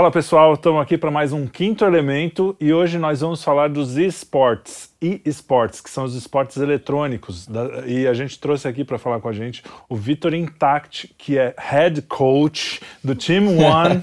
[0.00, 3.98] Fala pessoal, estamos aqui para mais um quinto elemento e hoje nós vamos falar dos
[3.98, 7.46] esportes, e-sports, que são os esportes eletrônicos.
[7.84, 11.54] E a gente trouxe aqui para falar com a gente o Vitor Intact, que é
[11.58, 14.02] head coach do Team One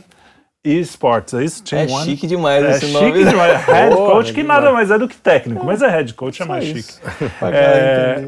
[0.64, 1.64] eSports, é isso?
[1.64, 2.06] Team é One?
[2.06, 3.08] chique demais é esse nome.
[3.08, 3.58] Chique demais.
[3.66, 6.64] Head coach, que nada mais é do que técnico, mas é head coach, é mais
[6.64, 6.94] chique.
[7.42, 8.24] É,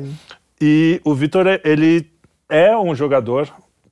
[0.60, 2.10] e o Vitor, ele
[2.50, 3.48] é um jogador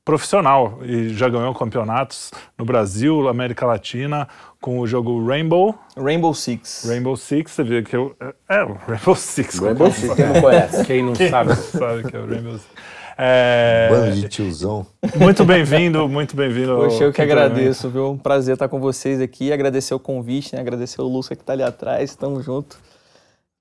[0.07, 4.25] profissional e já ganhou campeonatos no Brasil, América Latina,
[4.61, 5.77] com o jogo Rainbow.
[5.97, 6.85] Rainbow Six.
[6.87, 8.15] Rainbow Six, você vê que eu.
[8.47, 9.59] É, o Rainbow Six.
[9.59, 10.85] Rainbow Six, quem não conhece?
[10.85, 11.55] Quem não sabe.
[11.55, 12.69] sabe que é o Rainbow Six.
[13.17, 13.89] É...
[13.91, 14.87] Bando de tiozão.
[15.17, 16.77] Muito bem-vindo, muito bem-vindo.
[16.77, 18.11] Poxa, eu que agradeço, viu?
[18.11, 19.51] Um prazer estar com vocês aqui.
[19.51, 20.61] Agradecer o convite, né?
[20.61, 22.15] Agradecer o Lúcio que está ali atrás.
[22.15, 22.77] Tamo junto.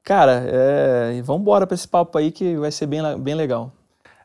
[0.05, 1.21] Cara, é...
[1.25, 3.73] vamos embora para esse papo aí que vai ser bem, bem legal.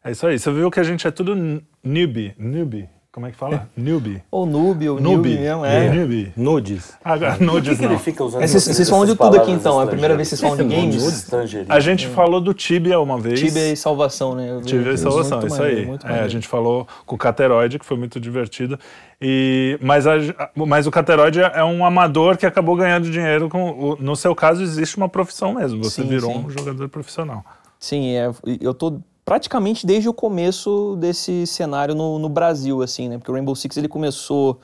[0.04, 0.38] É isso aí.
[0.38, 1.36] Você viu que a gente é tudo
[1.84, 2.34] newbie.
[2.38, 2.90] Newbie.
[3.12, 3.70] Como é que fala?
[3.76, 4.24] Newbie.
[4.32, 5.88] Ou noob, ou newbie mesmo, é.
[5.88, 5.90] é.
[5.90, 6.32] Newbie.
[6.34, 6.94] Nudes.
[7.04, 8.48] Agora, nudes que, que ele fica usando?
[8.48, 10.74] Vocês, vocês falam de tudo aqui então, é a primeira vez que vocês falam de
[10.74, 11.30] games?
[11.68, 13.38] A gente falou do Tibia uma vez.
[13.38, 14.62] Tibia e salvação, né?
[14.64, 16.20] Tibia e salvação, muito isso maneiro, aí.
[16.20, 18.80] É, a gente falou com o Cateroide, que foi muito divertido.
[19.22, 20.14] E, mas, a,
[20.56, 23.50] mas o Cateroide é um amador que acabou ganhando dinheiro.
[23.50, 25.84] Com, no seu caso, existe uma profissão mesmo.
[25.84, 26.46] Você sim, virou sim.
[26.46, 27.44] um jogador profissional.
[27.78, 28.32] Sim, é,
[28.62, 33.18] eu tô praticamente desde o começo desse cenário no, no Brasil, assim, né?
[33.18, 34.60] Porque o Rainbow Six ele começou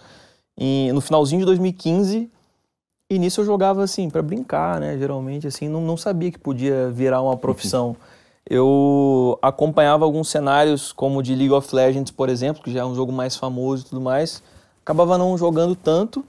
[0.57, 2.29] em, no finalzinho de 2015
[3.09, 4.97] e nisso eu jogava assim para brincar, né?
[4.97, 7.95] Geralmente assim, não, não sabia que podia virar uma profissão.
[8.49, 12.95] Eu acompanhava alguns cenários como de League of Legends, por exemplo, que já é um
[12.95, 14.41] jogo mais famoso e tudo mais.
[14.81, 16.25] Acabava não jogando tanto,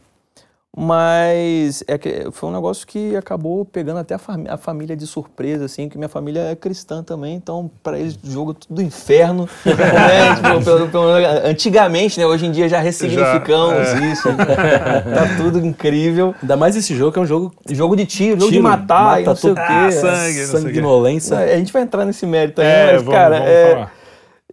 [0.76, 5.06] mas é que foi um negócio que acabou pegando até a, fam a, família de
[5.06, 9.48] surpresa, assim, que minha família é cristã também, então para eles jogo tudo do inferno.
[9.64, 10.36] né?
[10.36, 11.10] tipo, pelo, pelo,
[11.44, 12.26] antigamente, né?
[12.26, 14.12] Hoje em dia já ressignificamos já, é.
[14.12, 14.28] isso.
[14.36, 16.34] tá tudo incrível.
[16.40, 17.52] Ainda mais esse jogo que é um jogo.
[17.70, 19.62] Jogo de tiro, tiro jogo de matar, mata não sei o quê.
[19.62, 21.38] Ah, sangue, sanguinolência.
[21.38, 23.72] A gente vai entrar nesse mérito aí, é, mas, vamos, cara, vamos é.
[23.72, 23.97] Falar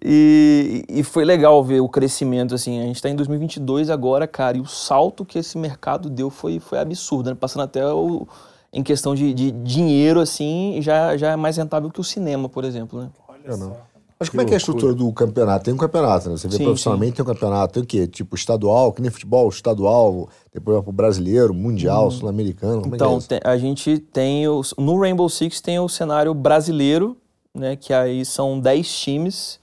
[0.03, 2.79] e, e, foi legal ver o crescimento, assim.
[2.81, 6.59] A gente está em 2022 agora, cara, e o salto que esse mercado deu foi,
[6.59, 7.35] foi absurdo, né?
[7.39, 8.27] Passando até o,
[8.73, 12.65] em questão de, de dinheiro, assim, já, já é mais rentável que o cinema, por
[12.65, 13.09] exemplo, né?
[13.27, 13.77] Olha não.
[14.19, 15.65] Mas como é que é a estrutura do campeonato?
[15.65, 16.37] Tem um campeonato, né?
[16.37, 17.15] Você vê sim, profissionalmente, sim.
[17.17, 17.73] tem um campeonato.
[17.73, 18.07] Tem o quê?
[18.07, 22.11] Tipo estadual, que nem futebol, estadual, depois o brasileiro, mundial, hum.
[22.11, 22.83] sul-americano.
[22.85, 24.47] É então, é a gente tem.
[24.47, 27.17] O, no Rainbow Six tem o cenário brasileiro,
[27.53, 27.75] né?
[27.75, 29.59] Que aí são 10 times.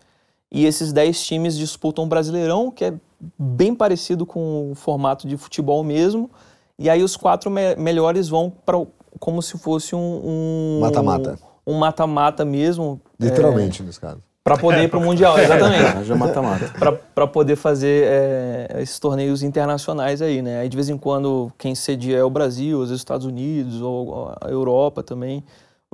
[0.52, 2.94] E esses 10 times disputam o Brasileirão, que é
[3.38, 6.30] bem parecido com o formato de futebol mesmo.
[6.78, 8.84] E aí os quatro me melhores vão para
[9.18, 10.78] como se fosse um.
[10.80, 11.38] Mata-mata.
[11.66, 13.00] Um mata-mata mesmo.
[13.18, 14.20] Literalmente, é, nesse caso.
[14.44, 16.02] Para poder ir para o Mundial, exatamente.
[16.04, 16.72] Já mata-mata.
[17.14, 20.58] Para poder fazer é, esses torneios internacionais aí, né?
[20.58, 24.50] Aí de vez em quando quem cedia é o Brasil, os Estados Unidos, ou a
[24.50, 25.44] Europa também.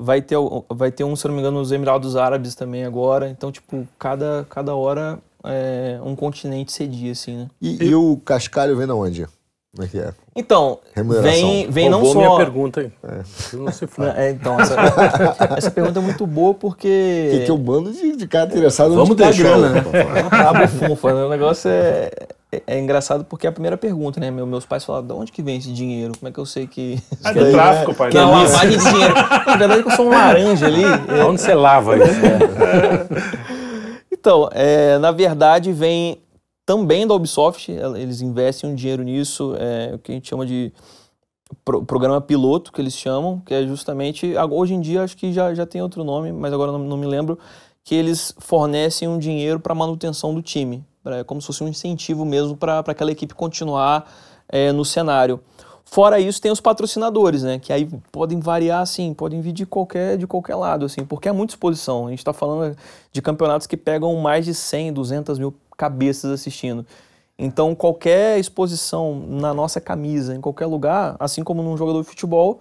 [0.00, 0.36] Vai ter,
[0.70, 3.28] vai ter um, se não me engano, nos Emirados Árabes também agora.
[3.28, 7.48] Então, tipo, cada, cada hora é, um continente cedia, assim, né?
[7.60, 9.26] E, e, o cascalho vem de onde?
[9.74, 10.12] Como é que é?
[10.34, 12.14] Então, vem, vem não só...
[12.14, 12.92] minha pergunta aí.
[13.02, 13.56] É.
[13.56, 14.18] Não se fala.
[14.18, 14.76] É, então, essa,
[15.58, 17.28] essa pergunta é muito boa porque...
[17.32, 19.82] Que, que eu mando de, de cara interessado Vamos deixar, grana, né?
[20.30, 21.24] Cabo funfa, né?
[21.24, 22.10] O negócio é,
[22.50, 24.30] é, é, engraçado porque é a primeira pergunta, né?
[24.30, 26.14] meus pais falaram, de onde que vem esse dinheiro?
[26.18, 26.98] Como é que eu sei que...
[27.22, 28.10] É do tráfico, pai.
[28.10, 29.14] Que é lavagem de dinheiro.
[29.14, 30.82] Na verdade, eu sou um laranja ali.
[31.08, 31.24] É...
[31.24, 32.20] Onde você lava isso?
[34.10, 36.22] então, é, na verdade, vem
[36.64, 37.70] também da Ubisoft.
[37.70, 40.72] Eles investem um dinheiro nisso, é, o que a gente chama de
[41.64, 44.34] pro, programa piloto, que eles chamam, que é justamente...
[44.50, 47.06] Hoje em dia, acho que já, já tem outro nome, mas agora não, não me
[47.06, 47.38] lembro,
[47.84, 50.84] que eles fornecem um dinheiro para manutenção do time
[51.26, 54.10] como se fosse um incentivo mesmo para aquela equipe continuar
[54.48, 55.40] é, no cenário.
[55.90, 57.58] Fora isso, tem os patrocinadores, né?
[57.58, 61.32] Que aí podem variar, assim, podem vir de qualquer, de qualquer lado, assim, porque é
[61.32, 62.06] muita exposição.
[62.06, 62.76] A gente está falando
[63.10, 66.84] de campeonatos que pegam mais de 100, 200 mil cabeças assistindo.
[67.38, 72.60] Então, qualquer exposição na nossa camisa, em qualquer lugar, assim como num jogador de futebol,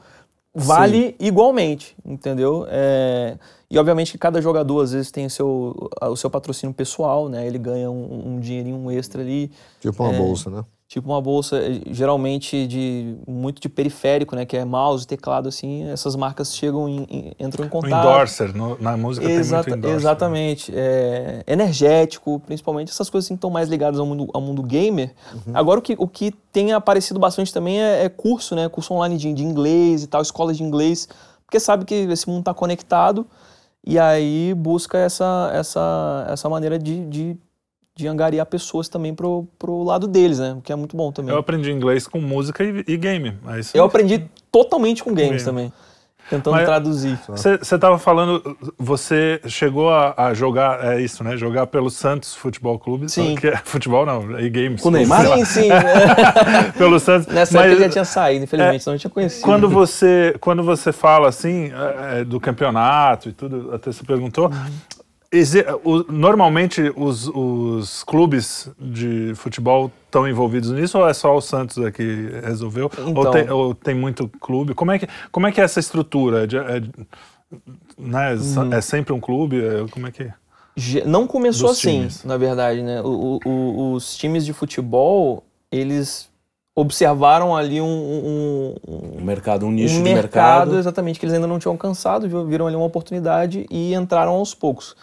[0.57, 1.15] vale Sim.
[1.19, 2.65] igualmente, entendeu?
[2.69, 3.37] É,
[3.69, 7.45] e obviamente que cada jogador às vezes tem o seu, o seu patrocínio pessoal, né?
[7.45, 9.51] Ele ganha um, um dinheirinho extra ali.
[9.79, 10.63] Tipo uma é, bolsa, né?
[10.87, 14.45] Tipo uma bolsa, eh, geralmente de muito de periférico, né?
[14.45, 15.83] Que é mouse, teclado, assim.
[15.89, 18.05] Essas marcas chegam em, em entram em contato.
[18.05, 19.89] O endorser, no, na música Exata, tem muito endorser.
[19.89, 19.95] Né?
[19.97, 20.71] Exatamente.
[20.71, 20.77] Né?
[20.79, 22.89] É, energético, principalmente.
[22.89, 25.13] Essas coisas assim, estão mais ligadas ao mundo, ao mundo gamer.
[25.33, 25.53] Uhum.
[25.53, 28.69] Agora, o que, o que tem aparecido bastante também é, é curso, né?
[28.69, 31.09] Curso online de, de inglês e tal, escolas de inglês.
[31.45, 33.27] Porque sabe que esse mundo está conectado
[33.85, 37.37] e aí busca essa, essa, essa maneira de, de,
[37.97, 40.53] de angariar pessoas também pro, pro lado deles, né?
[40.57, 41.33] O que é muito bom também.
[41.33, 43.33] Eu aprendi inglês com música e, e game.
[43.47, 45.45] É isso Eu aprendi totalmente com games Game.
[45.45, 45.73] também.
[46.29, 47.17] Tentando Mas- traduzir.
[47.29, 51.37] Você estava falando, você chegou a, a jogar, é isso, né?
[51.37, 53.07] Jogar pelo Santos Futebol Clube.
[53.09, 53.35] Sim.
[53.35, 54.81] Que é, futebol não, e games.
[54.81, 55.25] Com o Neymar?
[55.25, 55.71] Sim, sim.
[55.71, 56.71] é.
[56.77, 57.27] pelo Santos.
[57.33, 59.43] Nessa Mas época ele já tinha saído, infelizmente, senão eu tinha conhecido.
[59.45, 64.49] quando você, quando você fala assim, é, é, do campeonato e tudo, até você perguntou,
[64.49, 64.96] o-
[66.09, 71.91] normalmente os, os clubes de futebol estão envolvidos nisso ou é só o Santos é
[71.91, 72.89] que resolveu?
[72.97, 73.31] ou, Então.
[73.31, 74.73] tem, ou tem muito clube?
[74.73, 76.43] Como é que, como é, que é essa estrutura?
[76.43, 76.81] É de- é-
[77.97, 78.73] né, Uhum.
[78.73, 79.63] é sempre um clube?
[79.63, 80.29] É- Como é que...
[81.05, 82.23] Não começou Dos assim, times.
[82.23, 83.01] na verdade, né?
[83.01, 86.29] O- o- o- os times de futebol, eles
[86.75, 90.77] observaram ali um, um- um- mercado, um nicho um de mercado, mercado.
[90.77, 94.95] exatamente, que eles ainda não tinham alcançado, viram ali uma oportunidade e entraram aos poucos.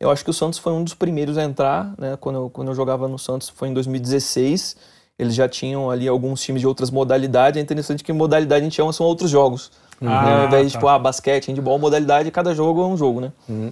[0.00, 2.16] Eu acho que o Santos foi um dos primeiros a entrar, né?
[2.20, 4.76] Quando eu, quando eu jogava no Santos foi em 2016.
[5.18, 7.58] Eles já tinham ali alguns times de outras modalidades.
[7.58, 9.72] É interessante que modalidade a gente chama são outros jogos.
[10.00, 10.08] né?
[10.42, 10.78] Ao invés de, tá.
[10.78, 13.32] tipo, ah, basquete, handball, modalidade, cada jogo é um jogo, né?
[13.48, 13.70] Uhum.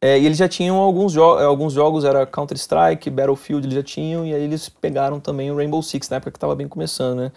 [0.00, 4.24] É, e eles já tinham alguns, jo alguns jogos, era Counter-Strike, Battlefield, eles já tinham,
[4.26, 7.32] e aí eles pegaram também o Rainbow Six, na época que estava bem começando, né?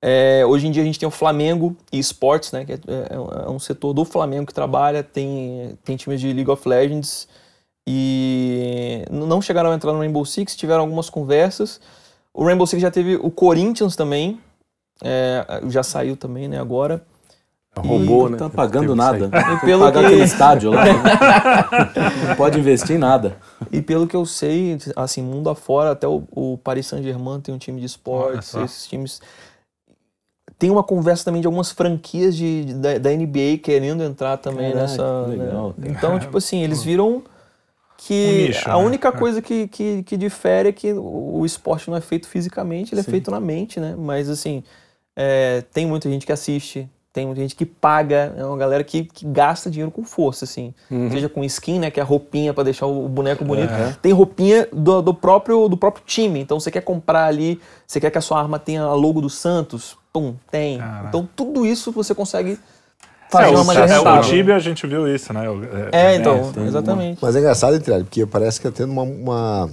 [0.00, 2.64] É, hoje em dia a gente tem o Flamengo e Esportes, né?
[2.64, 6.50] Que é, é- é um setor do Flamengo que trabalha, tem, tem times de League
[6.50, 7.26] of Legends
[7.86, 11.80] e não chegaram a entrar no Rainbow Six, tiveram algumas conversas.
[12.32, 14.40] O Rainbow Six já teve o Corinthians também,
[15.02, 16.58] é, já saiu também, né?
[16.60, 17.02] Agora.
[17.74, 18.36] Roubou, E né?
[18.36, 19.30] tá pagando nada.
[19.56, 20.84] E pelo Pagar que- aquele estádio lá.
[22.28, 23.36] não pode investir em nada.
[23.70, 27.58] E pelo que eu sei, assim, mundo afora, até o, o Paris Saint-Germain tem um
[27.58, 29.22] time de esportes, esses times.
[30.58, 34.70] Tem uma conversa também de algumas franquias de, de- da, da NBA querendo entrar também
[34.72, 35.22] Caraca, nessa.
[35.26, 35.88] legal, né?
[35.90, 37.22] Então, tipo assim, eles viram
[38.06, 38.84] que nicho, a né?
[38.84, 39.12] única É.
[39.12, 43.04] coisa que, que, que difere é que o, esporte não é feito fisicamente, ele é
[43.04, 43.10] Sim.
[43.12, 43.94] feito na mente, né?
[43.96, 44.64] Mas assim,
[45.14, 49.04] é, tem muita gente que assiste, tem muita gente que paga, é uma galera que,
[49.04, 50.74] que gasta dinheiro com força, assim.
[50.90, 51.10] Uhum.
[51.10, 51.90] Seja com skin, né?
[51.90, 53.70] Que é a roupinha pra deixar o boneco bonito.
[54.00, 56.40] Tem roupinha do, do próprio, do próprio time.
[56.40, 59.30] Então você quer comprar ali, você quer que a sua arma tenha a logo do
[59.30, 60.80] Santos, pum, tem.
[61.06, 62.58] Então tudo isso você consegue
[63.32, 64.30] fazer É, o, uma maneira é, o rentável.
[64.30, 65.48] Tibia a gente viu isso, né?
[65.50, 65.60] O-
[65.92, 67.18] É, então, tem exatamente.
[67.20, 69.02] Mas é engraçado, entre porque parece que tá tendo uma.
[69.02, 69.70] uma-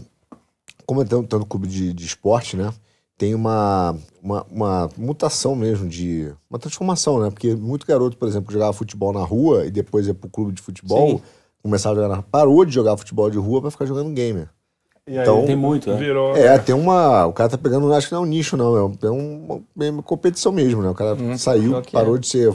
[0.86, 2.74] como é tendo, tendo clube de, de esporte, né?
[3.18, 6.32] Tem uma, uma, uma mutação mesmo de.
[6.50, 7.30] Uma transformação, né?
[7.30, 10.54] Porque muito garoto, por exemplo, que jogava futebol na rua e depois ia pro clube
[10.54, 11.22] de futebol, Sim.
[11.62, 12.22] começava a jogar na.
[12.24, 14.48] Parou de jogar futebol de rua pra ficar jogando gamer.
[15.06, 15.98] E aí Então, Tem muito, né?
[15.98, 16.36] virou...
[16.38, 17.26] É, tem uma.
[17.26, 18.78] O cara tá pegando, acho que não é um nicho, não.
[18.78, 20.90] É, um- é uma, é uma competição mesmo, né?
[20.90, 22.20] O cara saiu, Pior que parou é.
[22.20, 22.54] de ser.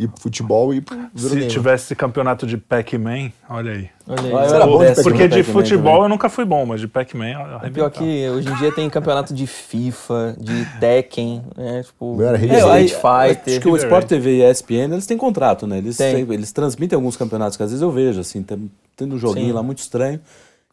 [0.00, 0.80] Ir pro futebol e
[1.14, 3.90] virou Se tivesse campeonato de Pac-Man, olha aí.
[4.08, 4.62] Olha aí.
[4.62, 6.02] Ah, bom de Porque de futebol também.
[6.04, 9.34] eu nunca fui bom, mas de Pac-Man É pior que hoje em dia tem campeonato
[9.34, 11.82] de FIFA, de Tekken, né?
[11.82, 13.52] Tipo, Meu Street É, aí, Fighter.
[13.54, 15.78] Acho que o Sport TV e a ESPN, eles têm contrato, né?
[15.78, 16.20] Eles, Tem.
[16.32, 19.52] eles transmitem alguns campeonatos que às vezes eu vejo, assim, tem, tendo um joguinho Sim.
[19.52, 20.18] lá muito estranho.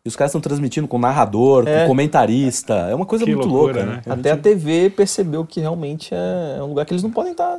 [0.07, 1.81] E os caras estão transmitindo com narrador, É.
[1.81, 2.73] com comentarista.
[2.89, 4.01] É uma coisa Que muito loucura, louca, né?
[4.05, 4.13] né?
[4.13, 7.57] Até a TV percebeu que realmente é é um lugar que eles não podem estar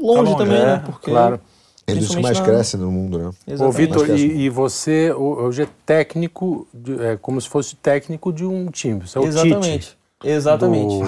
[0.00, 0.82] longe, também, é, né?
[0.86, 1.38] Porque claro.
[1.86, 3.26] É dos que mais na- cresce no mundo, né?
[3.26, 3.76] Ô, Exatamente.
[3.76, 7.76] Vitor, que é e, e você ho- hoje é técnico, de- é como se fosse
[7.76, 9.00] técnico de um time.
[9.06, 9.88] Você é o Exatamente.
[9.88, 10.98] Tite Exatamente.
[10.98, 11.04] do,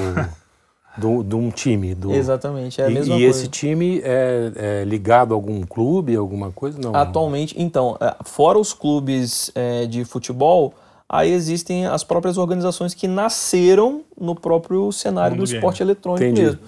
[0.97, 1.95] do- de um time.
[1.95, 2.81] Do, Exatamente.
[2.81, 3.39] É a e mesma e coisa.
[3.41, 6.79] esse time é, é ligado a algum clube, alguma coisa?
[6.81, 6.95] Não.
[6.95, 10.75] Atualmente, então, é, fora os clubes é, de futebol,
[11.09, 15.59] aí existem as próprias organizações que nasceram no próprio cenário Mundo do game.
[15.59, 16.43] esporte eletrônico Entendi.
[16.43, 16.61] mesmo.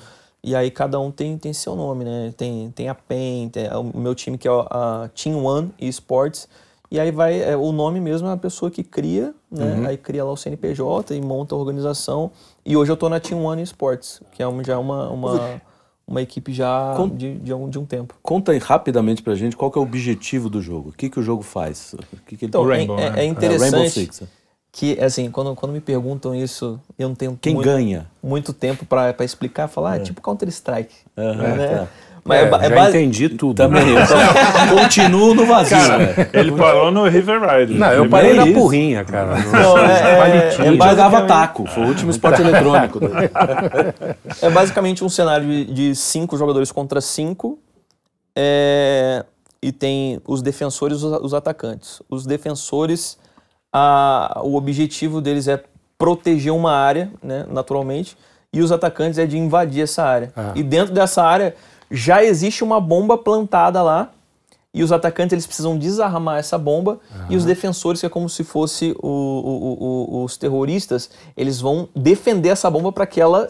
[0.42, 2.32] E aí cada um tem, tem seu nome, né?
[2.36, 6.48] Tem, tem a PEN, tem o meu time que é a Team One Esports.
[6.88, 9.64] E aí vai, é, o nome mesmo é a pessoa que cria, né?
[9.80, 9.86] Uhum.
[9.88, 12.30] Aí cria lá o CNPJ e monta a organização.
[12.66, 15.62] E hoje eu tô na Team One Esports, que é uma, já uma, uma,
[16.06, 18.16] uma equipe já Com- de, de, um, de um tempo.
[18.20, 20.88] Conta aí rapidamente pra gente qual que é o objetivo do jogo.
[20.88, 21.94] O que, que o jogo faz?
[21.94, 22.48] O que que ele...
[22.50, 23.06] Então, é- Rainbow, é, né?
[23.06, 24.22] é É, Rainbow interessante Six.
[24.72, 28.10] que, assim, quando, quando me perguntam isso, eu não tenho Quem muito, ganha?
[28.20, 30.94] muito tempo pra pra explicar, falar, ah, tipo Counter-Strike.
[31.16, 31.68] Aham, né?
[31.68, 31.88] tá.
[32.26, 33.56] Mas é, é já base- entendi tudo.
[33.56, 33.88] Também.
[33.94, 34.16] Eu só
[34.74, 35.78] continuo no vazio.
[35.78, 36.28] velho.
[36.32, 37.76] Ele parou no River Rider.
[37.78, 39.36] Não, eu parei É na porrinha, cara.
[39.38, 40.64] Não, é- Palitinho.
[40.64, 41.66] é Eu jogava basicamente- taco.
[41.66, 43.00] Foi o último esporte eletrônico.
[44.42, 47.58] É basicamente um cenário de, de cinco jogadores contra cinco.
[48.36, 49.24] é,
[49.62, 52.02] e tem os defensores e os, os atacantes.
[52.08, 53.18] Os defensores,
[53.72, 55.62] a- o objetivo deles é
[55.98, 58.16] proteger uma área, né, naturalmente,
[58.52, 60.30] e os atacantes é de invadir essa área.
[60.36, 60.52] Ah.
[60.54, 61.54] E dentro dessa área
[61.90, 64.10] já existe uma bomba plantada lá,
[64.74, 67.00] e os atacantes eles precisam desarmar essa bomba
[67.30, 71.88] e os defensores, que é como se fosse o- o- o- os terroristas, eles vão
[71.96, 73.48] defender essa bomba para que ela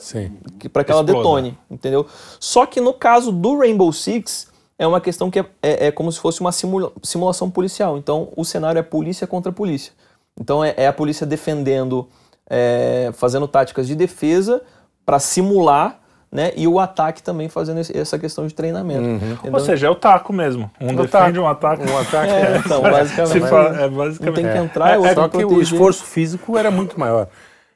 [0.69, 2.07] para que ela detone, entendeu?
[2.39, 6.13] Só que no caso do Rainbow Six é uma questão que é, é- é como
[6.13, 7.99] se fosse uma simula- simulação policial.
[7.99, 9.93] Então o cenário é polícia contra polícia.
[10.41, 12.07] Então é, é a polícia defendendo,
[12.49, 14.63] é, fazendo táticas de defesa
[15.05, 15.99] para simular,
[16.31, 16.53] né?
[16.57, 19.03] E o ataque também fazendo esse- essa questão de treinamento.
[19.03, 19.53] entendeu?
[19.53, 20.71] Ou seja, é o taco mesmo.
[20.81, 21.39] Um O defende, taco.
[21.41, 21.83] um ataca.
[21.91, 22.33] Um ataque.
[22.33, 23.49] é, então, Se basicamente.
[23.49, 24.35] fala- é basicamente.
[24.35, 24.57] tem que É.
[24.59, 25.63] entrar, é, É, outro só que o proteger.
[25.63, 27.29] esforço físico era muito maior.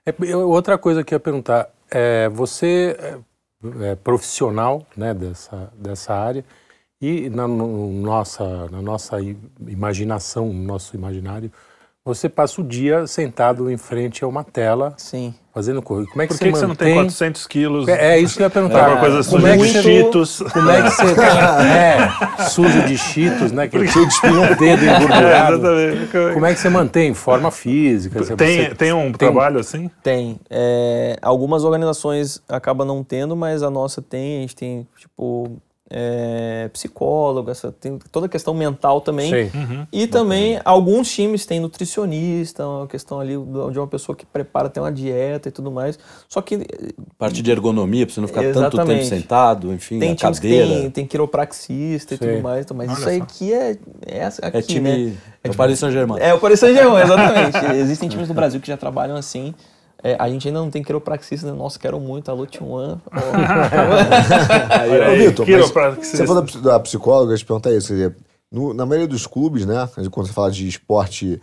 [0.06, 5.70] É, eu- outra coisa que eu ia perguntar, é, você é, é profissional né, dessa,
[5.78, 6.44] dessa área
[7.00, 9.16] e na, no- nossa, na nossa
[9.68, 11.50] imaginação, no nosso imaginário,
[12.04, 15.34] você passa o dia sentado em frente a uma tela Sim.
[15.52, 16.08] Fazendo coisa.
[16.08, 17.88] Como é que Por você que, que você não tem mantém- 400 quilos?
[17.88, 18.84] É, é isso que eu ia perguntar.
[18.84, 20.42] Alguma coisa como suja é de que você, cheetos.
[20.52, 21.04] como é que você
[22.40, 23.68] é sujo de cheetos, né?
[23.68, 25.54] Que cheio de espinha, dedo É, engordurado.
[25.56, 26.34] exatamente.
[26.34, 28.22] Como é que você mantém forma física?
[28.22, 29.90] Você- Tem, você- tem um trabalho assim?
[30.02, 30.38] Tem.
[30.48, 34.38] É, algumas organizações acabam não tendo, mas a nossa tem.
[34.38, 35.60] A gente tem, tipo,
[35.92, 39.28] é, psicólogo, essa, tem toda a questão mental também.
[39.28, 39.50] Sei.
[39.92, 44.80] E também alguns times têm nutricionista, uma questão ali de uma pessoa que prepara, tem
[44.82, 45.98] uma dieta e tudo mais.
[46.28, 46.64] Só que
[47.18, 49.06] Parte de ergonomia, pra você não ficar tanto tempo Exatamente.
[49.06, 50.80] sentado, enfim, tem a times que cadeira.
[50.82, 52.28] tem, tem quiropraxista e Sei.
[52.34, 52.64] tudo mais.
[52.64, 53.24] então, Mas Olha isso aí só.
[53.24, 55.06] aqui é, é essa- aqui, É time.
[55.06, 55.16] né?
[55.42, 56.20] É o Paris Saint-Germain.
[56.20, 57.76] É, o Paris Saint-Germain, exatamente.
[57.80, 59.54] Existem times no Brasil que já trabalham assim.
[60.02, 61.52] É, a gente ainda não tem quiropraxista, né?
[61.52, 62.62] nossa, quero muito, alô T1.
[62.62, 62.98] Olha
[65.08, 67.88] Ô, aí, Vitor, você falou da, ps- da psicóloga, eu te perguntar isso.
[67.88, 68.16] Quer dizer,
[68.50, 69.88] no- na maioria dos clubes, né?
[70.10, 71.40] Quando você fala de esporte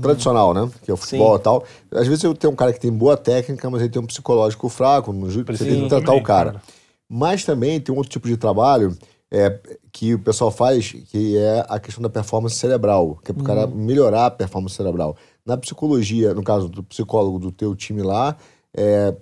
[0.00, 0.68] tradicional, né?
[0.82, 1.64] Que é o futebol e tal.
[1.92, 4.68] Às vezes eu tenho um cara que tem boa técnica, mas ele tem um psicológico
[4.68, 6.52] fraco, no ju- você tem que tratar também, o cara.
[6.52, 6.62] cara.
[7.08, 8.96] Mas também tem um outro tipo de trabalho
[9.30, 9.58] é,
[9.92, 13.46] que o pessoal faz, que é a questão da performance cerebral, que é para o
[13.46, 15.16] cara melhorar a performance cerebral.
[15.46, 18.36] Na psicologia, no caso do psicólogo do teu time lá,
[18.76, 19.12] é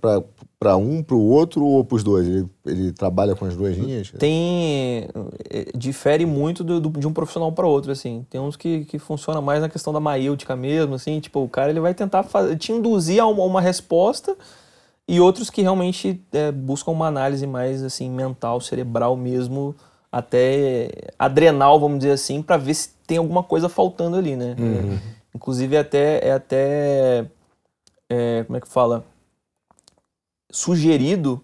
[0.59, 2.27] para um, para o outro ou para os dois?
[2.27, 4.11] Ele, ele trabalha com as duas linhas?
[4.19, 5.09] tem
[5.51, 8.99] eh, difere muito do, do- de um profissional para outro assim tem uns que, que
[8.99, 12.55] funciona mais na questão da maêutica mesmo assim tipo o cara ele vai tentar fa-
[12.57, 14.35] te induzir a uma, uma resposta
[15.07, 19.75] e outros que realmente eh, buscam uma análise mais assim mental cerebral mesmo
[20.11, 24.99] até adrenal vamos dizer assim para ver se tem alguma coisa faltando ali né É,
[25.35, 27.27] inclusive é até é até
[28.09, 29.05] é, como é que fala
[30.51, 31.43] sugerido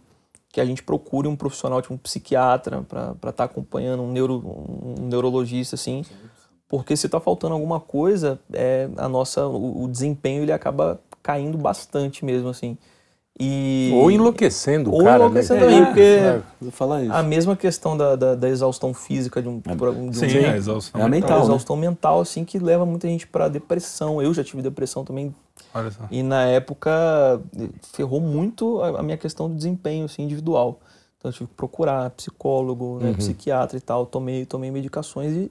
[0.51, 5.07] que a gente procure um profissional, tipo um psiquiatra, para estar acompanhando um, neuro, um
[5.07, 6.05] neurologista, assim,
[6.67, 11.57] porque se está faltando alguma coisa, é, a nossa, o, o desempenho ele acaba caindo
[11.59, 12.77] bastante mesmo, assim.
[13.41, 15.67] E, Ou enlouquecendo o Ou cara, enlouquecendo né?
[15.67, 16.71] também, porque É.
[16.73, 17.13] Falar isso.
[17.13, 20.47] a mesma questão da, da, da exaustão física de um, de um Sim, de um-
[20.47, 21.01] é exaustão.
[21.01, 21.43] É a mental, a né?
[21.45, 24.21] exaustão mental, assim, que leva muita gente para depressão.
[24.21, 25.33] Eu já tive depressão também
[25.73, 26.03] Olha só.
[26.11, 27.41] e na época
[27.93, 30.81] ferrou muito a, a minha questão do desempenho assim, individual.
[31.17, 34.05] Então eu tive que procurar psicólogo, né, psiquiatra e tal.
[34.05, 35.51] Tomei, tomei medicações e,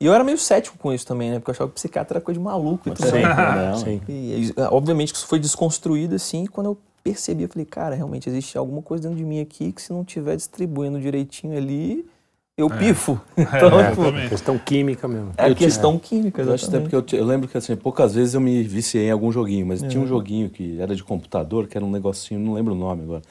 [0.00, 1.38] e eu era meio cético com isso também, né?
[1.40, 3.06] Porque eu achava que psiquiatra era coisa de maluco e tudo
[3.74, 3.84] Sim.
[3.84, 4.00] Sim.
[4.08, 6.46] E, obviamente que isso foi desconstruído assim.
[6.46, 9.82] Quando eu percebi, eu falei, cara, realmente existe alguma coisa dentro de mim aqui que
[9.82, 12.06] se não estiver distribuindo direitinho ali,
[12.56, 13.20] eu pifo.
[13.36, 14.28] Então, É, tipo.
[14.30, 15.32] Questão química mesmo.
[15.36, 16.82] é Eu questão química, Eu acho até exatamente.
[16.84, 19.66] porque eu, te- eu lembro que assim, poucas vezes eu me viciei em algum joguinho,
[19.66, 19.88] mas Uhum.
[19.88, 23.02] tinha um joguinho que era de computador, que era um negocinho, não lembro o nome
[23.02, 23.22] agora.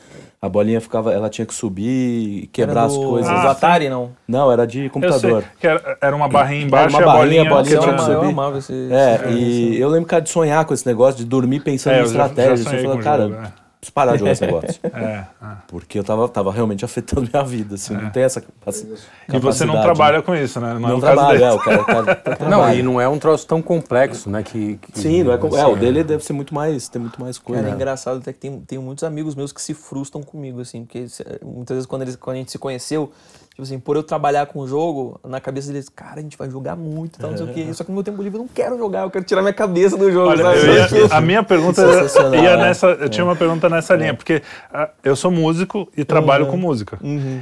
[0.42, 3.32] A bolinha ficava, ela tinha que subir e quebrar Era as do- coisas.
[3.32, 4.12] do Ah, Atari, não?
[4.28, 5.44] Não, era de Eu sei computador.
[5.58, 7.70] que era, era uma barrinha Era embaixo uma e a barrinha, bolinha, a bolinha que
[7.82, 8.32] tinha que amava, eu subir.
[8.34, 8.74] amava esse.
[8.92, 11.98] É, esse- e eu lembro, cara, de sonhar com esse negócio, de dormir pensando É,
[12.00, 12.60] em eu já- já estratégias.
[12.60, 13.63] Eu falei, cara, jogo, é.
[13.92, 14.80] Parar de jogar esse negócio.
[14.94, 15.26] É, é.
[15.68, 19.66] Porque eu tava, tava realmente afetando minha vida, assim, não tem essa capaci- E você
[19.66, 20.24] não capacidade, trabalha né?
[20.24, 20.74] com isso, né?
[20.74, 21.44] Não, é Não o trabalho, dele.
[21.44, 22.76] é, o cara, o cara Não, trabalha.
[22.76, 24.44] e não é um troço tão complexo, né?
[24.44, 27.02] Que, que- Sim, não é, como- é, assim, o dele deve ser muito mais, tem
[27.02, 27.62] muito mais coisa.
[27.64, 30.86] Cara, é engraçado até que tem, tem muitos amigos meus que se frustram comigo, assim,
[30.86, 31.06] porque
[31.44, 33.12] muitas vezes quando, eles, quando a gente se conheceu,
[33.54, 36.50] tipo assim, por eu trabalhar com o jogo, na cabeça deles, cara, a gente vai
[36.50, 37.74] jogar muito tal, não sei o quê.
[37.74, 39.96] Só que no meu tempo livre eu não quero jogar, eu quero tirar minha cabeça
[39.96, 41.82] do jogo, Olha, ia- Tipo, a minha pergunta
[42.36, 42.64] ia né?
[42.64, 42.88] nessa.
[42.88, 44.42] Eu tinha uma pergunta nessa linha, porque
[44.74, 46.98] ah, eu sou músico e trabalho com música.
[47.02, 47.42] Uhum.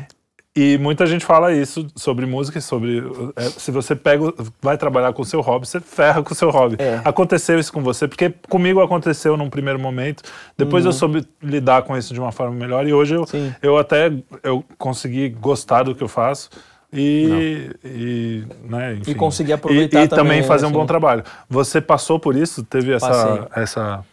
[0.53, 3.01] E muita gente fala isso sobre música e sobre.
[3.37, 6.49] é, se você pega, vai trabalhar com o seu hobby, você ferra com o seu
[6.49, 6.75] hobby.
[6.77, 6.99] É.
[7.05, 10.23] Aconteceu isso com você, porque comigo aconteceu num primeiro momento.
[10.57, 13.27] Depois eu soube lidar com isso de uma forma melhor e hoje eu, Uhum.
[13.27, 13.55] Sim.
[13.61, 14.11] eu até
[14.43, 16.49] eu consegui gostar do que eu faço.
[16.93, 19.13] E, e, né, enfim.
[19.13, 20.77] conseguir aproveitar e, e também, também fazer um assim.
[20.77, 21.23] bom trabalho.
[21.49, 22.63] Você passou por isso?
[22.63, 23.41] Teve essa, Passei.
[23.63, 24.05] essa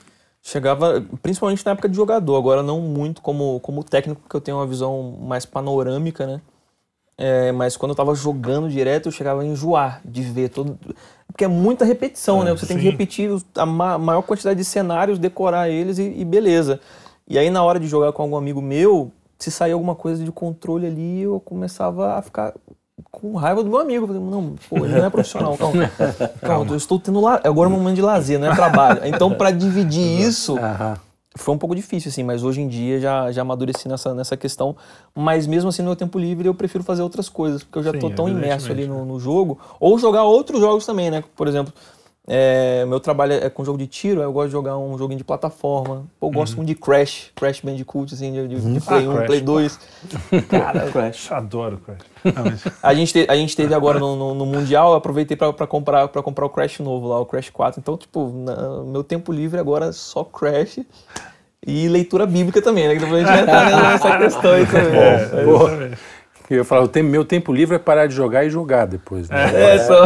[0.49, 4.57] Chegava, principalmente na época de jogador, agora não muito como, como técnico, porque eu tenho
[4.57, 6.41] uma visão mais panorâmica, né?
[7.19, 10.79] É, mas quando eu tava jogando direto, eu chegava a enjoar de ver todo.
[11.27, 12.51] Porque é muita repetição, né?
[12.53, 12.91] Você tem que sim.
[12.91, 16.81] repetir a ma- maior quantidade de cenários, decorar eles e, e beleza.
[17.29, 20.33] E aí, na hora de jogar com algum amigo meu, se sair alguma coisa de
[20.33, 22.55] controle ali, eu começava a ficar
[23.11, 24.05] com raiva do meu amigo.
[24.05, 25.91] Eu falei, não, pô, ele não é profissional, calma.
[26.41, 27.21] calma, eu estou tendo.
[27.21, 27.41] La...
[27.45, 29.01] Agora é um momento de lazer, não é trabalho.
[29.05, 30.97] Então, para dividir isso, Aham.
[31.37, 34.77] foi um pouco difícil, assim, mas hoje em dia já, já amadureci nessa, nessa questão.
[35.15, 37.93] Mas mesmo assim, no meu tempo livre, eu prefiro fazer outras coisas, porque eu já
[37.93, 39.59] tô tão imerso ali no, no jogo.
[39.81, 41.23] Ou jogar outros jogos também, né?
[41.37, 41.73] Por exemplo,
[42.31, 45.25] é, meu trabalho é com jogo de tiro, eu gosto de jogar um joguinho de
[45.25, 46.05] plataforma.
[46.21, 49.15] Pô, eu gosto muito de Crash, Crash Bandicoot, assim, de, de, de Play Ah, 1,
[49.15, 49.45] Crash, Play pô.
[49.47, 49.81] 2.
[50.49, 51.33] Cara, Crash.
[51.33, 52.69] Adoro Crash.
[52.83, 55.67] A gente, te- a gente teve agora no, no- no Mundial, eu aproveitei pra, pra
[55.67, 57.81] comprar, pra comprar o Crash novo lá, o Crash 4.
[57.81, 60.81] Então, tipo, na- meu tempo livre agora é só Crash
[61.67, 62.95] e leitura bíblica também, né?
[62.95, 65.01] Que depois a gente vai entrar nessa questão aí também.
[65.01, 65.91] É.
[66.51, 69.29] Eu ia falar, o tempo- meu tempo livre é parar de jogar e jogar depois.
[69.29, 69.75] Né?
[69.75, 70.05] É, só.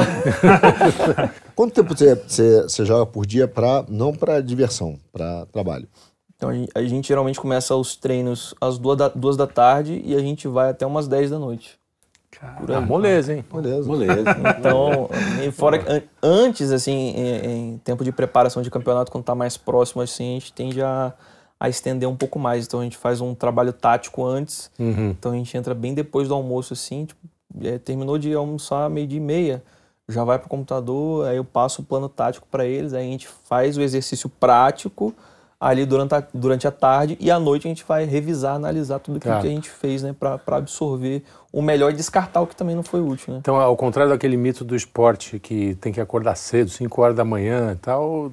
[1.55, 5.89] Quanto tempo você, você, você joga por dia pra, não para diversão, para trabalho?
[6.37, 10.03] Então a gente, a gente geralmente começa os treinos às duas da, duas da tarde
[10.05, 11.79] e a gente vai até umas 10 da noite.
[12.59, 13.45] Por Ah, moleza, hein?
[13.53, 13.89] Beleza.
[13.89, 14.25] Moleza.
[14.59, 15.09] Então,
[15.53, 20.31] fora antes, assim, em, em tempo de preparação de campeonato, quando tá mais próximo, assim,
[20.31, 21.13] a gente tende a,
[21.61, 22.67] a estender um pouco mais.
[22.67, 24.71] Então a gente faz um trabalho tático antes.
[24.79, 25.11] Uhum.
[25.11, 27.21] Então a gente entra bem depois do almoço, assim, tipo,
[27.63, 29.63] é, terminou de almoçar meio dia e meia,
[30.09, 33.29] já vai pro computador, aí eu passo o plano tático para eles, aí a gente
[33.29, 35.15] faz o exercício prático
[35.61, 39.19] ali durante a, durante a tarde e à noite a gente vai revisar, analisar tudo
[39.19, 39.41] aquilo Tá.
[39.41, 42.83] que a gente fez, né, para absorver o melhor e descartar o que também não
[42.83, 43.39] foi útil, né?
[43.41, 47.25] Então, ao contrário daquele mito do esporte que tem que acordar cedo, 5 horas da
[47.27, 48.33] manhã e tal,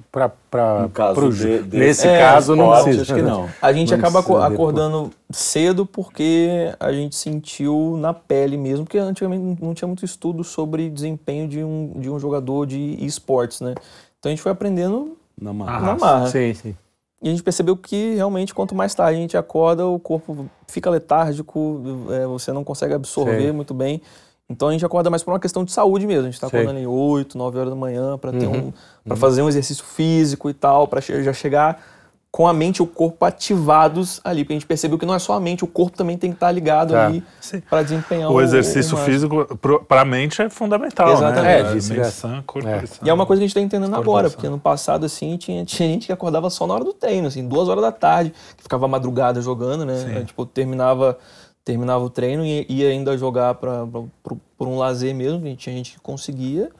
[0.94, 3.02] caso pro- de- nesse É, caso não esporte, precisa.
[3.02, 3.48] acho que não.
[3.60, 4.68] A gente Não acaba aco- precisa depois.
[4.70, 10.42] acordando cedo porque a gente sentiu na pele mesmo, porque antigamente não tinha muito estudo
[10.42, 13.74] sobre desempenho de um, de um jogador de esportes, né?
[14.18, 15.80] Então a gente foi aprendendo Na marra.
[15.80, 16.26] Na marra.
[16.28, 16.74] Sim, sim.
[17.22, 20.88] E a gente percebeu que realmente quanto mais tarde a gente acorda, o corpo fica
[20.88, 23.52] letárgico, é, você não consegue absorver Sei.
[23.52, 24.00] muito bem.
[24.48, 26.22] Então a gente acorda mais por uma questão de saúde mesmo.
[26.22, 28.68] A gente está acordando ali 8, 9 horas da manhã para Uhum.
[28.68, 28.72] um,
[29.04, 31.80] para fazer um exercício físico e tal, para já chegar
[32.32, 34.44] com a mente e o corpo ativados ali.
[34.44, 36.36] Porque a gente percebeu que não é só a mente, o corpo também tem que
[36.36, 37.06] estar ligado Tá.
[37.06, 37.24] ali
[37.68, 39.04] para desempenhar O exercício máximo.
[39.12, 41.42] físico para a mente é fundamental, Exatamente.
[41.42, 41.60] né?
[41.60, 42.10] É, vice-versa.
[42.28, 42.86] sã, corpo É.
[42.86, 43.00] sã.
[43.04, 45.64] E é uma coisa que a gente está entendendo agora, porque no passado, assim, tinha,
[45.64, 48.62] tinha gente que acordava só na hora do treino, assim, duas horas da tarde, que
[48.62, 49.96] ficava madrugada jogando, né?
[49.96, 50.12] Sim.
[50.18, 51.18] É, Tipo, terminava,
[51.64, 55.94] terminava o treino e ia ainda jogar pro- por um lazer mesmo, que tinha gente
[55.94, 56.70] que conseguia.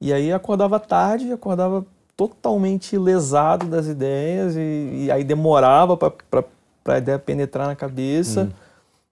[0.00, 1.84] E aí acordava tarde, acordava
[2.28, 6.44] totalmente lesado das ideias, e, e aí demorava pra, pra,
[6.84, 8.50] pra ideia penetrar na cabeça.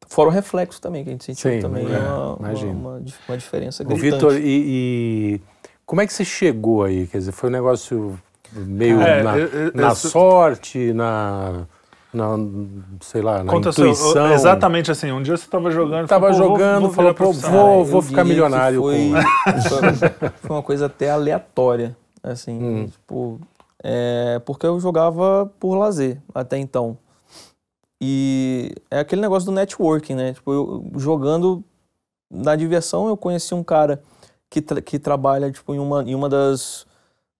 [0.06, 1.54] Fora o reflexo também, que a gente sentiu Hum.
[1.54, 4.10] Sim, também, é, uma, uma, uma uma diferença O gritante.
[4.14, 5.40] Vitor, e, e
[5.86, 7.06] como é que você chegou aí?
[7.06, 8.18] Quer dizer, foi um negócio
[8.52, 11.66] meio É, na, eu- eu- na esse- sorte, na,
[12.12, 12.26] na,
[13.00, 14.32] sei lá, na Conta seu- intuição?
[14.34, 17.24] exatamente assim, um dia você estava jogando, Tava falou, pô, vou- jogando, vou falou, pô,
[17.24, 17.84] profissional.
[17.84, 19.10] vou- eu ficar milionário Foi,
[20.42, 21.94] foi uma coisa até aleatória,
[22.32, 22.86] assim, Hum.
[22.88, 23.40] tipo,
[23.82, 26.96] é, porque eu jogava por lazer até então.
[28.00, 30.32] E é aquele negócio do networking, né?
[30.32, 31.64] Tipo, eu jogando
[32.30, 34.02] na diversão, eu conheci um cara
[34.48, 36.86] que, tra- que trabalha tipo, em, uma, em uma das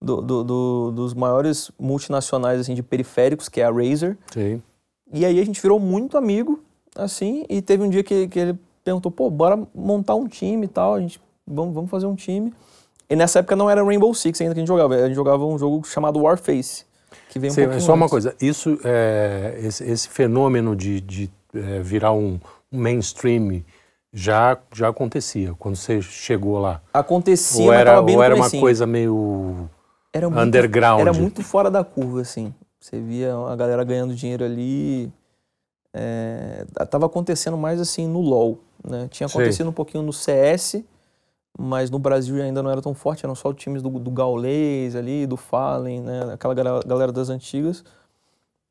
[0.01, 4.17] do- do- do- dos maiores multinacionais assim, de periféricos, que é a Razer.
[4.33, 4.63] Sim.
[5.13, 6.63] E aí a gente virou muito amigo,
[6.97, 10.69] assim, e teve um dia que, que ele perguntou, pô, bora montar um time e
[10.69, 12.53] tal, a gente, vamos, vamos fazer um time.
[13.11, 15.45] E nessa época não era Rainbow Six ainda que a gente jogava, a gente jogava
[15.45, 16.85] um jogo chamado Warface,
[17.31, 18.11] que veio um pouquinho só uma antes.
[18.11, 22.39] coisa, isso, é, esse, esse fenômeno de, de, é, virar um,
[22.71, 23.63] um mainstream
[24.13, 26.83] já, já acontecia quando você chegou lá?
[26.93, 29.69] Acontecia, ou era, ou era uma coisa meio
[30.13, 31.01] era muito, underground?
[31.01, 32.53] Era muito fora da curva, assim.
[32.81, 35.13] Você via a galera ganhando dinheiro ali.
[35.93, 39.09] É, tava acontecendo mais assim no LoL, né?
[39.11, 39.41] Tinha Sei.
[39.41, 40.83] acontecido um pouquinho no CS,
[41.61, 44.95] mas no Brasil ainda não era tão forte, eram só os times do, do Gaules
[44.95, 46.33] ali, do Fallen, né?
[46.33, 47.83] Aquela galera, galera das antigas.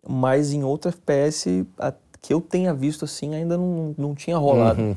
[0.07, 4.81] Mas em outro FPS, a- que eu tenha visto assim, ainda não, não tinha rolado.
[4.81, 4.95] Uhum.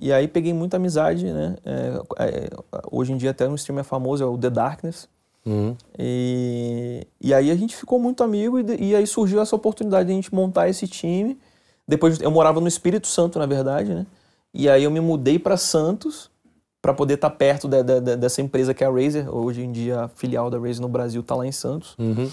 [0.00, 1.56] E aí peguei muita amizade, né?
[1.66, 2.50] É, é,
[2.90, 5.06] hoje em dia até um streamer famoso é o The Darkness.
[5.44, 5.76] Uhum.
[5.98, 10.12] E, e aí a gente ficou muito amigo e, e aí surgiu essa oportunidade de
[10.12, 11.38] a gente montar esse time.
[11.86, 14.06] Depois eu morava no Espírito Santo, na verdade, né?
[14.54, 16.31] E aí eu me mudei para Santos
[16.82, 19.32] para poder estar perto da- da- da- dessa empresa que é a Razer.
[19.34, 21.94] Hoje em dia a filial da Razer no Brasil tá lá em Santos.
[21.96, 22.28] Uhum.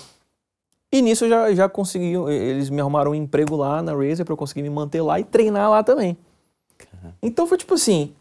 [0.91, 4.33] E nisso eu já, já consegui, eles me arrumaram um emprego lá na Razer para
[4.33, 6.17] eu conseguir me manter lá e treinar lá também.
[7.21, 8.11] Então foi tipo assim.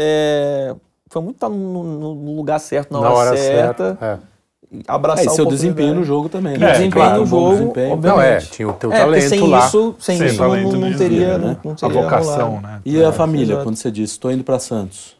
[0.00, 0.74] é,
[1.08, 4.04] foi muito estar no, no- no lugar certo, na, Na hora, hora certa, certa.
[4.04, 4.18] é.
[4.88, 6.68] abraçar É, e seu desempenho no jogo também, E né?
[6.68, 7.92] o desempenho Claro, no jogo, desempenho.
[7.92, 8.16] obviamente.
[8.16, 9.66] Não, é, tinha o teu É, talento sem lá.
[9.66, 11.56] isso, sem Sem isso não, não teria, né?
[11.62, 12.66] não, não A teria vocação, rolado.
[12.66, 12.80] né?
[12.84, 13.64] E a família, exato.
[13.64, 15.16] quando você disse, estou indo para Santos.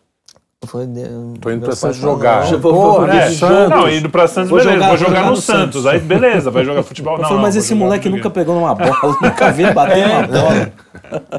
[0.66, 1.02] Foi de-
[1.40, 2.50] Tô indo pra Santos jogar.
[2.50, 3.30] "Não, Pô, Porra, né?
[3.30, 3.70] Santos.
[3.70, 4.74] Não, indo pra Santos, Vou beleza.
[4.74, 5.82] jogar- vou vou jogar jogar no no Santos.
[5.82, 5.86] Santos.
[5.86, 7.16] Aí, beleza, vai jogar futebol.
[7.16, 8.90] Não, falei, não, mas vou esse moleque nunca pegou numa bola,
[9.22, 10.72] nunca vi ele bater uma bola.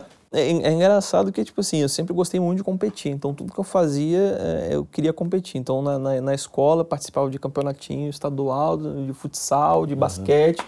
[0.34, 3.12] É, é engraçado que, tipo assim, eu sempre gostei muito de competir.
[3.12, 5.60] Então, tudo que eu fazia, é, eu queria competir.
[5.60, 10.64] Então, na, na, na escola, participava de campeonatinho estadual, de futsal, de basquete.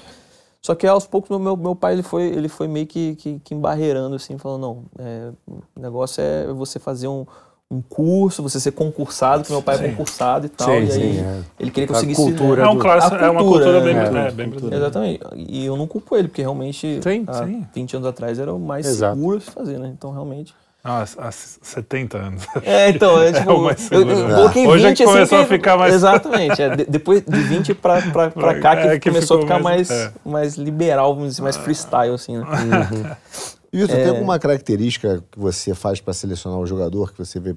[0.62, 3.56] Só que, aos poucos, meu, meu pai, ele foi, ele foi meio que, que, que
[3.56, 7.26] embarreirando, assim, falando, não, é, o negócio é você fazer um,
[7.74, 10.68] um curso, você ser concursado, que meu pai é concursado e tal.
[10.68, 11.40] Sim, e aí, sim, é.
[11.60, 12.22] ele queria que eu A seguisse...
[12.22, 14.28] cultura É, um A é uma cultura, cultura bem, é.
[14.28, 14.78] é, bem brasileira.
[14.86, 15.20] Exatamente.
[15.36, 17.66] E eu não culpo ele, porque realmente, Sim, há sim.
[17.74, 19.16] 20 anos atrás, era o mais Exato.
[19.16, 19.92] seguro se fazer, né?
[19.98, 20.54] Então, realmente...
[20.86, 22.44] Ah, há 70 anos.
[22.62, 23.54] É, então, é tipo.
[23.54, 24.36] o mais eu, seguro, eu né?
[24.36, 25.14] coloquei 20 Hoje é que assim.
[25.14, 26.62] começou a ficar mais- Exatamente.
[26.62, 29.60] é, de- depois de 20 pra, pra, pra cá que, É, que começou a ficar
[29.60, 30.12] mais, mais- é.
[30.26, 32.46] mais liberal, vamos dizer, mais freestyle, assim, né?
[32.46, 34.04] E Vitor, É.
[34.04, 37.56] tem alguma característica que você faz para selecionar o jogador que você vê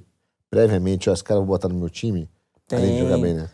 [0.50, 2.29] previamente, ó, esse cara eu vou botar no meu time?
[2.72, 2.98] Além de Tem.
[3.00, 3.50] jogar bem, né?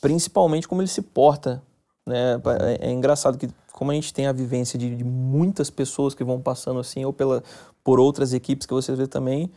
[0.00, 1.62] Principalmente como ele se porta.
[2.06, 2.40] Né?
[2.80, 6.24] É, é engraçado que, como a gente tem a vivência de, de muitas pessoas que
[6.24, 7.42] vão passando assim, ou pela,
[7.84, 9.50] por outras equipes que você vê também,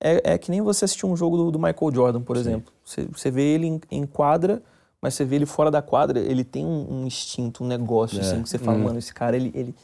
[0.00, 2.72] é, é que nem você assistir um jogo do, do Michael Jordan, por exemplo.
[2.84, 4.62] Você, você vê ele em, em quadra,
[5.00, 8.20] mas você vê ele fora da quadra, ele tem um, um instinto, um negócio, É.
[8.22, 9.74] assim, que você fala, mano, esse cara, ele, ele,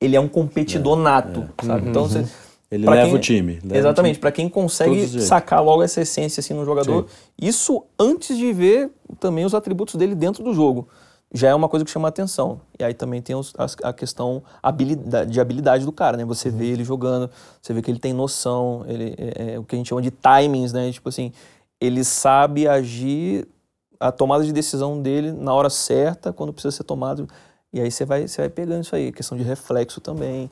[0.00, 1.88] ele é um competidor nato, sabe?
[1.88, 2.24] Então, você,
[2.68, 3.60] Ele Pra leva quem- o time.
[3.62, 7.06] leva Exatamente, para quem consegue sacar logo essa essência assim no jogador,
[7.40, 10.88] isso antes de ver também os atributos dele dentro do jogo.
[11.32, 12.60] Já é uma coisa que chama atenção.
[12.78, 16.24] E aí também tem os- as- a questão habilidade, de habilidade do cara, né?
[16.24, 17.30] Você vê ele jogando,
[17.62, 20.10] você vê que ele tem noção, ele, é, é o que a gente chama de
[20.10, 20.90] timings, né?
[20.90, 21.32] Tipo assim,
[21.80, 23.46] ele sabe agir,
[24.00, 27.28] a tomada de decisão dele na hora certa, quando precisa ser tomado.
[27.76, 30.48] E aí você vai, você vai pegando isso aí, questão de reflexo também.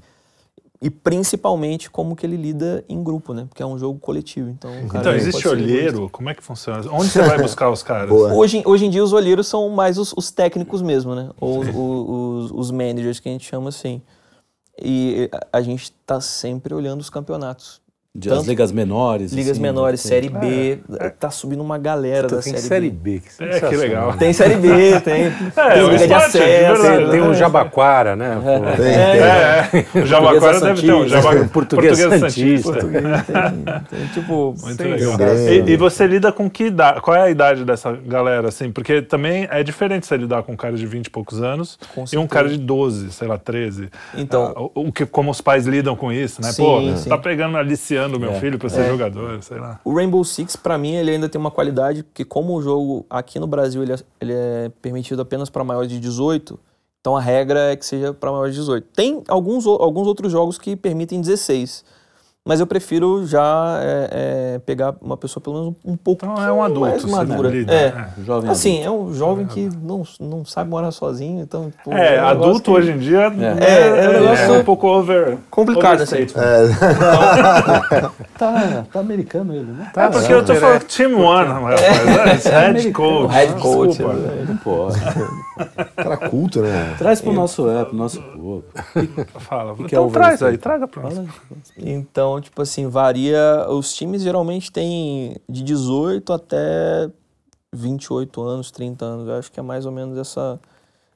[0.82, 3.46] E principalmente como que ele lida em grupo, né?
[3.48, 4.50] Porque é um jogo coletivo.
[4.50, 6.10] Então, o cara Então, existe olheiro?
[6.10, 6.84] Como é que funciona?
[6.92, 8.10] Onde você vai buscar os caras?
[8.12, 11.30] Hoje, hoje em dia, os olheiros são mais os, os técnicos mesmo, né?
[11.40, 14.02] Ou os, os, os managers, que a gente chama assim.
[14.78, 17.80] E a, a gente tá sempre olhando os campeonatos.
[18.16, 19.33] De- As tanto- ligas menores.
[19.33, 20.09] Ligas assim, menores, assim.
[20.09, 20.79] Série B.
[21.18, 23.11] Tá subindo uma galera Puta, da tem Série, série B.
[23.14, 23.20] B.
[23.20, 24.12] que É, que legal.
[24.16, 24.68] Tem Série B,
[25.00, 26.38] tem, tem o Liga de Acesso.
[26.38, 27.05] verdade.
[27.07, 27.11] né?
[27.11, 28.37] Tem um Jabaquara, né?
[28.40, 28.77] Pô.
[28.81, 30.00] Tem, É, é.
[30.00, 31.09] O Jabaquara deve ter um.
[31.09, 31.44] Jaba...
[31.46, 32.70] Português Santista.
[32.72, 35.18] Português, tem, tem, tipo, Muito Sim, legal.
[35.66, 37.00] E, e você lida com que idade?
[37.00, 38.70] Qual é a idade dessa galera, assim?
[38.70, 41.77] Porque também é diferente você lidar com um cara de 20 e poucos anos
[42.12, 43.88] e um cara de 12, sei lá, 13.
[44.16, 46.53] Então- Ah, o, o que, como os pais lidam com isso, né?
[46.53, 47.09] Sim, Pô, sim.
[47.09, 49.80] tá pegando, aliciando o meu É, filho pra ser jogador, sei lá.
[49.84, 53.38] O Rainbow Six, pra mim, ele ainda tem uma qualidade que, como o jogo aqui
[53.38, 56.58] no Brasil ele é, ele é permitido apenas para maiores de 18,
[57.00, 58.86] então a regra é que seja para maiores de 18.
[58.94, 61.84] Tem alguns, alguns outros jogos que permitem 16,
[62.46, 64.09] mas eu prefiro já é,
[64.54, 67.48] é, pegar uma pessoa pelo menos um pouco Então é um adulto, mais você madura.
[67.48, 67.87] lida, É.
[67.87, 68.09] é.
[68.24, 71.72] Jovem Assim, é um jovem que não, não sabe morar sozinho, então...
[71.83, 73.20] pô, É, um negócio adulto que- hoje em dia
[73.61, 76.16] é, É, é um negócio um pouco over, complicado, assim.
[76.16, 76.44] overstatement.
[78.37, 79.90] Tá, tá americano ele, né?
[79.96, 81.80] É porque eu tô falando Team One, rapaz.
[82.46, 83.33] É, head coach.
[83.33, 84.44] Head coach, né?
[84.48, 84.98] Não pode.
[85.96, 86.94] Cara culto, né?
[86.98, 88.64] Traz pro nosso app, pro nosso povo.
[89.38, 89.72] Fala.
[89.72, 91.20] é então traz aí, traga pra nós.
[91.78, 93.66] Então, tipo assim, varia.
[93.68, 97.10] Os times geralmente têm de 18 até
[97.72, 99.28] 28 anos, 30 anos.
[99.28, 100.60] Eu acho que é mais ou menos essa,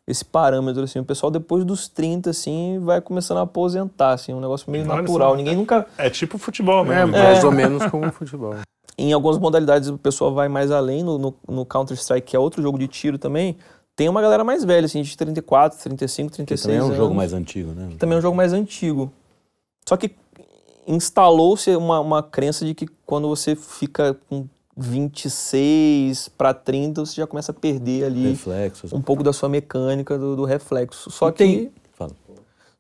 [0.07, 0.98] esse parâmetro, assim.
[0.98, 4.33] O pessoal depois dos 30, assim, vai começando a aposentar, assim.
[4.35, 5.37] Um negócio meio natural.
[5.37, 5.87] Ninguém nunca...
[5.96, 7.12] É tipo futebol É, mesmo.
[7.12, 8.54] mais ou menos como o futebol.
[9.00, 11.04] Em algumas modalidades o pessoal vai mais além.
[11.04, 13.57] No, no, no Counter-Strike, que é outro jogo de tiro também,
[13.94, 16.96] tem uma galera mais velha, assim, de 34, 35, Que 36 também é um anos.
[16.96, 17.90] jogo mais antigo, né?
[17.96, 19.12] também é um jogo mais antigo.
[19.88, 20.11] Só que
[20.88, 24.46] instalou-se uma, uma crença de que quando você fica com
[24.77, 28.92] 26 para 30, você já começa a perder ali Reflexos.
[28.92, 31.11] um pouco da sua mecânica do, do reflexo.
[31.11, 31.72] Só E que, tem-.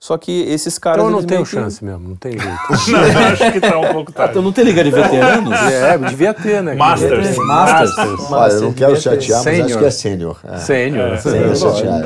[0.00, 0.98] Só que esses caras.
[0.98, 2.46] Então eu não tenho que- chance mesmo, não tem jeito.
[2.92, 4.30] Não, acho que tá um pouco tarde.
[4.30, 5.52] Então não tem liga de veteranos?
[5.58, 6.74] É, devia ter, né?
[6.74, 7.28] Masters.
[7.34, 7.40] Ter.
[7.40, 8.30] Masters.
[8.30, 9.20] Olha, eu não quero devia ter.
[9.22, 9.78] chatear, mas acho Sênior.
[9.80, 10.40] que é sênior.
[10.44, 10.56] É.
[10.58, 11.18] Sênior.
[11.18, 12.04] Sênior, chateado.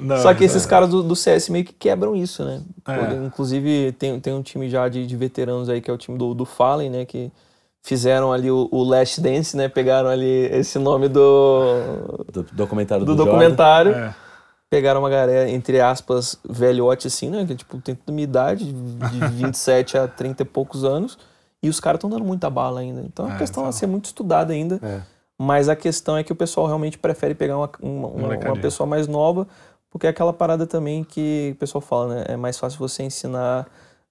[0.00, 2.60] Não, Só que esses caras do, do CS meio que quebram isso, né?
[2.86, 3.26] É.
[3.26, 6.34] Inclusive, tem, tem um time já de, de veteranos aí, que é o time do,
[6.34, 7.04] do Fallen, né?
[7.04, 7.32] Que
[7.82, 9.68] fizeram ali o, o Last Dance, né?
[9.68, 13.92] Pegaram ali esse nome do, Do documentário do do, documentário.
[13.92, 14.14] É.
[14.74, 17.44] Pegaram uma galera, entre aspas, velhote assim, né?
[17.46, 21.16] Que tipo, tem toda a minha idade, de 27 a 30 e poucos anos.
[21.62, 23.00] E os caras estão dando muita bala ainda.
[23.02, 23.78] Então é uma É, questão a exato.
[23.78, 24.80] ser muito estudada ainda.
[24.82, 25.00] É.
[25.38, 28.84] Mas a questão é que o pessoal realmente prefere pegar uma, uma, uma- uma pessoa
[28.86, 29.46] mais nova,
[29.90, 32.24] porque é aquela parada também que o pessoal fala, né?
[32.30, 33.66] É mais fácil você ensinar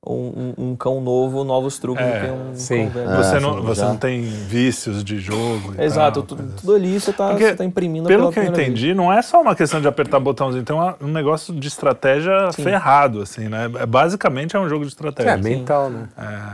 [0.05, 2.89] um, um- um cão novo novos truques É, do que um sim.
[2.89, 3.15] cão velho.
[3.23, 3.87] Você, É, não, sim, você já.
[3.87, 5.73] não tem vícios de jogo.
[5.77, 8.55] e Exato, tal, tudo, tudo ali você tá, você tá imprimindo Pelo que eu primeira
[8.55, 8.67] vez.
[8.67, 13.21] entendi, não é só uma questão de apertar botãozinho, tem um negócio de estratégia ferrado,
[13.21, 13.71] assim, né?
[13.79, 15.31] É, Basicamente é um jogo de estratégia.
[15.31, 16.09] É, mental, né?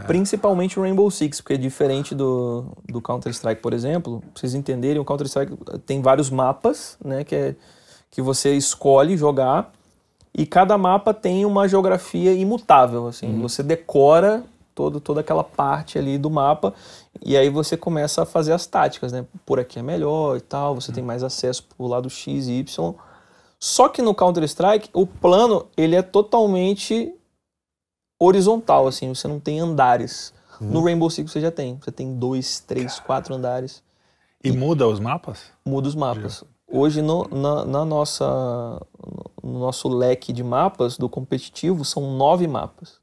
[0.07, 5.05] Principalmente o Rainbow Six, porque diferente do, do Counter-Strike, por exemplo, pra vocês entenderem, o
[5.05, 7.55] Counter-Strike tem vários mapas, né, que, é,
[8.11, 9.71] que você escolhe jogar,
[10.33, 16.17] e cada mapa tem uma geografia imutável, assim, você decora todo, toda aquela parte ali
[16.17, 16.73] do mapa,
[17.21, 20.75] e aí você começa a fazer as táticas, né, por aqui é melhor e tal,
[20.75, 22.93] você tem mais acesso pro lado X e Y,
[23.59, 27.13] só que no Counter-Strike, o plano, ele é totalmente
[28.17, 30.33] horizontal, assim, você não tem andares.
[30.61, 31.77] No Rainbow Six você já tem.
[31.81, 33.81] Você tem dois, três, quatro andares.
[34.43, 35.51] E muda os mapas?
[35.65, 36.43] Muda os mapas.
[36.67, 38.81] Hoje, no, na, na nossa,
[39.49, 42.99] no nosso leque de mapas do competitivo, são nove mapas.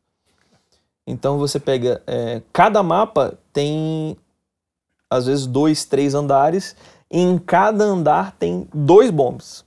[1.07, 2.03] Então você pega.
[2.07, 4.17] é, cada mapa tem,
[5.11, 6.75] às vezes, dois, três andares.
[7.11, 9.65] E em cada andar tem dois bombs.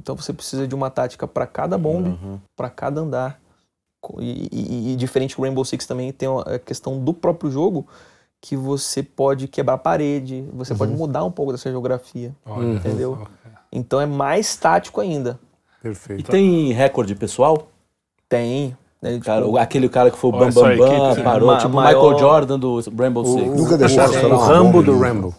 [0.00, 2.40] Então você precisa de uma tática para cada bombe, Uhum.
[2.56, 3.40] para cada andar.
[4.18, 7.86] E, e- e diferente do Rainbow Six também tem a questão do próprio jogo
[8.40, 13.26] que você pode quebrar parede, você pode mudar um pouco dessa geografia, Olha, entendeu?
[13.72, 15.38] Então é mais tático ainda.
[15.84, 16.30] E Perfeito.
[16.30, 17.68] tem recorde pessoal?
[18.26, 18.74] Tem.
[19.02, 21.68] Né, tipo, Cara, o- aquele cara que foi o Bam Bam Bam, parou, ma- tipo
[21.70, 23.46] o maior- Michael Jordan do Rainbow Six.
[23.60, 24.98] Nunca deixaram o- O uma Rambo do.
[24.98, 25.34] Rambo.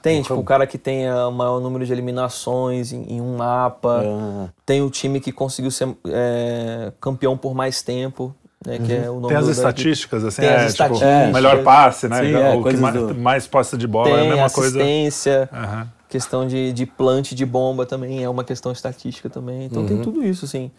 [0.00, 4.04] tem, tipo, o cara que tem o maior número de eliminações em, em um mapa.
[4.06, 8.32] Ah, Tem o time que conseguiu ser é, campeão por mais tempo,
[8.64, 8.78] né?
[8.78, 11.32] Que é o nome Tem as estatísticas, assim, Tem as é, tipo, estatísticas.
[11.32, 12.20] melhor passe, né?
[12.22, 14.78] Sim, é, o que mais, do- mais posse de bola é a Tem mesma coisa.
[14.78, 15.88] assistência, Aham.
[16.12, 19.64] Questão de, de plant de bomba também é uma questão estatística também.
[19.64, 19.88] Então Uhum.
[19.88, 20.70] tem tudo isso, assim.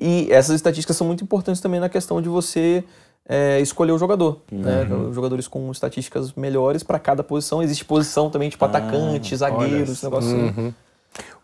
[0.00, 2.82] E essas estatísticas são muito importantes também na questão de você
[3.28, 4.40] é, escolher o jogador.
[4.50, 4.86] Né?
[4.90, 5.10] Uhum.
[5.10, 7.62] Os jogadores com estatísticas melhores para cada posição.
[7.62, 10.60] Existe posição também, tipo atacante, zagueiro, Ah, esse negócio assim.
[10.60, 10.72] Uhum.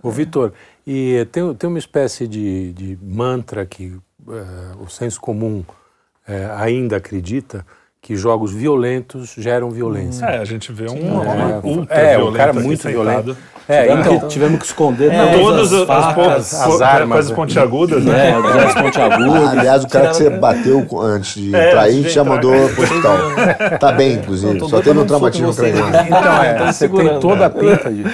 [0.02, 0.52] Ô, Vitor,
[0.86, 3.96] e tem, tem uma espécie de, de mantra que
[4.28, 5.64] eh, o senso comum
[6.26, 7.66] eh, ainda acredita
[8.04, 10.26] que jogos violentos geram violência.
[10.26, 13.34] É, a gente vê um, É, um ultra é, um cara muito violento.
[13.66, 16.84] É, tivemos, então, que, tivemos que esconder É, todas as as, as, facas, as po-
[16.84, 17.36] armas, coisas né?
[17.36, 18.12] pontiagudas, né?
[18.38, 19.48] né, os pontiagudos.
[19.48, 22.24] Aliás, o cara que você bateu antes de É, entrar aí já entrar.
[22.24, 23.16] mandou pro hospital.
[23.80, 24.60] Tá bem, inclusive.
[24.68, 25.88] Só teve um um traumatismo craniano.
[26.06, 27.20] Então, é, você tem segurando.
[27.20, 28.04] toda a pinta de.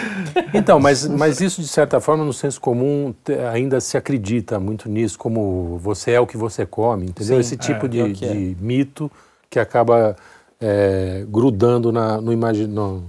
[0.55, 3.13] Então, mas, mas isso, de certa forma, no senso comum,
[3.53, 7.35] ainda se acredita muito nisso, como você é o que você come, entendeu?
[7.35, 8.29] Sim, Esse tipo é, de, que é.
[8.29, 9.11] de mito
[9.51, 10.17] que acaba
[10.61, 13.03] é, grudando na, no, imagi no,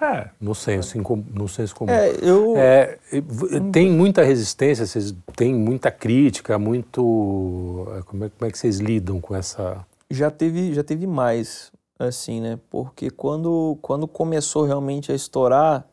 [0.00, 0.28] É.
[0.40, 0.98] no, senso,
[1.32, 1.92] no senso comum.
[1.92, 2.56] É, eu.
[2.56, 2.98] É,
[3.72, 7.86] tem muita resistência, vocês têm muita crítica, muito.
[7.96, 9.84] é, Como é, como é que vocês lidam com essa.
[10.10, 15.86] já teve já teve mais assim né porque quando quando começou realmente a estourar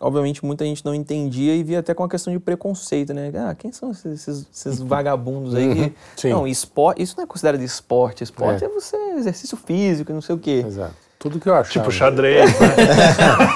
[0.00, 3.30] obviamente muita gente não entendia e via até com a questão de preconceito né?
[3.36, 7.26] Ah quem são esses, esses- esses vagabundos aí que Uhum, não esporte isso não é
[7.26, 8.66] considerado esporte esporte É.
[8.66, 10.64] é, você exercício físico e não sei o quê.
[10.66, 10.94] Exato.
[11.18, 11.68] Tudo que eu achava.
[11.70, 12.68] Tipo xadrez, né?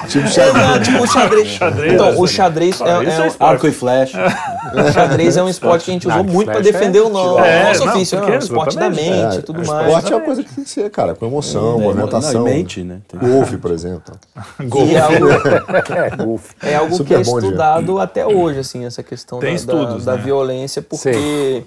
[0.09, 0.85] Tipo, sabe?
[0.85, 1.49] tipo o xadrez.
[1.49, 2.17] Xadrez, então, né?
[2.19, 3.37] o xadrez é, é- é esporte.
[3.41, 4.19] Arco e flecha.
[4.75, 7.03] o xadrez é um esporte que a gente usou Arco muito para flecha defender é
[7.03, 9.63] o nosso, É, nosso não, ofício, porque é um esporte da mente É, e tudo
[9.63, 9.87] o mais.
[9.87, 12.33] esporte é uma coisa que tem que ser, cara, com emoção, movimentação.
[12.43, 12.99] Não, mente, né?
[13.15, 14.13] Golfe, por exemplo.
[14.59, 15.29] É algo,
[15.95, 16.55] É, golfe.
[16.63, 17.39] É algo que é Diego.
[17.39, 20.25] estudado até hoje, assim, essa questão Tem da, estudos, da, da né?
[20.25, 21.63] violência, porque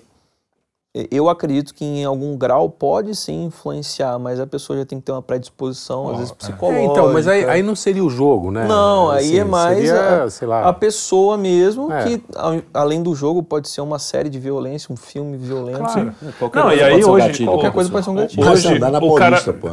[1.11, 5.05] eu acredito que em algum grau pode sim influenciar, mas a pessoa já tem que
[5.05, 6.83] ter uma predisposição, às vezes É, psicológica.
[6.85, 8.65] então, mas aí, aí não seria o jogo, né?
[8.65, 10.67] Não, aí Assim, é mais Seria, a, sei lá.
[10.69, 12.03] a pessoa mesmo, É.
[12.03, 15.79] que a- além do jogo pode ser uma série de violência, um filme violento.
[15.79, 16.13] Claro.
[16.39, 18.15] Qualquer Não, coisa e aí pode ser um hoje- gatilho Qualquer coisa pode ser um
[18.15, 18.49] gatilho.
[18.49, 19.69] Hoje, andar na o cara- pô.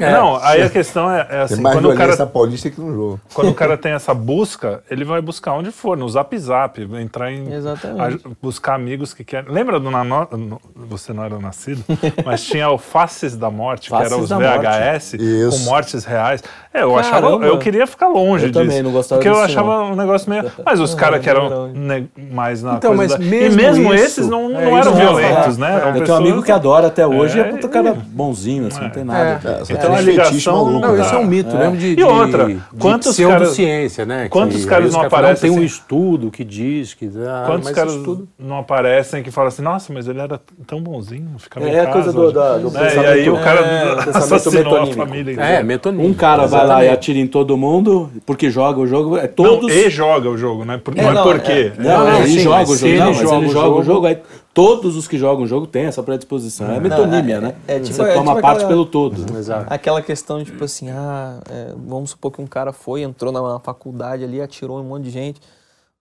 [0.00, 2.92] Não, aí a questão é, é assim, Tem mais quando o cara Paulista que no
[2.92, 3.20] jogo.
[3.32, 7.30] quando o cara tem essa busca, ele vai buscar onde for, no Zap Zap, entrar
[7.32, 7.52] em.
[7.52, 8.26] Exatamente.
[8.26, 9.50] a- buscar amigos que querem.
[9.52, 11.82] Lembra do Nano, no- Você não era nascido,
[12.24, 14.44] mas tinha o Faces da Morte, que Faces era os Morte.
[14.66, 15.58] VHS Isso.
[15.58, 16.42] com mortes reais.
[16.72, 17.28] É, eu achava.
[17.46, 18.64] Eu queria ficar longe Eu disso.
[18.64, 20.50] também não gostava Porque eu disso, achava um negócio meio.
[20.64, 23.94] Mas os caras que eram ne- mais na Então, coisa mas da- mesmo E mesmo
[23.94, 25.74] isso- esses não, é não eram que eu ia violentos, né?
[25.76, 28.90] Eram Eu tenho um amigo que adora até hoje, é, É, cara bonzinho, assim, não
[28.90, 29.40] tem nada.
[29.68, 31.00] É, Então a ligação Não, né?
[31.02, 32.46] isso é um mito, mesmo de, E outra,
[32.78, 34.28] quantos caras- pseudociência, né?
[34.28, 35.66] quantos Que caras não aparecem Tem um assim?
[35.66, 37.08] estudo que diz que...
[37.26, 37.94] Ah, Quantos caras
[38.38, 41.86] não aparecem que falam assim, nossa, mas ele era tão bonzinho, ficava É em a
[41.86, 41.92] casa.
[41.92, 46.08] coisa do, da, do É, e aí o cara é, assassinou a família É, metonímico.
[46.10, 46.92] Um cara vai lá e Exatamente.
[46.94, 49.72] atira em todo mundo, porque joga o jogo, é Não, todos...
[49.72, 50.78] e joga o jogo, né?
[50.82, 51.72] Por, É, não, não, é por quê.
[51.78, 52.86] Não, Não, ele sim, joga o jogo.
[52.86, 54.18] ele Não, mas joga ele o joga o jogo- aí
[54.52, 56.70] todos os que jogam o jogo têm essa predisposição.
[56.72, 57.54] É metonímia, né?
[57.66, 59.36] é tipo- Você é toma tipo parte aquela- pelo todo.
[59.36, 59.66] Exato.
[59.68, 63.58] Aquela questão de, tipo assim, ah, é, vamos supor que um cara foi, entrou na
[63.58, 65.40] faculdade ali, atirou em um monte de gente.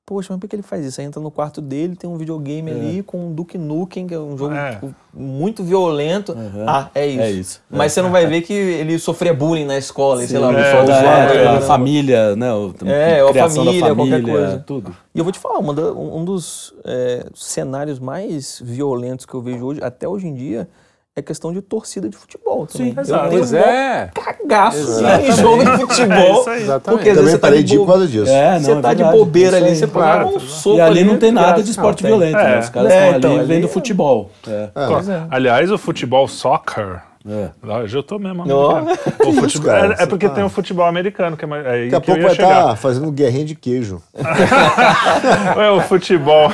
[0.05, 0.99] Poxa, mas por que ele faz isso?
[0.99, 4.19] Aí entra no quarto dele, tem um videogame ali com o Duke Nukem, que é
[4.19, 4.71] um jogo É.
[4.73, 6.35] tipo, muito violento.
[6.67, 7.21] Ah, é isso.
[7.21, 7.61] É isso.
[7.69, 10.51] Mas você não vai ver que ele sofria bullying na escola, e sei lá, o
[10.57, 10.93] É, Da-
[11.33, 11.61] é, a né?
[11.61, 12.53] família, né?
[12.53, 14.63] O, É, ou a família, da qualquer família, coisa.
[14.67, 14.93] tudo.
[15.15, 19.33] E eu vou te falar, uma da- um um dos é, cenários mais violentos que
[19.33, 20.67] eu vejo hoje, até hoje em dia,
[21.15, 22.89] é questão de torcida de futebol também.
[22.89, 23.29] Sim, eu exato.
[23.29, 24.09] tenho Pois é.
[24.15, 26.39] cagaço assim, em jogo de É futebol.
[26.41, 26.61] isso aí.
[26.63, 26.97] Exatamente.
[26.97, 28.31] Porque às vezes Também você tá parei de de ir por bo- causa disso.
[28.31, 30.81] É, não, Você é tá de bobeira isso ali, você pode dar um soco E
[30.81, 31.47] ali não tem cara.
[31.47, 32.55] nada de esporte Não, violento, né?
[32.55, 32.59] É.
[32.59, 34.31] Os caras É, estão então, ali vendo é- futebol.
[34.47, 34.69] É.
[34.73, 35.23] Pois é.
[35.29, 37.01] Aliás, o futebol soccer.
[37.25, 37.49] É.
[37.65, 38.41] Ah, Hoje eu tô mesmo.
[38.41, 38.87] Americano.
[39.25, 39.95] O futebol, cara?
[39.97, 41.89] é, é porque Você tem tá- o futebol americano, que é mais- é Daqui a
[41.89, 44.01] que eu pouco ia vai estar fazendo guerrinha de queijo.
[45.57, 46.51] É, o futebol,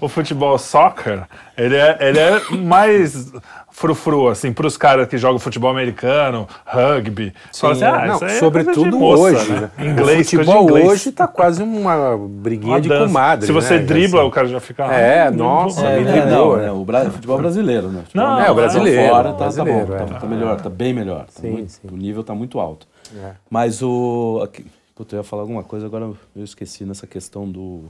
[0.00, 1.22] o futebol soccer,
[1.56, 3.32] ele é, ele é mais
[3.80, 7.34] frufru, assim, pros caras que jogam futebol americano, rugby.
[7.54, 9.52] Fala assim, ah, Não, isso aí é sobretudo de moça, hoje.
[9.52, 9.70] né?
[9.76, 9.86] né?
[9.90, 10.88] Inglês, o futebol inglês.
[10.88, 13.44] hoje tá quase uma briguinha Uma de comadre.
[13.44, 13.84] Se você né?
[13.84, 14.28] dribla, Assim.
[14.28, 14.84] o cara já fica...
[14.86, 16.56] É, ah, nossa, não, me não, É, driblou.
[16.56, 18.00] não, é, o bra- futebol brasileiro, né?
[18.04, 20.06] Futebol Não, é o brasileiro, Fora, tá, brasileiro, tá bom, é.
[20.06, 21.26] tá, tá melhor, tá bem melhor.
[21.26, 21.80] Tá Sim, muito- sim.
[21.92, 22.86] O nível tá muito alto.
[23.14, 23.32] É.
[23.50, 24.40] Mas o...
[24.42, 27.84] aqui- Puta, eu ia falar alguma coisa, agora eu esqueci nessa questão do,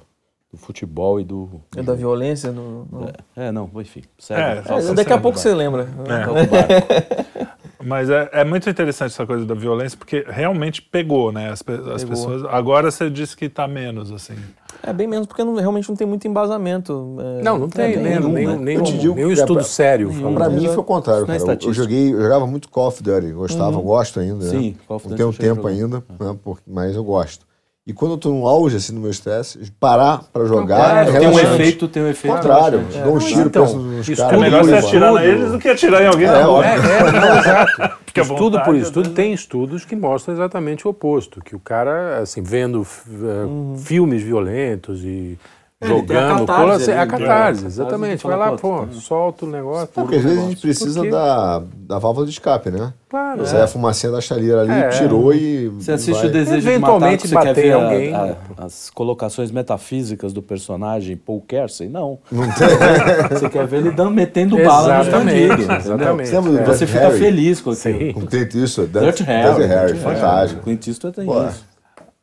[0.53, 1.61] do futebol e do...
[1.77, 2.53] É da violência.
[2.53, 4.03] No, no- É, não, enfim.
[4.19, 4.41] Segue.
[4.41, 5.89] É, é, daqui a pouco você lembra.
[6.09, 7.47] É.
[7.85, 11.51] Mas é, é muito interessante essa coisa da violência, porque realmente pegou, né?
[11.51, 12.09] As, pe- as Pegou.
[12.09, 12.45] pessoas.
[12.47, 14.35] Agora você disse que tá menos, assim.
[14.83, 17.17] É bem menos, porque não- realmente não tem muito embasamento.
[17.21, 18.81] é, Não, não tem, é, nem, nenhum, nem, né?
[18.83, 20.09] um- digo um que é estudo sério.
[20.09, 20.35] Nenhum.
[20.35, 21.59] Pra mim foi o contrário, Não é cara.
[21.63, 24.45] Eu- joguei, eu jogava muito Call of Duty, gostava, gosto ainda.
[24.45, 24.51] né?
[24.51, 27.46] Sim, Call of Não Duty tenho cheguei a tempo ainda, né, mas eu gosto.
[27.87, 31.29] E quando eu tô no auge, assim, do meu estresse, parar pra jogar é Tem
[31.29, 32.35] um efeito, tem um efeito.
[32.35, 33.05] contrário, relaxante.
[33.05, 34.41] dou um tiro, então, penso nos estudo É caras.
[34.41, 36.59] melhor você atirar neles do que atirar em alguém É, na rua.
[36.59, 36.71] óbvio.
[36.91, 37.97] É, é, não, exato.
[38.05, 39.15] Porque a estudo por estudo, né?
[39.15, 44.21] tem estudos que mostram exatamente o oposto, que o cara, assim, vendo f- eh, filmes
[44.23, 45.39] violentos e
[45.79, 48.27] É, tem a jogando, catarse é a catarse, É, exatamente.
[48.27, 49.89] Vai lá, pô, solta o negócio.
[49.93, 52.95] Porque às vezes a gente precisa da, da válvula de escape, né?
[53.11, 54.89] Claro, Sai a fumacinha da chaleira ali, É.
[54.89, 55.69] tirou e.
[55.69, 56.29] Você assiste vai.
[56.29, 58.37] o Desejo de Eventualmente Matar, que você quer bater ver a- alguém, a- né?
[58.57, 61.91] as colocações metafísicas do personagem Paul Kersey?
[61.91, 62.19] Não.
[62.33, 63.39] Não tem.
[63.39, 65.61] Você quer ver ele dando, metendo bala nos bandidos.
[65.69, 66.31] exatamente.
[66.31, 66.65] Você É.
[66.65, 68.27] Você fica feliz com aquilo.
[68.27, 69.55] Clint Eastwood, Dirty Dirty Harry.
[69.57, 70.63] Dirty Harry, fantástico.
[70.63, 71.76] Clint Eastwood tem isso.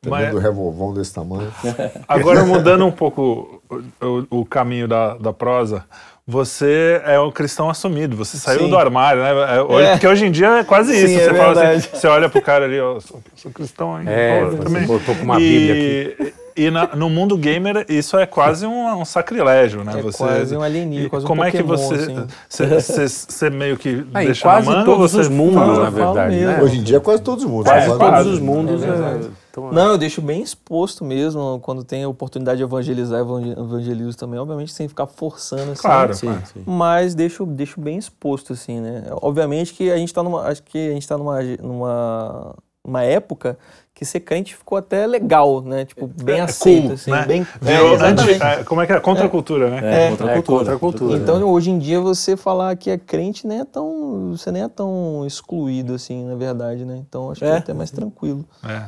[0.10, 1.52] Mas- revolvão desse tamanho.
[2.08, 3.62] Agora, mudando um pouco
[4.02, 5.84] o, o- o caminho da, da prosa,
[6.26, 8.70] você é um cristão assumido, você saiu Sim.
[8.70, 9.58] do armário, né?
[9.58, 9.92] É, hoje- É.
[9.92, 11.20] Porque hoje em dia é quase Sim, isso.
[11.20, 11.78] é você fala verdade.
[11.78, 14.12] assim, você olha pro cara ali, ó, sou, sou cristão ainda.
[14.12, 14.86] É, pô, você também.
[14.86, 19.04] botou com uma e, Bíblia E na- no mundo gamer, isso é quase um, um
[19.04, 19.94] sacrilégio, né?
[19.98, 22.28] É você, quase um alienígena, quase um Como é que Pokémon, você, assim.
[22.48, 25.84] você, você meio que Ah, deixa quase na manga todos ou você os mundos, fala-
[25.86, 26.36] na verdade.
[26.36, 26.52] mesmo.
[26.52, 26.62] Né?
[26.62, 27.72] Hoje em dia, quase todos os mundos.
[27.72, 28.30] Quase todos quase.
[28.30, 28.82] os mundos.
[28.84, 29.30] É é, verdade.
[29.54, 34.18] Tão- Não, eu deixo bem exposto mesmo, quando tem a oportunidade de evangelizar, evangel- evangelizo
[34.18, 35.82] também, obviamente sem ficar forçando assim.
[35.84, 36.64] Claro, Sim, sim.
[36.66, 39.06] Mas deixo, deixo bem exposto, assim, né?
[39.22, 40.42] Obviamente que a gente está numa.
[40.42, 43.58] Acho que a gente tá numa, numa uma época
[43.94, 45.86] que ser crente ficou até legal, né?
[45.86, 47.12] Tipo, bem É aceito, cool, assim.
[47.12, 47.26] né?
[47.26, 49.00] Bem, Virou é, é, como é que é?
[49.00, 49.80] Contra a cultura, né?
[49.82, 50.58] É, É, contra a é, cultura.
[50.60, 51.18] contra a cultura.
[51.18, 54.32] Então, hoje em dia, você falar que é crente nem é tão.
[54.32, 56.98] Você nem é tão excluído, assim, na verdade, né?
[57.08, 57.58] Então, acho que é É.
[57.58, 58.44] até mais tranquilo.
[58.68, 58.84] É.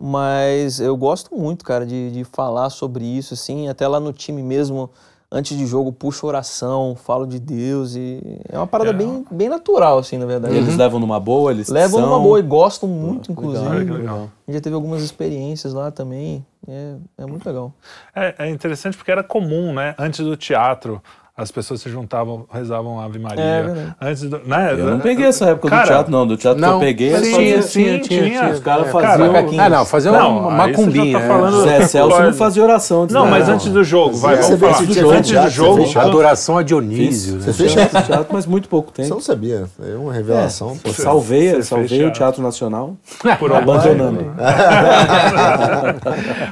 [0.00, 4.42] Mas eu gosto muito, cara, de, de falar sobre isso, assim, até lá no time
[4.42, 4.88] mesmo,
[5.30, 8.92] antes de jogo, puxo oração, falo de Deus e é uma parada É.
[8.92, 10.54] bem, bem natural, assim, na verdade.
[10.56, 12.08] Eles levam numa boa, eles Levam são...
[12.08, 13.68] numa boa e gostam muito, inclusive.
[13.68, 14.16] Legal, que legal.
[14.16, 14.20] A
[14.50, 17.72] gente já teve algumas experiências lá também, é, é muito legal.
[18.14, 19.96] É, é interessante porque era comum, né?
[19.98, 21.02] Antes do teatro,
[21.38, 23.42] as pessoas se juntavam, rezavam Ave Maria.
[23.42, 23.86] É.
[24.08, 24.72] Antes do, né?
[24.72, 26.26] Eu não peguei essa época Cara, do teatro, não.
[26.26, 28.22] Do teatro que eu Não, peguei, tinha, faziam- tinha, tinha, tinha.
[28.40, 28.50] tinha.
[28.50, 29.28] Os caras É, faziam...
[29.32, 29.64] Macaquinhos.
[29.64, 31.04] Ah, não, fazer Não, uma macumbinha.
[31.04, 31.28] você tá é.
[31.28, 34.56] falando- Zé Celso não fazia oração antes Não, da- mas antes do jogo, vai, Você
[34.56, 34.72] vamos falar.
[34.72, 36.10] isso Antes teatro, do teatro, jogo, você fez teatro?
[36.10, 37.34] Adoração a Dionísio.
[37.34, 37.40] né?
[37.40, 39.14] Você fez fiz teatro, mas muito pouco Você tempo.
[39.14, 39.64] não sabia.
[39.80, 40.76] É uma revelação.
[40.84, 42.18] Eu salvei, Você salvei o teatro.
[42.18, 42.96] Teatro Nacional,
[43.38, 44.26] por abandonando.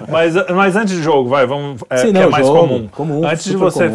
[0.08, 1.82] mas, mas antes do jogo, vai, vamos.
[1.90, 2.88] É, Sim, que não, é mais jogo, comum.
[2.92, 3.90] comum, antes de você,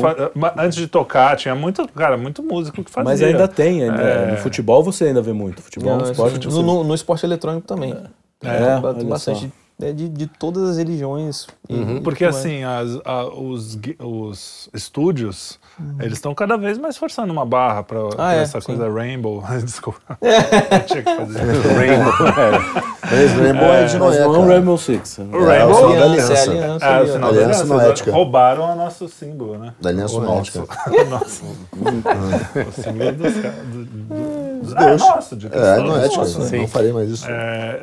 [0.58, 3.10] antes de tocar, tinha muito, cara, muito músico que fazia.
[3.10, 4.02] Mas ainda tem, ainda.
[4.02, 4.32] É.
[4.32, 5.62] No futebol você ainda vê muito.
[5.62, 6.62] Futebol é Não, esporte no, que você...
[6.62, 7.92] no- no esporte eletrônico também.
[7.92, 7.96] É,
[8.40, 9.52] Tem olha bastante
[9.82, 11.48] é de, de todas as religiões.
[11.70, 12.02] e- Uhum.
[12.04, 15.96] Porque e- assim, as- a- os, os estúdios, Uhum.
[16.00, 18.68] eles estão cada vez mais forçando uma barra pra, pra é, essa sim.
[18.68, 19.44] coisa Rainbow.
[19.64, 20.00] Desculpa.
[20.22, 21.42] Eu tinha que fazer.
[23.12, 24.54] Mas Rainbow é de Mas Noé, não é um cara.
[24.54, 25.18] Rainbow Six.
[25.18, 25.26] né?
[25.32, 26.52] O É, o Rainbow sinal da aliança, é aliança.
[26.52, 26.86] aliança.
[26.86, 27.66] É, o sinal Aliança aliança.
[27.66, 28.12] noética.
[28.12, 29.74] Roubaram o nosso símbolo, né?
[29.82, 30.60] Da Aliança o Noética.
[31.10, 31.44] nosso.
[31.46, 33.86] o símbolo dos ca- do,
[34.76, 35.84] do, do, é nosso, de É, cristão.
[35.86, 36.18] não é ética.
[36.18, 36.56] Nosso.
[36.56, 37.26] Não farei mais isso.
[37.30, 37.80] É,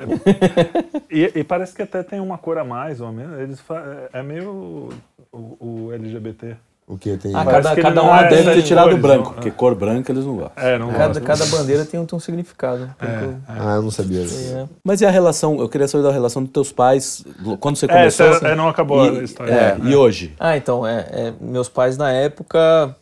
[1.11, 3.39] e, e parece que até tem uma cor a mais, ou menos.
[3.41, 4.91] Eles fa- é meio
[5.32, 5.57] o,
[5.89, 6.57] o LGBT.
[6.86, 7.34] O que tem?
[7.36, 9.32] Ah, cada, que cada um é tem- Deve ter tirado o cores, branco, não.
[9.34, 10.64] porque cor branca eles não gostam.
[10.64, 11.22] É, não cada, gosto.
[11.22, 12.89] cada bandeira tem um, tem um significado.
[12.99, 14.26] que eu Ah, eu não sabia.
[14.26, 14.68] sei, né?
[14.82, 15.61] Mas e a relação?
[15.61, 17.22] Eu queria saber da relação dos teus pais
[17.61, 18.26] quando você É, começou.
[18.28, 19.53] essa é, não acabou e, a história.
[19.53, 20.34] é, e hoje?
[20.41, 22.97] Ah, então, é, é, meus pais na época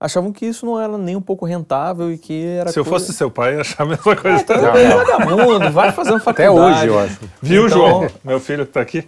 [0.00, 3.04] achavam que isso não era nem um pouco rentável e que era Se eu coisa-
[3.06, 4.40] fosse seu pai, eu ia achar a mesma coisa.
[4.40, 6.78] Então, é vagabundo, vai fazendo Até faculdade.
[6.78, 7.20] hoje, eu acho.
[7.42, 8.06] Viu, Então- João?
[8.24, 9.06] Meu filho que tá aqui.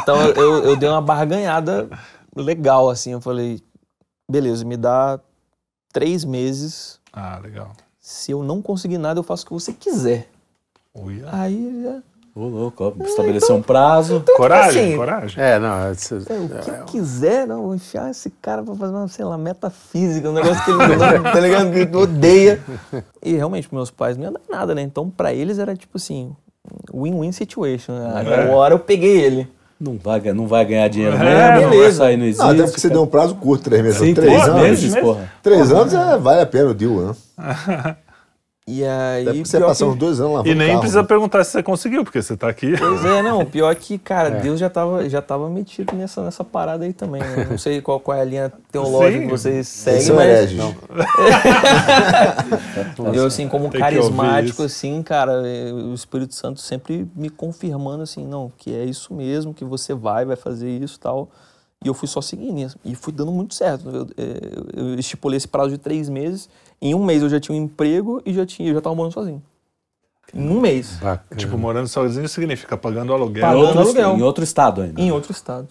[0.00, 1.88] Então eu, eu dei uma barganhada
[2.36, 3.12] legal, assim.
[3.12, 3.60] Eu falei,
[4.30, 5.18] beleza, me dá
[5.92, 7.00] três meses.
[7.12, 7.72] Ah, legal.
[8.00, 10.28] Se eu não conseguir nada, eu faço o que você quiser.
[10.94, 11.26] Uia.
[11.32, 12.02] Aí já.
[12.38, 14.22] Ô, louco, estabelecer um prazo.
[14.36, 15.42] Coragem, assim, coragem.
[15.42, 15.90] É, não.
[15.90, 16.24] isso- O
[16.62, 20.32] que eu quiser, não, vou enfiar esse cara pra fazer uma, sei lá, metafísica, um
[20.34, 21.72] negócio que ele não, tá ligado?
[21.72, 22.60] Que ele odeia.
[23.22, 24.82] E realmente, meus pais não iam dar nada, né?
[24.82, 26.30] Então, pra eles era tipo assim,
[26.94, 27.92] win-win situation.
[27.94, 28.12] Né?
[28.44, 29.48] Agora eu peguei ele.
[29.80, 31.96] Não vai, ganhar- não vai ganhar dinheiro É, mesmo, não vai beleza.
[31.98, 32.42] sair, não existe.
[32.42, 33.98] Não, até porque você deu um prazo curto, três meses.
[33.98, 34.62] Sim, três três anos.
[34.62, 35.32] meses, porra.
[35.42, 37.14] Três anos é, vale a pena o deal, né?
[38.70, 39.42] E aí.
[39.42, 42.20] Você passar que- uns dois anos lá E nem precisa perguntar se você conseguiu, porque
[42.20, 42.76] você tá aqui.
[42.76, 46.84] Pois é, não, pior que, cara, Deus já tava, já tava metido nessa, nessa parada
[46.84, 47.22] aí também.
[47.22, 47.46] Né?
[47.48, 49.24] Não sei qual, qual é a linha teológica Sim.
[49.26, 50.60] que vocês seguem, são mas hereges.
[53.14, 55.40] eu, assim, como Tem carismático, assim, cara,
[55.72, 60.26] o Espírito Santo sempre me confirmando, assim, não, que é isso mesmo, que você vai,
[60.26, 61.30] vai fazer isso e tal.
[61.84, 62.76] E eu fui só seguindo isso.
[62.84, 63.88] E fui dando muito certo.
[63.88, 64.40] Eu, eh,
[64.74, 66.48] eu estipulei esse prazo de três meses.
[66.82, 69.12] Em um mês eu já tinha um emprego e já, tinha, eu já tava morando
[69.12, 69.42] sozinho.
[70.34, 70.98] Em um mês.
[71.00, 71.40] Bacana.
[71.40, 73.42] Tipo, morando sozinho significa pagando aluguel.
[73.42, 74.16] Em Pagando outro, aluguel.
[74.16, 75.00] em outro estado ainda.
[75.00, 75.68] Em outro estado.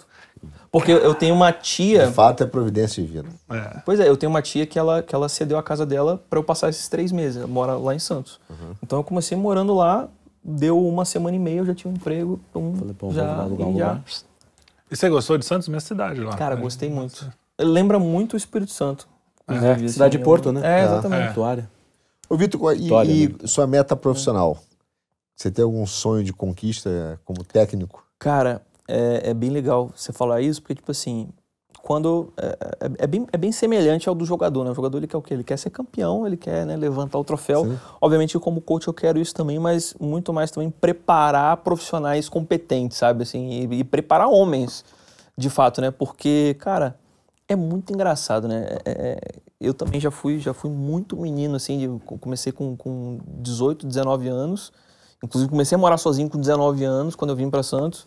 [0.71, 2.07] Porque eu tenho uma tia.
[2.07, 3.29] De fato, é providência divina.
[3.49, 3.81] É.
[3.85, 6.39] Pois é, eu tenho uma tia que ela, que ela cedeu a casa dela para
[6.39, 7.37] eu passar esses três meses.
[7.37, 8.39] Ela mora lá em Santos.
[8.81, 10.07] Então eu comecei morando lá,
[10.43, 12.39] deu uma semana e meia, eu já tinha um emprego.
[12.51, 14.01] Pum, Falei, pô, já, vou alugar um e já.
[14.89, 16.35] E você gostou de Santos, minha cidade lá?
[16.35, 17.29] Cara, gostei muito.
[17.59, 19.07] Lembra muito o Espírito Santo.
[19.47, 20.61] É, cidade de assim, Porto, né?
[20.63, 21.25] É, exatamente.
[21.25, 21.69] Portuária.
[22.29, 23.35] Ô, Vitor, e, Vitória, e né?
[23.45, 24.57] sua meta profissional?
[25.35, 28.05] Você tem algum sonho de conquista como técnico?
[28.19, 31.29] Cara, é, é bem legal você falar isso, porque, tipo assim,
[31.87, 32.33] quando.
[32.35, 32.45] É,
[32.81, 34.71] é- é bem, é bem semelhante ao do jogador, né?
[34.71, 35.33] O jogador ele quer o quê?
[35.33, 37.63] Ele quer ser campeão, ele quer né, levantar o troféu.
[37.63, 37.79] Sim.
[38.01, 43.23] Obviamente, como coach, eu quero isso também, mas muito mais também preparar profissionais competentes, sabe?
[43.23, 44.83] Assim, e, e preparar homens,
[45.37, 45.89] de fato, né?
[45.89, 46.97] Porque, cara,
[47.47, 48.65] é muito engraçado, né?
[48.83, 49.19] É- é-
[49.61, 54.27] eu também já fui, já fui muito menino, assim, de- comecei com, com 18, 19
[54.27, 54.73] anos.
[55.23, 58.05] Inclusive, comecei a morar sozinho com 19 anos, quando eu vim para Santos.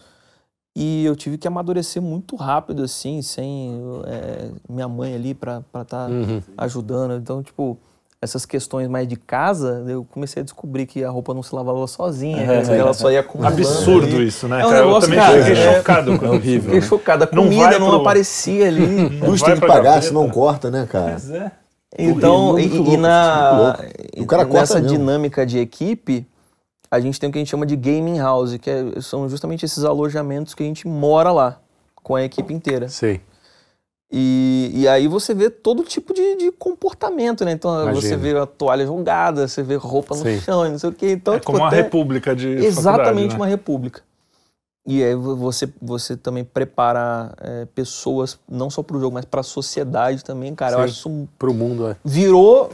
[0.74, 6.08] E eu tive que amadurecer muito rápido, assim, sem é, minha mãe ali para estar
[6.08, 6.40] Uhum.
[6.56, 7.14] ajudando.
[7.14, 7.76] Então, tipo,
[8.22, 11.84] essas questões mais de casa, eu comecei a descobrir que a roupa não se lavava
[11.88, 13.54] sozinha, quer dizer, ela só ia acumulando.
[13.56, 14.26] Absurdo ali.
[14.28, 14.60] isso, né?
[14.60, 14.78] É um cara?
[14.80, 16.10] eu negócio, também cara, fiquei é- chocado.
[16.12, 16.62] É horrível.
[16.62, 16.86] Fiquei né?
[16.86, 17.24] chocada.
[17.30, 19.08] A Não comida vai não pro- aparecia ali.
[19.26, 20.02] Luz tem que pagar, gaveta.
[20.06, 21.12] se não corta, né, cara?
[21.12, 21.50] Mas é.
[21.98, 23.76] Então, e, louco, e na.
[24.18, 24.96] O cara corta nessa mesmo.
[24.96, 26.24] dinâmica de equipe,
[26.90, 29.64] a gente tem o que a gente chama de gaming house, que é- são justamente
[29.64, 31.60] esses alojamentos que a gente mora lá
[32.02, 32.88] com a equipe inteira.
[32.88, 33.20] Sei.
[34.12, 37.52] E, e aí você vê todo tipo de, de comportamento, né?
[37.52, 38.18] Então você Imagino.
[38.18, 40.40] vê a toalha jogada, você vê roupa no Sim.
[40.40, 41.12] chão, não sei o quê.
[41.12, 43.36] Então, É tipo, como uma até- república de Exatamente né?
[43.36, 44.02] uma república.
[44.86, 49.26] E aí vo- você, você também prepara é, pessoas, não só para o jogo, mas
[49.26, 50.72] para a sociedade também, cara.
[50.72, 50.84] Eu Sim.
[50.84, 51.96] acho isso um- Pro mundo, é.
[52.04, 52.70] virou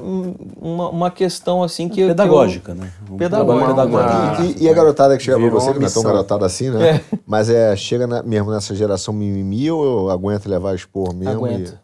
[0.60, 2.92] uma, uma questão assim que eu- que eu- Pedagógica, né?
[3.10, 3.66] Um Pedagógica.
[3.68, 4.42] pedagógico.
[4.60, 6.70] E, e a garotada que chega pra Virou você, que não é tão garotada assim,
[6.70, 7.04] né?
[7.26, 11.32] Mas é, chega na- mesmo nessa geração mimimi ou aguenta levar expor mesmo?
[11.44, 11.80] Aguenta.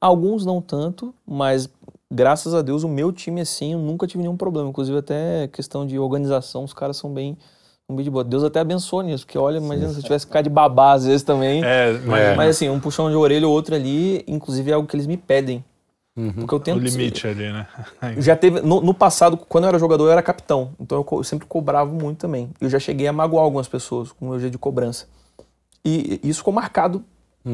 [0.00, 1.68] Alguns não tanto, mas
[2.10, 4.68] graças a Deus o meu time assim, eu nunca tive nenhum problema.
[4.68, 7.36] Inclusive até questão de organização, os caras são bem,
[7.96, 8.22] de boa.
[8.22, 11.06] Deus até abençoa nisso, porque olha, imagina se eu tivesse que ficar de babá às
[11.06, 11.64] vezes também.
[11.64, 12.34] É, mas É.
[12.36, 15.16] Mas assim, um puxão de orelha ou outro ali, inclusive é algo que eles me
[15.16, 15.64] pedem.
[16.34, 16.78] Porque eu o tento.
[16.80, 17.66] limite ali, né?
[18.18, 18.60] Já teve.
[18.60, 20.70] No, no passado, quando eu era jogador, eu era capitão.
[20.80, 22.50] Então eu, co- eu sempre cobrava muito também.
[22.60, 25.06] Eu já cheguei a magoar algumas pessoas com o meu jeito de cobrança.
[25.84, 27.04] E isso ficou marcado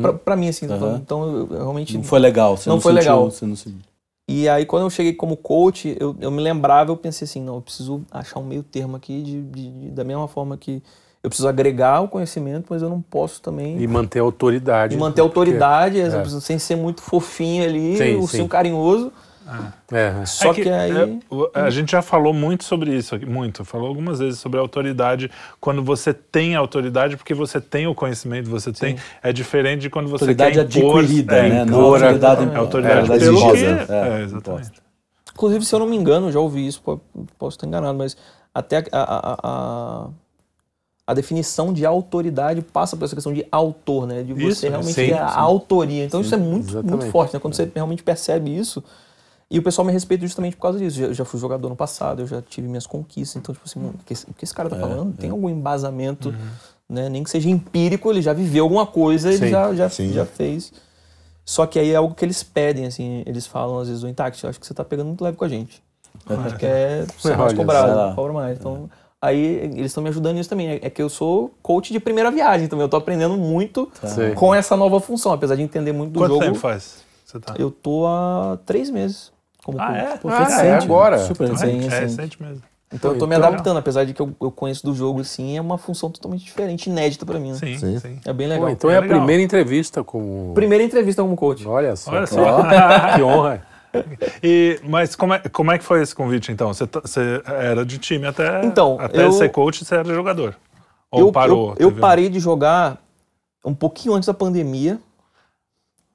[0.00, 0.66] pra, pra mim, assim.
[0.66, 0.96] Aham.
[0.96, 1.94] Então eu, eu realmente.
[1.94, 2.56] Não foi legal.
[2.56, 3.30] Você Não não, foi sentiu- legal.
[3.30, 3.74] Você não se...
[4.26, 7.56] E aí, quando eu cheguei como coach, eu, eu me lembrava, eu pensei assim, não,
[7.56, 10.82] eu preciso achar um meio termo aqui, de, de- de- da mesma forma que
[11.22, 14.94] eu preciso agregar o conhecimento, mas eu não posso também E manter a autoridade.
[14.94, 16.06] e manter a autoridade, é.
[16.06, 18.48] eu preciso- sem ser muito fofinho ali, Sim, ou sim.
[18.48, 19.12] carinhoso.
[19.92, 20.24] É.
[20.24, 21.20] Só É que, aí.
[21.54, 23.64] é, a gente já falou muito sobre isso aqui, muito.
[23.64, 25.30] Falou algumas vezes sobre a autoridade.
[25.60, 28.96] Quando você tem autoridade, porque você tem o conhecimento, você tem.
[29.22, 31.00] É diferente de quando você Autoridade quer impor.
[31.00, 31.64] adquirida, é, né?
[31.64, 33.92] Não impor a- autoridade- é, autoridade autoridade pelo que.
[33.92, 34.72] É, É, exatamente.
[35.32, 37.00] Inclusive, se eu não me engano, já ouvi isso, po-
[37.38, 38.16] posso estar enganado, mas
[38.54, 40.08] até a, a, a- a-
[41.06, 44.22] a definição de autoridade passa por essa questão de autor, né?
[44.22, 45.34] De você Isso, realmente sim, ter a sim.
[45.38, 46.04] autoria.
[46.04, 47.40] Então isso é muito, muito forte, né?
[47.40, 48.82] Quando você realmente percebe isso.
[49.50, 50.96] E o pessoal me respeita justamente por causa disso.
[50.98, 53.36] Já, já fui jogador no passado, eu já tive minhas conquistas.
[53.36, 55.14] Então, tipo assim, o que esse, o que esse cara tá falando?
[55.16, 56.34] Tem algum embasamento,
[56.88, 57.08] né?
[57.08, 60.12] Nem que seja empírico, ele já viveu alguma coisa, ele Sim, já, já, sim.
[60.12, 60.72] já fez.
[61.44, 64.42] Só que aí é algo que eles pedem, assim, eles falam às vezes do Intact,
[64.42, 65.82] eu acho que você tá pegando muito leve com a gente.
[66.26, 68.58] A gente quer ser mais Olha, cobrado, cobra mais.
[68.58, 68.88] Então,
[69.20, 70.78] aí eles estão me ajudando nisso também.
[70.80, 72.84] É que eu sou coach de primeira viagem também.
[72.84, 74.32] Eu tô aprendendo muito Sei.
[74.32, 76.44] com essa nova função, apesar de entender muito do Quanto jogo.
[76.44, 77.04] tempo faz?
[77.26, 77.54] Você tá?
[77.58, 79.33] Eu tô há três meses
[79.64, 80.16] como Ah, é?
[80.18, 81.18] Pô, Ah, é agora.
[81.18, 81.86] Super É, recente.
[81.86, 81.98] é sim.
[82.00, 82.62] recente mesmo.
[82.92, 85.60] Então eu tô me adaptando, apesar de que eu, eu conheço do jogo, assim, é
[85.60, 87.50] uma função totalmente diferente, inédita pra mim.
[87.50, 87.54] né?
[87.58, 87.98] Sim, Sim.
[87.98, 88.20] sim.
[88.24, 88.70] É bem Pô, legal.
[88.70, 89.18] então é, É a legal.
[89.18, 90.52] primeira entrevista com.
[90.54, 91.66] Primeira entrevista como coach.
[91.66, 92.12] Olha só.
[92.12, 92.62] Olha só.
[93.16, 93.66] que honra.
[94.42, 96.72] E, mas como é, como é que foi esse convite, então?
[96.72, 100.56] Você, tá- você era de time até, Então, até eu- ser coach, você era jogador?
[101.10, 101.74] Ou eu, parou?
[101.78, 103.00] eu, eu parei de jogar
[103.64, 104.98] um pouquinho antes da pandemia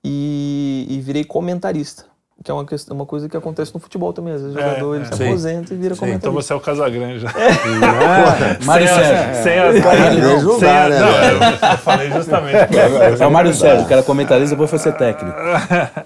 [0.03, 2.05] e, e virei comentarista.
[2.41, 4.33] Que é uma, questão, uma coisa que acontece no futebol também.
[4.33, 5.07] Às vezes o É, jogador ele é.
[5.11, 5.27] se Sim.
[5.27, 6.31] aposenta e vira Então comentarista.
[6.31, 7.25] você é o Casagrande.
[7.25, 7.31] né?
[8.65, 9.29] Mário sem Sérgio.
[9.31, 12.55] As, sem as Casagrande sem não eu, falei justamente.
[13.21, 15.37] É o Mário Sérgio, que era comentarista, depois foi ser técnico.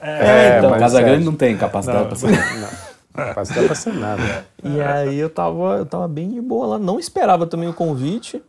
[0.02, 1.04] É, Então, mas Casa é.
[1.04, 2.32] Grande não tem capacidade pra ser.
[2.32, 4.46] Não tempo pra ser nada.
[4.64, 6.80] E aí eu tava, eu tava bem de boa lá.
[6.80, 8.42] Não esperava também o convite.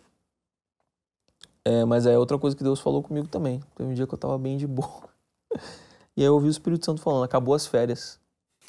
[1.67, 3.61] É, mas é outra coisa que Deus falou comigo também.
[3.77, 5.05] Teve um dia que eu tava bem de boa.
[6.17, 8.19] E aí eu ouvi o Espírito Santo falando, acabou as férias.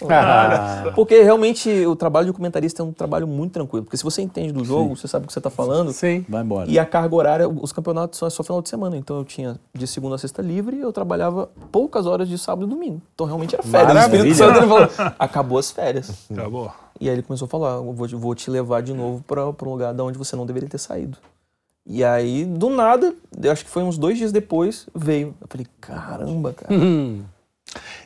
[0.09, 3.85] Ah, Porque realmente o trabalho de comentarista é um trabalho muito tranquilo.
[3.85, 5.93] Porque se você entende do jogo, você sabe o que você tá falando.
[5.93, 6.25] sim.
[6.27, 6.69] Vai embora.
[6.69, 8.97] E a carga horária, os campeonatos são só final de semana.
[8.97, 12.67] Então eu tinha de segunda a sexta livre e eu trabalhava poucas horas de sábado
[12.67, 13.01] e domingo.
[13.13, 13.95] Então realmente era férias.
[13.95, 14.35] O Espírito Maravilha.
[14.35, 14.67] Santo ele
[14.97, 16.11] falou, acabou as férias.
[16.29, 16.69] Acabou.
[16.99, 19.69] E aí ele começou a falar, vou, te- vou te levar de novo para um
[19.71, 21.17] lugar da onde você não deveria ter saído.
[21.87, 25.33] E aí, do nada, eu acho que foi uns dois dias depois, veio.
[25.39, 26.73] Eu falei, caramba, cara.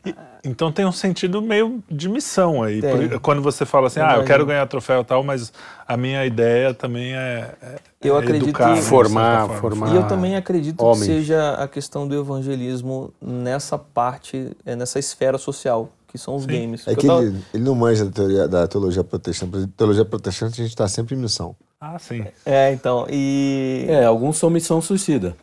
[0.05, 0.11] Hum.
[0.43, 2.82] Então tem um sentido meio de missão aí.
[2.82, 5.51] Por- quando você fala assim, ah, eu quero ganhar troféu e tal, mas
[5.88, 9.91] a minha ideia também é, é Eu é acredito educar, que- né, Formar, formar.
[9.93, 10.99] E eu também acredito homens.
[11.01, 16.45] que seja a questão do evangelismo nessa parte, é, nessa esfera social, que são os
[16.45, 16.88] games.
[16.88, 19.67] É que eu tava- ele, ele não manja da, teoria, da teologia protestante.
[19.76, 21.53] Teologia protestante a gente está sempre em missão.
[21.82, 22.26] Ah, sim.
[22.45, 23.86] É, então, e...
[23.89, 25.36] É, alguns são missão suicida.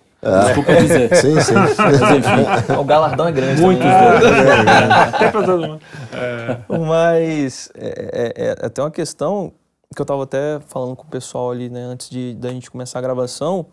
[0.45, 1.17] Desculpa dizer.
[1.17, 1.55] Sim, sim.
[1.55, 3.61] Mas enfim, O galardão é grande.
[3.61, 4.65] muitos também, né?
[4.65, 5.15] deles.
[5.15, 5.81] Até pra todo mundo.
[6.13, 9.53] É, Mas é, é, é até uma questão
[9.95, 12.99] que eu estava até falando com o pessoal ali, né, antes de da gente começar
[12.99, 13.67] a gravação,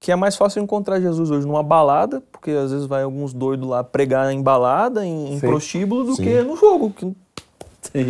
[0.00, 3.68] que é mais fácil encontrar Jesus hoje numa balada, porque às vezes vai alguns doidos
[3.68, 6.24] lá pregar em balada, em, em prostíbulo, do Sim.
[6.24, 6.90] que no jogo.
[6.90, 7.14] Que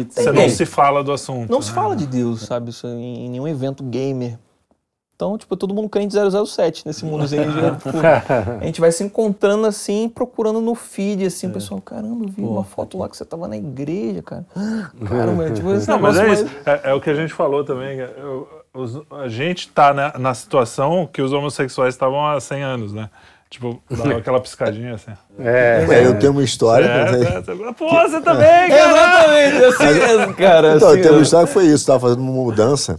[0.08, 1.50] você não se fala do assunto.
[1.50, 1.74] não se né?
[1.74, 4.38] fala de Deus, sabe, isso em, em nenhum evento gamer.
[5.16, 6.12] Então, tipo, todo mundo crente
[6.46, 7.44] 007 nesse mundozinho.
[7.44, 7.88] de, tipo,
[8.60, 12.42] a gente vai se encontrando assim, procurando no feed, assim, o pessoal, caramba, eu vi
[12.42, 14.44] uma foto lá que você tava na igreja, cara.
[15.08, 16.46] Caramba, tipo, esse Não, mas é isso.
[16.66, 18.00] É, é o que a gente falou também.
[18.00, 22.62] é, eu- os- a gente tá na, na situação que os homossexuais estavam há 100
[22.64, 23.08] anos, né?
[23.48, 25.12] Tipo, dava aquela piscadinha assim.
[25.38, 26.86] É, É, eu tenho uma história.
[26.86, 27.36] É, mas é,
[27.68, 28.90] é, Pô, você também, cara!
[28.90, 30.74] Exatamente, assim mesmo, cara.
[30.74, 31.86] Então, assim, eu tenho uma história que foi isso.
[31.86, 32.98] Tava fazendo uma mudança.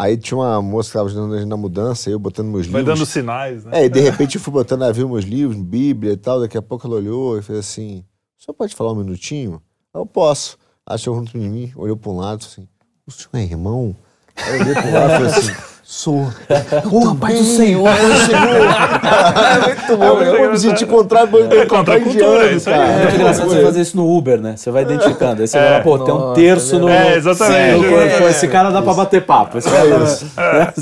[0.00, 2.82] Aí tinha uma moça que estava ajudando a gente na mudança, eu botando meus Vai
[2.82, 3.00] livros.
[3.00, 3.80] dando sinais, né?
[3.80, 6.38] É, e de repente eu fui botando a ver meus livros, Bíblia e tal.
[6.38, 8.04] Daqui a pouco ela olhou e fez assim:
[8.38, 9.60] O senhor pode falar um minutinho?
[9.92, 10.56] Eu posso.
[10.86, 12.68] Aí chegou junto de mim, olhou para um lado e falou assim:
[13.04, 13.96] O senhor é irmão?
[14.36, 15.52] Aí eu olhei para um lado e falei assim:
[15.90, 16.28] Sou.
[16.92, 20.04] Ô, Pai do Senhor, é muito bom.
[20.20, 21.26] Eu, eu me senti contra,
[21.66, 22.78] Contra a cultura, é isso aí.
[22.78, 24.54] É muito engraçado você fazer isso no Uber, né?
[24.54, 25.40] Você vai identificando.
[25.40, 26.90] Aí você vai lá, pô, tem um terço no.
[26.90, 27.86] É, exatamente.
[27.86, 29.56] no- É, esse cara dá pra bater papo.
[29.56, 30.74] Esse cara dá-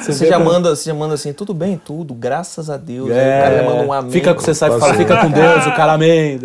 [0.00, 3.08] Você vê já, como- manda, você já manda assim, tudo bem, tudo, graças a Deus.
[3.12, 4.10] É, o cara já manda um amém.
[4.10, 6.40] Fica com você sabe, fala, fica com Deus, o cara amém.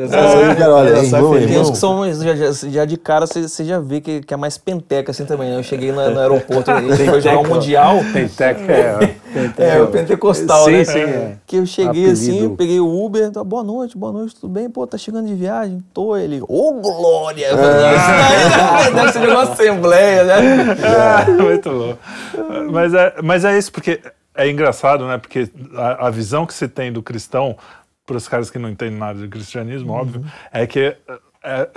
[1.09, 1.21] Sai.
[1.47, 4.31] Tem uns que são, já, já, já de cara, você, você já vê que, que
[4.31, 5.49] é mais penteca assim também.
[5.49, 5.57] né?
[5.57, 7.94] Eu cheguei no, no aeroporto, gente foi jogar o Mundial.
[8.13, 9.15] Tem tech, é,
[9.57, 10.83] É, o pentecostal, Sim, né?
[10.85, 11.37] sim, é.
[11.45, 12.11] Que eu cheguei Apelido.
[12.13, 14.69] assim, eu peguei o Uber, tá, boa noite, boa noite, tudo bem?
[14.69, 15.83] Pô, tá chegando de viagem?
[15.93, 17.47] Tô, ele, ô glória!
[17.47, 20.35] Eu falei, "Não, isso daí Deve ser de uma assembleia, né?
[21.41, 21.99] Muito louco.
[22.71, 23.99] Mas é, mas é isso, porque
[24.35, 25.17] é engraçado, né?
[25.17, 27.57] Porque a, a visão que se tem do cristão,
[28.05, 29.99] para os caras que não entendem nada de cristianismo, Uhum.
[29.99, 30.95] óbvio, é que
[31.45, 31.69] é,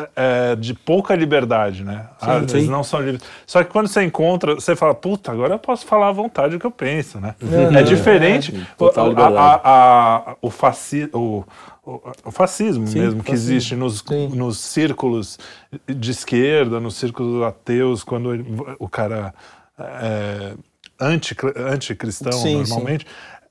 [0.53, 2.07] é de pouca liberdade, né?
[2.21, 2.67] Ah, eles sim.
[2.69, 3.23] não são livres.
[3.47, 6.59] Só que quando você encontra, você fala, puta, agora eu posso falar à vontade o
[6.59, 7.35] que eu penso, né?
[7.79, 8.67] É, diferente.
[8.77, 11.45] total o- a- a- o, faci, o,
[11.85, 13.55] o, o fascismo mesmo que fascismo.
[13.57, 14.29] existe nos, Sim.
[14.29, 15.39] nos círculos
[15.87, 18.47] de esquerda, nos círculos ateus, quando ele-
[18.79, 19.35] o cara
[19.79, 20.55] é
[21.01, 23.07] anti- anticristão Sim, normalmente,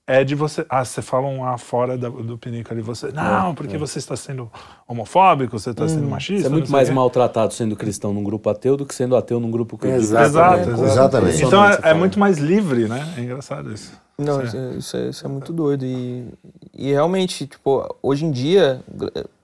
[0.07, 0.65] é de você.
[0.69, 3.11] Ah, você fala um A fora da- do pinico ali, você.
[3.11, 4.49] Não, porque você está sendo
[4.87, 6.43] homofóbico, você está sendo machista.
[6.43, 9.51] Você é muito mais maltratado sendo cristão num grupo ateu do que sendo ateu num
[9.51, 9.99] grupo cristão.
[9.99, 10.25] Exato.
[10.27, 10.73] Exato, Exatamente.
[10.73, 10.91] exato.
[10.91, 11.43] Exatamente.
[11.43, 13.13] Então é, é muito mais livre, né?
[13.17, 13.91] É engraçado isso.
[14.17, 15.85] Não, isso é, isso é- isso é muito doido.
[15.85, 16.25] E,
[16.73, 18.81] e realmente, tipo, hoje em dia,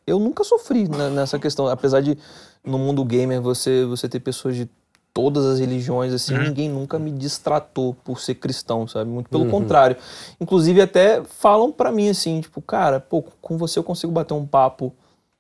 [0.08, 1.68] eu nunca sofri nessa questão.
[1.68, 2.18] Apesar de,
[2.66, 4.68] no mundo gamer, você, você ter pessoas de
[5.14, 9.10] todas as religiões, assim, ninguém nunca me distratou por ser cristão, sabe?
[9.10, 9.96] Muito pelo contrário.
[10.42, 14.46] Inclusive, até falam pra mim, assim, tipo, cara, pô, com você eu consigo bater um
[14.46, 14.92] papo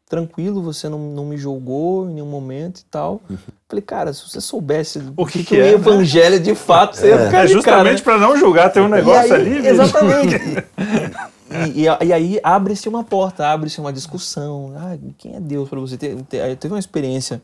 [0.07, 3.19] tranquilo, você não, não me julgou em nenhum momento e tal.
[3.67, 5.71] Falei, cara, se você soubesse O que que, que o é, né?
[5.71, 8.03] evangelho de fato, você ia ficar É justamente né?
[8.03, 9.67] para não julgar, tem um negócio aí- ali.
[9.67, 10.35] Exatamente.
[11.75, 14.73] e, e- e aí abre-se uma porta, abre-se uma discussão.
[14.77, 15.97] Ah, quem é Deus para você?
[15.97, 17.41] Te- te- teve uma experiência,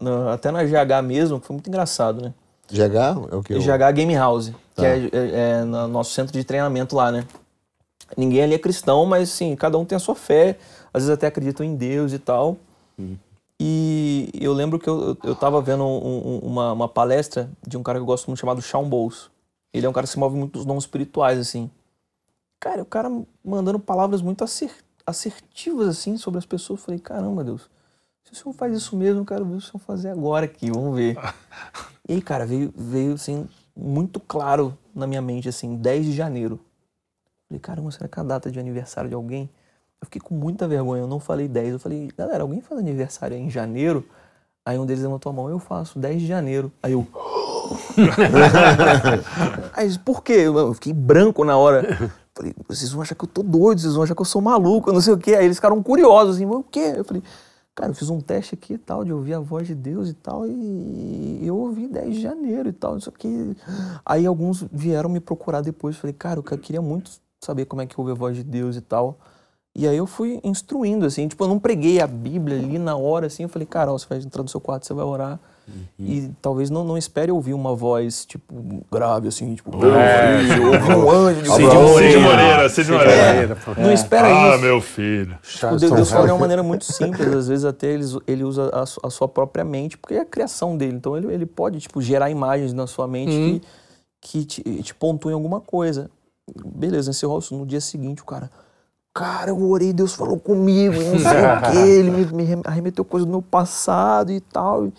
[0.00, 2.32] na- até na GH mesmo, que foi muito engraçado, né?
[2.70, 3.54] GH é o que?
[3.58, 4.86] GH Game House, que Tá.
[4.86, 5.30] é, é-
[5.60, 7.26] é no nosso centro de treinamento lá, né?
[8.16, 10.58] Ninguém ali é cristão, mas sim, cada um tem a sua fé,
[10.92, 12.56] às vezes até acreditam em Deus e tal.
[13.60, 17.76] E eu lembro que eu, eu, eu tava vendo um- um- uma, uma palestra de
[17.76, 19.28] um cara que eu gosto muito chamado Shawn Bowles.
[19.74, 21.68] Ele é um cara que se move muito nos dons espirituais, assim.
[22.60, 23.10] Cara, o cara
[23.44, 24.74] mandando palavras muito asser-
[25.06, 26.80] assertivas, assim, sobre as pessoas.
[26.80, 27.68] Eu falei, caramba, Deus,
[28.28, 30.94] se o senhor faz isso mesmo, eu quero ver o senhor fazer agora aqui, vamos
[30.94, 31.16] ver.
[32.10, 36.58] E aí, cara, veio, veio assim, muito claro na minha mente, assim, 10 de janeiro.
[37.46, 39.50] Falei, caramba, será que é a data de aniversário de alguém?
[40.00, 41.74] Eu fiquei com muita vergonha, eu não falei 10.
[41.74, 44.06] Eu falei, galera, alguém faz aniversário em janeiro?
[44.64, 46.72] Aí um deles levantou a mão, eu faço, 10 de janeiro.
[46.82, 47.06] Aí eu.
[49.76, 50.44] Aí por quê?
[50.46, 52.10] Eu fiquei branco na hora.
[52.34, 54.88] Falei, vocês vão achar que eu tô doido, vocês vão achar que eu sou maluco,
[54.88, 55.34] eu não sei o quê.
[55.34, 56.94] Aí eles ficaram curiosos, assim, o quê?
[56.96, 57.22] Eu falei,
[57.78, 60.14] cara, eu fiz um teste aqui e tal, de ouvir a voz de Deus e
[60.14, 63.56] tal, e eu ouvi 10 de janeiro e tal, não sei o quê.
[64.04, 67.08] Aí alguns vieram me procurar depois, falei, cara, eu queria muito
[67.40, 69.20] saber como é que ouve a voz de Deus e tal.
[69.76, 73.28] E aí eu fui instruindo, assim, tipo, eu não preguei a Bíblia ali na hora,
[73.28, 75.38] assim, eu falei, cara, ó, você vai entrar no seu quarto, você vai orar.
[75.98, 80.98] E talvez não, não espere ouvir uma voz, tipo, grave, assim, tipo, É, "Meu filho,
[80.98, 83.58] um anjo de Cid Deus." Cid Moreira, Cid Moreira.
[83.76, 84.60] Não espera Ah, isso.
[84.64, 85.38] meu filho.
[85.72, 88.70] O Deus, Deus fala de uma maneira muito simples, às vezes até ele, ele usa
[88.72, 90.96] a, a sua própria mente, porque é a criação dele.
[90.96, 93.60] Então ele, ele pode tipo, gerar imagens na sua mente
[94.20, 96.08] que, que te, te pontuem alguma coisa.
[96.64, 97.54] Beleza, encerrou isso.
[97.56, 98.48] No dia seguinte, o cara.
[99.14, 103.04] Cara, eu orei, Deus falou comigo, não sei o quê, ele me, me rem- arremeteu
[103.04, 104.92] coisa do meu passado e tal.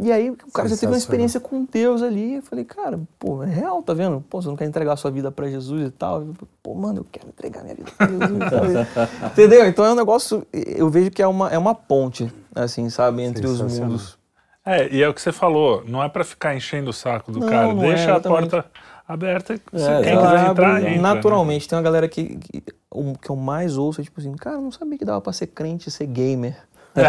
[0.00, 2.34] E, aí o cara já teve uma experiência com Deus ali.
[2.34, 4.24] Eu falei, cara, pô, é real, tá vendo?
[4.28, 6.20] Pô, você não quer entregar a sua vida pra Jesus e tal?
[6.22, 8.30] Eu, Pô, mano, eu quero entregar minha vida pra Jesus.
[8.30, 9.04] e tal.
[9.30, 9.66] Entendeu?
[9.68, 13.46] Então é um negócio, eu vejo que é uma, é uma ponte, assim, sabe, entre
[13.46, 14.18] os mundos.
[14.66, 17.38] É, e é o que você falou, não é pra ficar enchendo o saco do
[17.40, 17.72] Não, cara.
[17.72, 18.50] não é, Deixa a exatamente.
[18.50, 18.64] porta
[19.06, 19.54] aberta.
[19.56, 21.68] Se É, quem quiser entrar, entra, naturalmente.
[21.68, 24.62] Tem uma galera que, que, o que eu mais ouço é tipo assim, cara, eu
[24.62, 26.56] não sabia que dava pra ser crente e ser gamer.
[26.94, 27.04] Né?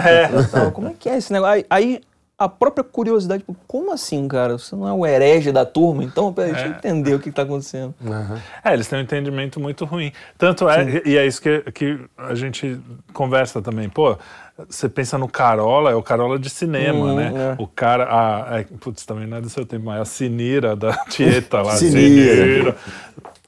[0.49, 1.53] Então, como é que é esse negócio?
[1.55, 2.01] Aí, aí
[2.37, 4.57] a própria curiosidade, tipo, como assim, cara?
[4.57, 6.03] Você não é o herege da turma?
[6.03, 7.93] Então, peraí, deixa eu entender o que, que tá acontecendo.
[8.05, 8.41] Aham.
[8.63, 10.11] É, eles têm um entendimento muito ruim.
[10.37, 12.77] Tanto é, e é isso que, que a gente
[13.13, 13.87] conversa também.
[13.87, 14.17] Pô,
[14.69, 17.31] você pensa no Carola, é o Carola de cinema, Hum, né?
[17.57, 17.61] é.
[17.61, 20.93] O cara, a, é, putz, também não é do seu tempo, mas a Sinira da
[21.07, 21.75] Tieta lá.
[21.77, 22.75] Sinira.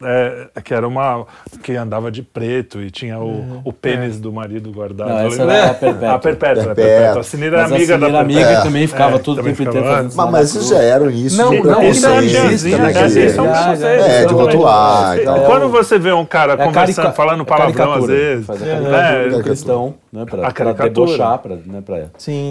[0.03, 1.25] É, que era uma.
[1.63, 5.09] que andava de preto e tinha o, o pênis do marido guardado.
[5.09, 6.11] Não, essa era a Perpétua.
[6.13, 6.85] A Perpétua, a Perpétua.
[6.97, 7.19] Perpétua.
[7.21, 9.69] A Sinira é Mas a amiga da Sinira amiga também ficava É, todo também tempo
[9.69, 12.21] inteiro fazendo Mas, mas isso já era um início Não, de não, Isso é uma
[12.21, 12.93] preconceito, né, né?
[12.93, 15.39] que- Isso é um É, de rotular e tal.
[15.45, 19.29] Quando você vê um cara É a conversando, carica- falando palavrão às vezes, né?
[19.29, 20.25] do cristão, né?
[20.29, 21.81] Pra, pra debochar, pra, né?
[21.83, 22.03] pra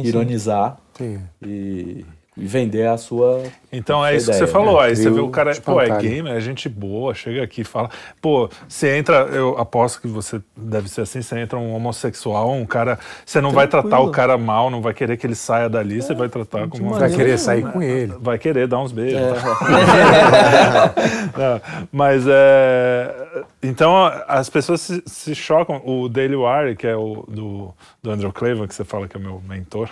[0.05, 2.05] ironizar e,
[2.37, 3.41] e vender a sua.
[3.73, 4.81] Então é Essa isso que ideia, você falou.
[4.81, 4.87] né?
[4.87, 7.91] Aí você vê o cara, pô, é gamer, é gente boa, chega aqui e fala.
[8.21, 12.65] Pô, você entra, eu aposto que você deve ser assim, você entra um homossexual, um
[12.65, 12.99] cara.
[13.25, 14.11] Você não vai tratar Tranquilo.
[14.11, 16.99] o cara mal, não vai querer que ele saia dali, você vai tratar como uma.
[16.99, 18.15] Vai querer sair com ele.
[18.21, 19.21] Vai querer dar uns beijos.
[19.21, 20.93] tá?
[21.37, 21.61] Não,
[21.93, 23.43] mas é.
[23.63, 23.95] então
[24.27, 25.83] as pessoas se, se chocam.
[25.85, 29.21] O Daily Wire, que é o do, do Andrew Cleveland, que você fala que é
[29.21, 29.89] meu mentor.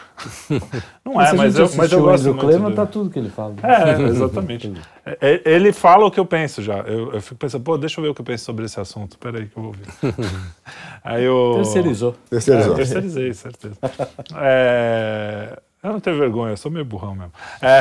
[1.04, 3.18] Não é, mas gente eu, mas eu assistiu o gosto Andrew Cleveland, tá tudo que
[3.18, 3.54] ele fala.
[3.64, 4.72] É, exatamente.
[5.04, 6.78] É, Ele fala o que eu penso já.
[6.80, 9.18] Eu, eu fico pensando, pô, deixa eu ver o que eu penso sobre esse assunto.
[9.18, 9.86] Peraí que eu vou ouvir.
[11.02, 11.52] Aí eu...
[11.56, 12.14] Terceirizou.
[12.30, 12.72] Terceirizou.
[12.72, 13.76] É, terceirizei, certeza.
[14.36, 17.32] É, eu não tenho vergonha, eu sou meio burrão mesmo.
[17.60, 17.80] É,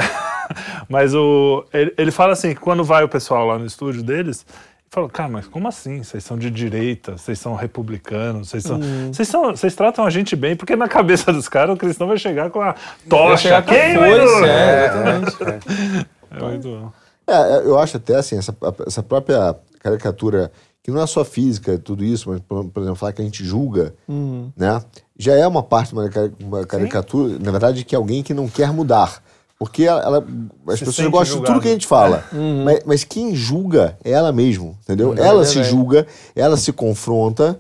[0.90, 4.46] mas o, ele, ele fala assim, que quando vai o pessoal lá no estúdio deles,
[4.94, 6.04] fala, cara, mas como assim?
[6.04, 8.80] Vocês são de direita, vocês são republicanos, vocês são,
[9.12, 12.18] vocês são, vocês tratam a gente bem, porque na cabeça dos caras o cristão vai
[12.18, 12.76] chegar com a
[13.10, 13.98] tocha, hein,
[14.46, 16.08] é, exatamente.
[16.30, 16.92] É muito bom.
[17.26, 20.52] É, eu acho até assim, essa, essa própria caricatura,
[20.84, 23.44] que não é só física, tudo isso, mas, por, por exemplo, falar que a gente
[23.44, 23.96] julga,
[24.56, 24.80] né?
[25.18, 28.48] Já é uma parte de uma, uma caricatura, na verdade, que é alguém que não
[28.48, 29.24] quer mudar.
[29.64, 30.26] Porque ela, ela-
[30.68, 31.62] as Se pessoas gostam de tudo julgado.
[31.62, 32.24] que a gente fala.
[32.66, 35.14] Mas, mas quem julga é ela mesmo, entendeu?
[35.18, 35.76] ela se verdade.
[35.76, 37.60] julga, ela se confronta,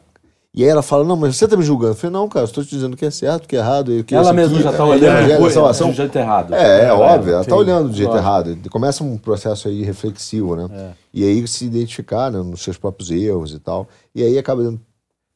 [0.55, 1.93] e aí ela fala, não, mas você tá me julgando.
[1.93, 3.59] Eu falei, não, cara, eu estou te dizendo o que é certo, o que é
[3.59, 3.91] errado.
[3.91, 5.89] e o que é Ela mesma já tá é, olhando evangelho, coisa, salvação.
[5.89, 6.53] do jeito errado.
[6.53, 8.27] É, é, óbvio, ela tá olhando do jeito Lógico.
[8.27, 8.57] errado.
[8.69, 10.93] Começa um processo aí reflexivo, né?
[11.11, 13.87] E aí se identificar né, nos seus próprios erros e tal.
[14.13, 14.79] E aí acaba dando.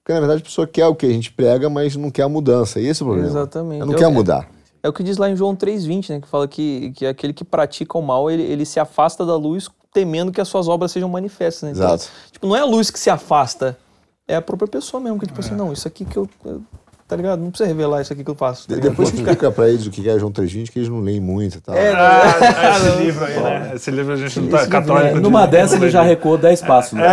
[0.03, 2.29] Porque na verdade a pessoa quer o que a gente prega, mas não quer a
[2.29, 2.79] mudança.
[2.79, 3.29] E esse é o problema.
[3.29, 3.77] Exatamente.
[3.77, 4.47] Ela não Eu- quer mudar.
[4.87, 6.21] É o que diz lá em João 3,20, né?
[6.21, 9.69] Que fala que, que aquele que pratica o mal, ele, ele se afasta da luz
[9.91, 11.63] temendo que as suas obras sejam manifestas.
[11.63, 11.71] Né?
[11.71, 12.09] Então, Exato.
[12.31, 13.77] tipo, não é a luz que se afasta,
[14.25, 16.61] é a própria pessoa mesmo, que tipo assim, não, isso aqui que eu, eu-
[17.07, 17.39] Tá ligado?
[17.39, 18.67] Não precisa revelar isso aqui que eu faço.
[18.67, 18.89] Tá De- ligado?
[18.91, 21.61] Depois explica pra eles o que é João 320, que eles não leem muito e
[21.61, 21.73] tal.
[21.73, 23.71] É, Ah, esse livro aí, né?
[23.75, 25.05] Esse livro a gente não tá Esse livro, católico.
[25.07, 25.13] né?
[25.13, 26.91] de- Numa dessa ele já recuou 10 passos.
[26.99, 27.03] Né?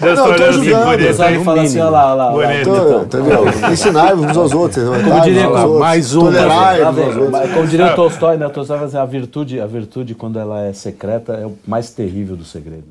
[0.00, 1.40] Deus Não, eu tô assim, bonito, Deus olha hein?
[1.40, 2.30] e fala assim, olha lá, olha lá.
[2.32, 2.70] Bonito.
[2.70, 3.70] Então, entendeu?
[3.72, 4.84] Ensinai uns aos outros.
[4.84, 6.22] Como diria- mais um.
[6.32, 8.46] Mas, Como diria o Tolstói, né?
[8.48, 11.90] O Tolstói vai dizer, a virtude, a virtude, quando ela é secreta, é o mais
[11.90, 12.84] terrível dos segredos.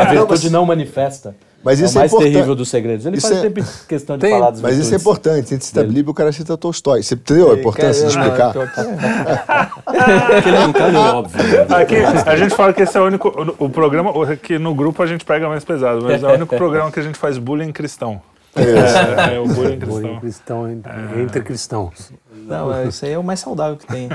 [0.00, 1.34] A virtude não manifesta.
[1.64, 2.32] Mas é isso o é mais importante.
[2.32, 3.06] terrível dos segredos.
[3.06, 5.50] Ele Isso faz é- sempre questão de Tem- falar das Mas isso é importante.
[5.50, 7.02] Gente cita a Bíblia, o cara cita Tolstói.
[7.02, 8.52] Você entendeu a importância de explicar?
[10.42, 10.54] que é.
[10.54, 11.42] É um cara óbvio.
[11.42, 11.76] né?
[11.76, 13.28] Aqui, a gente fala que esse é o único.
[13.58, 14.10] O, o programa.
[14.10, 17.00] o- Que no grupo a gente pega mais pesado, mas é o único programa que
[17.00, 18.20] a gente faz bullying cristão.
[18.56, 20.20] É, é o bullying Bullying cristão.
[20.20, 20.92] cristão entre,
[21.22, 22.12] entre cristãos.
[22.46, 24.08] Não, é, isso aí é o mais saudável que tem.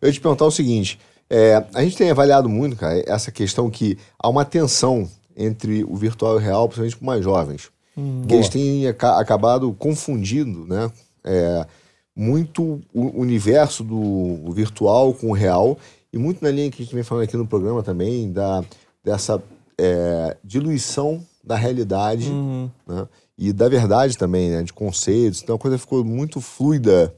[0.00, 0.98] Eu ia te perguntar o seguinte:
[1.28, 5.06] é, a gente tem avaliado muito, cara, essa questão que há uma tensão
[5.36, 7.70] entre o virtual e o real, principalmente com mais jovens.
[8.26, 10.90] que eles têm aca- acabado confundindo, né?
[11.24, 11.66] é,
[12.16, 15.78] muito o universo do virtual com o real,
[16.12, 18.62] e muito na linha que a gente vem falando aqui no programa também, da,
[19.04, 19.42] dessa
[19.78, 22.30] é, diluição da realidade
[22.86, 23.08] né?
[23.36, 24.62] e da verdade também, né?
[24.62, 25.42] de conceitos.
[25.42, 27.14] Então a coisa ficou muito fluida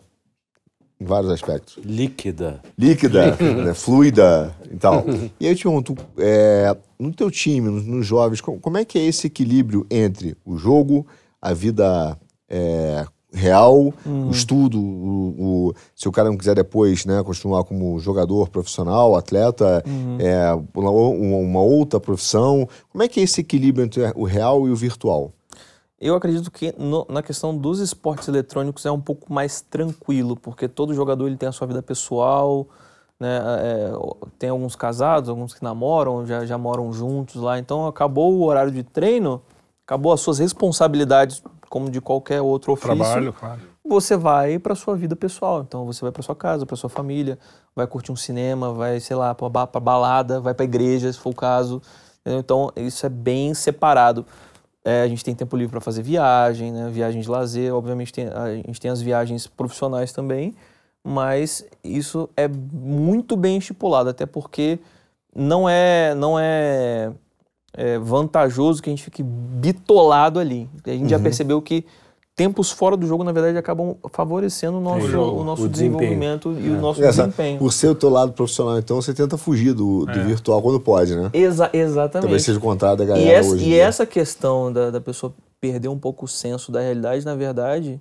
[1.05, 2.61] em vários aspectos Líquida.
[2.79, 5.05] líquida, né, fluida e tal.
[5.39, 8.85] E aí eu te pergunto, é, no teu time, nos, nos jovens, como, como é
[8.85, 11.07] que é esse equilíbrio entre o jogo,
[11.41, 17.23] a vida é, real, o estudo, o, o- se o cara não quiser depois né,
[17.23, 19.83] continuar como jogador profissional, atleta,
[20.21, 24.67] é, uma, uma- uma outra profissão, como é que é esse equilíbrio entre o real
[24.67, 25.33] e o virtual?
[26.05, 30.69] Eu acredito que no- na questão dos esportes eletrônicos é um pouco mais tranquilo, porque
[30.69, 32.67] todo jogador ele tem a sua vida pessoal,
[33.19, 33.41] né?
[33.61, 33.93] é,
[34.39, 37.59] tem alguns casados, alguns que namoram, já, já moram juntos lá.
[37.59, 39.41] Então acabou o horário de treino,
[39.87, 42.95] acabou as suas responsabilidades, como de qualquer outro ofício.
[42.97, 43.61] Trabalho, claro.
[43.83, 45.63] Você vai para sua vida pessoal.
[45.63, 47.39] Então você vai para sua casa, para sua família,
[47.75, 51.35] vai curtir um cinema, vai, sei lá, para balada, vai para igreja, se for o
[51.35, 51.81] caso.
[52.27, 54.27] Então isso é bem separado.
[54.85, 56.91] É, a gente tem tempo livre para fazer viagem, né?
[56.91, 57.74] viagem de lazer.
[57.74, 60.55] Obviamente tem, a gente tem as viagens profissionais também,
[61.03, 64.78] mas isso é muito bem estipulado, até porque
[65.35, 67.12] não é, não é,
[67.72, 70.68] é vantajoso que a gente fique bitolado ali.
[70.85, 71.87] A gente já percebeu que
[72.37, 75.99] tempos fora do jogo, na verdade, acabam favorecendo o nosso, jogo, o nosso o desempenho.
[76.01, 77.59] desenvolvimento e o nosso Essa- desempenho.
[77.59, 81.14] por ser o teu lado profissional, então você tenta fugir do, do virtual quando pode,
[81.14, 81.30] né?
[81.32, 82.22] Exa exatamente.
[82.22, 83.64] Talvez seja o contrário da galera E essa, hoje.
[83.68, 88.01] e essa questão da, da pessoa perder um pouco o senso da realidade, na verdade,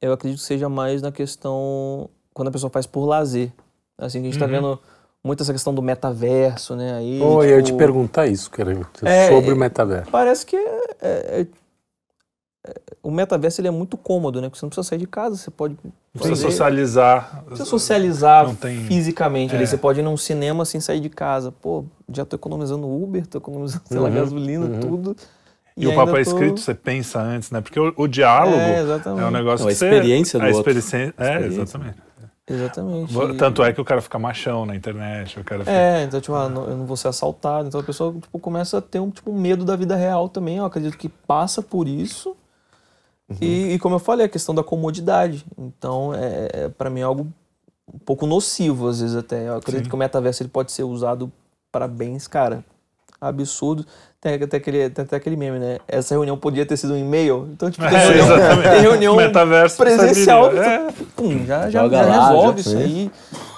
[0.00, 3.52] eu acredito que seja mais na questão quando a pessoa faz por lazer.
[3.98, 4.50] Assim, que a gente tá Uhum.
[4.52, 4.78] vendo
[5.24, 6.94] muito essa questão do metaverso, né?
[6.94, 8.70] Aí, Oh, eu ia te tipo, perguntar isso, cara,
[9.02, 10.08] É, sobre é- o metaverso.
[10.12, 11.46] Parece que é- é- é-
[13.02, 14.48] o metaverso ele é muito cômodo, né?
[14.48, 17.32] Porque você não precisa sair de casa, você pode Não precisa socializar.
[17.36, 19.54] não precisa socializar Não tem- fisicamente.
[19.54, 19.64] ali.
[19.64, 19.66] É.
[19.66, 21.52] Você pode ir num cinema sem sair de casa.
[21.52, 25.16] Pô, já tô economizando Uber, tô economizando, sei Uhum, lá, gasolina, tudo.
[25.76, 27.60] E, o ainda papo é tô- escrito, você pensa antes, né?
[27.60, 28.82] Porque o, o diálogo É, é,
[29.24, 30.60] um negócio Não, a que você- experiência do a outro.
[30.60, 31.62] experiência- É, Experiência.
[31.62, 31.98] exatamente.
[32.50, 33.14] Exatamente.
[33.36, 35.70] Tanto é que o cara fica machão na internet, o cara fica...
[35.70, 37.68] É, então, tipo, ah, não- eu não vou ser assaltado.
[37.68, 40.56] Então a pessoa tipo, começa a ter um, tipo, um medo da vida real também.
[40.56, 42.34] Eu acredito que passa por isso.
[43.40, 45.44] E, e como eu falei, a questão da comodidade.
[45.56, 47.26] Então, é, é, para mim é algo
[47.92, 49.48] um pouco nocivo, às vezes até.
[49.48, 49.90] Eu acredito Sim.
[49.90, 51.30] que o metaverso ele pode ser usado
[51.70, 52.64] para bens, cara,
[53.20, 53.84] absurdo.
[54.20, 55.78] Tem até, aquele, tem até aquele meme, né?
[55.86, 57.48] Essa reunião podia ter sido um e-mail.
[57.52, 58.68] Então, tipo, tem É, reunião, exatamente.
[58.70, 60.56] tem reunião Metaverso presencial.
[60.56, 60.88] É.
[61.14, 63.10] Pum, já, já, já lá, resolve já isso aí,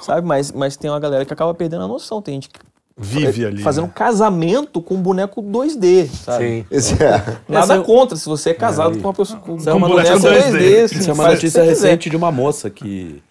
[0.02, 0.26] sabe?
[0.26, 2.20] Mas, mas tem uma galera que acaba perdendo a noção.
[2.20, 2.60] Tem gente que
[3.00, 3.62] Vive ali.
[3.62, 3.92] fazendo né?
[3.94, 6.66] casamento com um boneco 2D, sabe?
[6.70, 6.96] Sim.
[7.02, 7.38] É.
[7.48, 9.90] Nada Essa- contra se você é casado com uma pessoa com, é com uma um
[9.90, 10.84] boneco notícia 2D.
[10.84, 11.68] assim, Isso é uma notícia quiser.
[11.68, 13.22] recente de uma moça que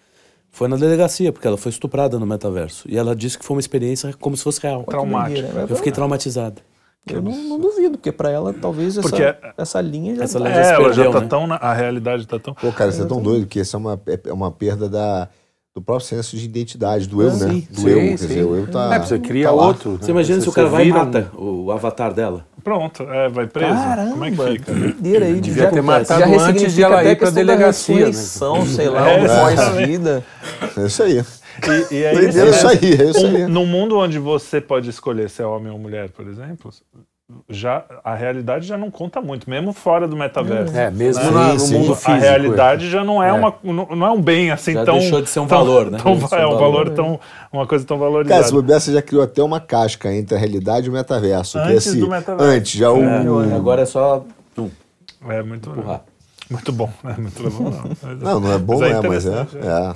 [0.50, 2.88] foi na delegacia, porque ela foi estuprada no metaverso.
[2.90, 4.82] E ela disse que foi uma experiência como se fosse real.
[4.82, 5.34] Traumático.
[5.40, 5.66] Doideira, né?
[5.70, 6.60] Eu fiquei traumatizado.
[7.08, 10.44] Eu não, não duvido, porque pra ela talvez essa, Porque- essa linha já Essa tá-
[10.48, 11.26] linha É, já se ela já perdeu, tá né?
[11.28, 11.46] tão.
[11.46, 12.52] na- A realidade tá tão.
[12.52, 15.28] Pô, cara, você é tão doido que isso é uma, é uma perda da,
[15.74, 17.48] do próprio senso de identidade, do eu, né?
[17.48, 18.26] Sim, Do sim, eu, quer sim.
[18.26, 18.92] dizer, o eu tá.
[18.94, 19.92] É, você cria tá outro.
[19.92, 19.98] né?
[20.00, 22.44] Você imagina se o cara vai e mata o avatar dela.
[22.64, 23.72] Pronto, é, vai preso.
[23.72, 24.72] Caramba, Como é que fica?
[24.74, 25.40] doideira aí.
[25.40, 27.94] Devia já, ter já matado antes de ela até ir pra a questão da delegacia,
[27.94, 28.04] né?
[28.06, 30.24] ressurreição, sei lá, É, um pós-vida.
[30.76, 31.24] É isso aí.
[31.62, 32.72] E, e é É isso, né?
[32.82, 33.44] aí, é isso aí.
[33.44, 36.70] Um, num mundo onde você pode escolher se é homem ou mulher, por exemplo,
[37.48, 40.76] já a realidade já não conta muito, mesmo fora do metaverso.
[40.76, 41.52] É, mesmo Né?
[41.52, 42.00] no Sim, mundo sim.
[42.00, 42.10] físico.
[42.10, 43.32] a realidade já não é, É.
[43.32, 45.90] uma não, não é um bem assim Já tão deixou de ser um tão- valor,
[45.90, 45.98] né?
[46.02, 46.58] tão- é um um valor.
[46.58, 47.20] valor tão
[47.52, 48.52] uma coisa tão Cara, se valorizada.
[48.52, 51.58] bobear, você já criou até uma casca entre a realidade e o metaverso.
[51.60, 52.50] que Antes esse, do metaverso.
[52.52, 53.42] Antes, já o.
[53.42, 54.24] É, agora é só.
[54.54, 54.70] Tum,
[55.28, 56.00] É muito empurrar.
[56.50, 57.64] muito bom, é muito bom.
[57.70, 59.08] Não, Mas- Não, não é bom, Mas é?
[59.08, 59.94] Mas é.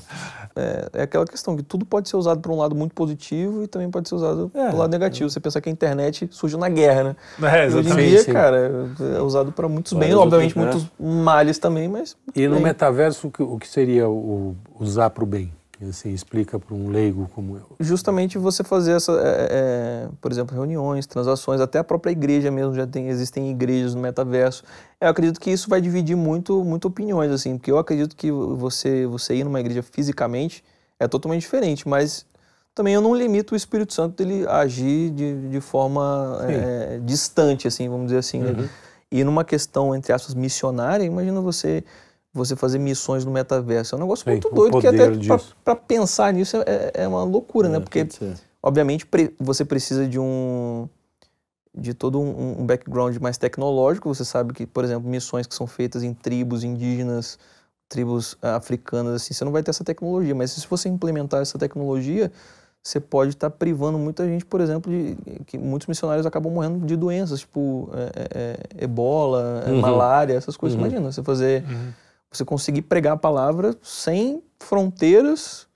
[0.56, 0.88] É.
[0.94, 3.66] É, é aquela questão que tudo pode ser usado por um lado muito positivo e
[3.66, 5.28] também pode ser usado É, pelo lado negativo.
[5.28, 7.16] Você pensa que a internet surgiu na guerra, né?
[7.42, 8.08] É, Hoje em exatamente.
[8.08, 8.32] dia, sim.
[8.32, 8.70] cara,
[9.16, 10.90] é usado para muitos bens, obviamente outras, muitos
[11.24, 12.64] males também, mas E no bem.
[12.64, 15.52] metaverso, o que, o que seria o, usar para o bem?
[16.12, 17.76] Explica para um leigo como eu.
[17.80, 22.74] justamente você fazer essa, é, é, por exemplo, reuniões, transações, até a própria igreja mesmo
[22.74, 24.62] já tem, existem igrejas no metaverso.
[25.00, 29.06] Eu acredito que isso vai dividir muito, muito opiniões assim, porque eu acredito que você
[29.06, 30.64] você ir numa igreja fisicamente
[30.98, 32.24] é totalmente diferente, mas
[32.74, 37.88] também eu não limito o Espírito Santo dele agir de, de forma é, distante, assim,
[37.88, 38.40] vamos dizer assim.
[38.40, 38.68] né?
[39.10, 41.84] E numa questão entre aspas missionária, imagina você
[42.34, 43.94] você fazer missões no metaverso.
[43.94, 45.08] É um negócio Sim, muito doido que até
[45.64, 47.76] pra pensar nisso é, é uma loucura, né?
[47.76, 48.34] É, Porque pode ser.
[48.60, 50.88] obviamente pre- você precisa de um
[51.76, 54.12] de todo um, um background mais tecnológico.
[54.12, 57.38] Você sabe que, por exemplo, missões que são feitas em tribos indígenas,
[57.88, 60.34] tribos ah, africanas, assim, você não vai ter essa tecnologia.
[60.34, 62.30] Mas se você implementar essa tecnologia,
[62.80, 65.16] você pode estar privando muita gente, por exemplo, de
[65.46, 68.28] que muitos missionários acabam morrendo de doenças, tipo é, é,
[68.80, 69.80] é, ebola, é, Uhum.
[69.80, 70.78] malária, essas coisas.
[70.78, 70.86] Uhum.
[70.86, 71.92] Imagina, você fazer, Uhum.
[72.36, 75.66] Você conseguir pregar a palavra sem fronteiras,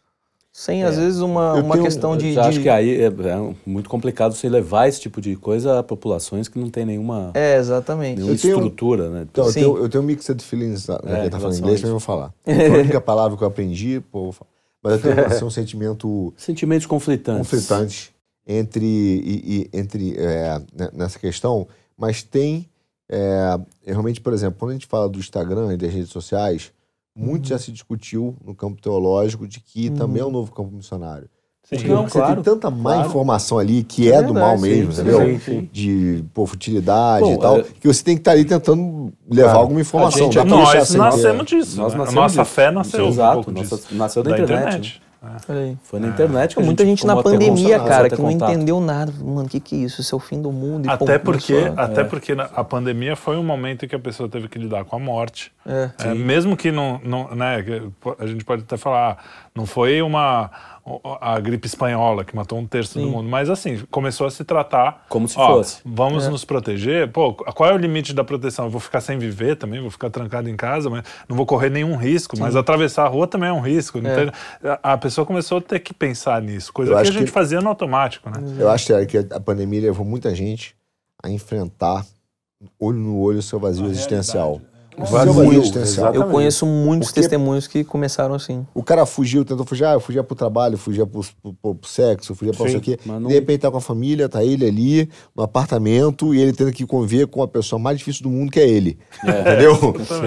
[0.52, 3.06] sem às vezes uma, Eu uma tenho- questão de, Eu acho de- que aí é,
[3.06, 7.30] é muito complicado você levar esse tipo de coisa a populações que não tem nenhuma,
[7.34, 8.16] É, exatamente.
[8.16, 9.26] nenhuma Eu tenho- estrutura, né?
[9.30, 9.60] Então, eu Sim.
[9.60, 10.96] tenho, eu tenho mixed feelings, né?
[11.06, 12.32] É, quem tá falando inglês, mas eu vou falar.
[12.44, 14.50] Foi a única palavra que eu aprendi, pô, eu vou falar.
[14.82, 17.48] Mas eu tenho assim, um sentimento Sentimentos conflitantes.
[17.50, 18.14] conflitante
[18.46, 22.68] entre, e, e- entre é, né, nessa questão, mas tem
[23.10, 26.72] é, realmente, por exemplo, quando a gente fala do Instagram e das redes sociais,
[27.16, 31.28] muito já se discutiu no campo teológico de que também é um novo campo missionário.
[31.64, 31.86] Sim.
[31.86, 33.08] Não, Você claro, tem tanta má claro.
[33.10, 35.20] informação ali que É é, do mal verdade, mesmo, sim, entendeu?
[35.20, 35.68] sim, sim.
[35.70, 39.48] De pô, futilidade Bom, e tal, é- que você tem que estar ali tentando levar
[39.50, 39.58] Claro.
[39.64, 40.20] alguma informação.
[40.20, 41.76] A gente- deixar Nós nascemos disso.
[41.76, 41.98] Nós né?
[41.98, 42.54] nascemos a nossa disso.
[42.54, 43.94] fé nasceu um Exato, pouco nossa- disso.
[43.94, 44.60] nasceu da, da internet.
[44.66, 45.02] internet.
[45.48, 45.76] Aí.
[45.82, 48.52] Foi na internet que gente Muita gente na pandemia, cara, que não contato.
[48.52, 49.12] entendeu nada.
[49.20, 50.00] Mano, o que, que é isso?
[50.00, 50.86] Isso é o fim do mundo.
[50.86, 53.88] E, Até pô, porque, começou a- até porque na- a pandemia foi um momento em
[53.88, 55.50] que a pessoa teve que lidar com a morte.
[55.66, 55.90] É.
[55.98, 57.64] É, mesmo que não, não né,
[58.18, 60.50] a gente pode até falar, ah, não foi uma
[61.20, 65.04] a gripe espanhola que matou um terço do mundo, mas assim, começou a se tratar
[65.08, 65.80] Como se ó, fosse.
[65.84, 67.10] Vamos nos proteger.
[67.12, 68.66] Pô, qual é o limite da proteção?
[68.66, 71.70] Eu vou ficar sem viver também, vou ficar trancado em casa, mas não vou correr
[71.70, 74.00] nenhum risco, mas atravessar a rua também é um risco.
[74.00, 74.30] não tem-
[74.82, 77.60] a, a pessoa começou a ter que pensar nisso, coisa que a gente que- fazia
[77.60, 78.36] no automático, né?
[78.58, 80.74] Eu acho que a pandemia levou muita gente
[81.22, 82.04] a enfrentar
[82.78, 84.60] olho no olho o seu vazio existencial.
[85.06, 85.84] Vazio, vazio existencial.
[86.08, 86.16] exatamente.
[86.26, 88.66] Eu conheço muitos Porque- testemunhos que começaram assim.
[88.74, 91.88] O cara fugiu, tentou fugir, ah, eu fugia pro trabalho, fugia pro, pro, pro- pro
[91.90, 92.98] sexo, fugia pra não sei o quê.
[93.06, 96.52] mas não- De repente tá com a família, tá ele ali, no apartamento, e ele
[96.52, 98.98] tendo que conviver com a pessoa mais difícil do mundo, que é ele.
[99.22, 99.76] Entendeu?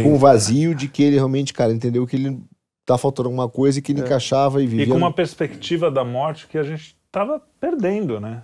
[0.04, 2.40] com o vazio de que ele realmente, cara, entendeu que ele
[2.86, 4.86] tá faltando alguma coisa e que ele encaixava e vivia.
[4.86, 8.42] E com uma perspectiva da morte que a gente estava perdendo, né?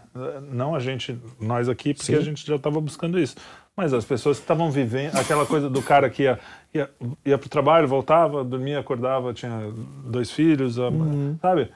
[0.52, 2.18] Não a gente, nós aqui, porque Sim.
[2.18, 3.36] a gente já estava buscando isso.
[3.78, 6.40] Mas as pessoas que estavam vivendo, aquela coisa do cara que ia,
[6.74, 6.90] ia,
[7.24, 9.72] ia pro trabalho, voltava, dormia, acordava, tinha
[10.04, 10.90] dois filhos, a-
[11.40, 11.70] sabe?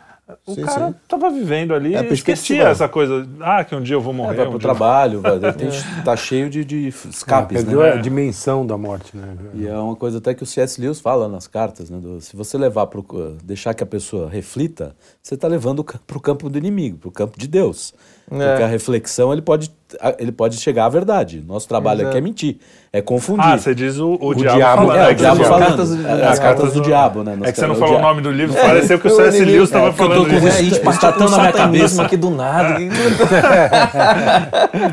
[0.48, 0.96] O Sim, cara sim.
[1.08, 4.36] tava vivendo ali É esquecia essa coisa, ah, que um dia eu vou É, morrer.
[4.38, 5.70] vai um pro eu- trabalho, vai, tem,
[6.04, 7.92] tá cheio de, de escapes, É, Perdeu né?
[7.92, 9.38] a dimensão da morte, né?
[9.54, 10.82] E é uma coisa até que o C.S.
[10.82, 12.00] Lewis fala nas cartas, né?
[12.00, 13.06] do- se você levar pro,
[13.44, 17.12] deixar que a pessoa reflita, você está levando para o campo do inimigo, para o
[17.12, 17.94] campo de Deus.
[18.30, 19.70] Porque a reflexão ele pode,
[20.18, 21.44] ele pode chegar à verdade.
[21.46, 22.58] Nosso trabalho aqui é mentir,
[22.94, 23.44] é confundir.
[23.46, 24.82] Ah, você diz o, o, diabo, diabo.
[24.88, 24.98] falando.
[24.98, 25.68] é, É o que diabo falando.
[25.68, 27.38] cartas do- É, as é, cartas do do- diabo, né?
[27.44, 29.44] É que você não O falou o nome do livro, pareceu que o o C.S.
[29.44, 30.48] Lewis estava é, falando com isso.
[30.48, 32.04] É, a gente Está partiu tão na minha cabeça.
[32.04, 32.78] aqui do nada.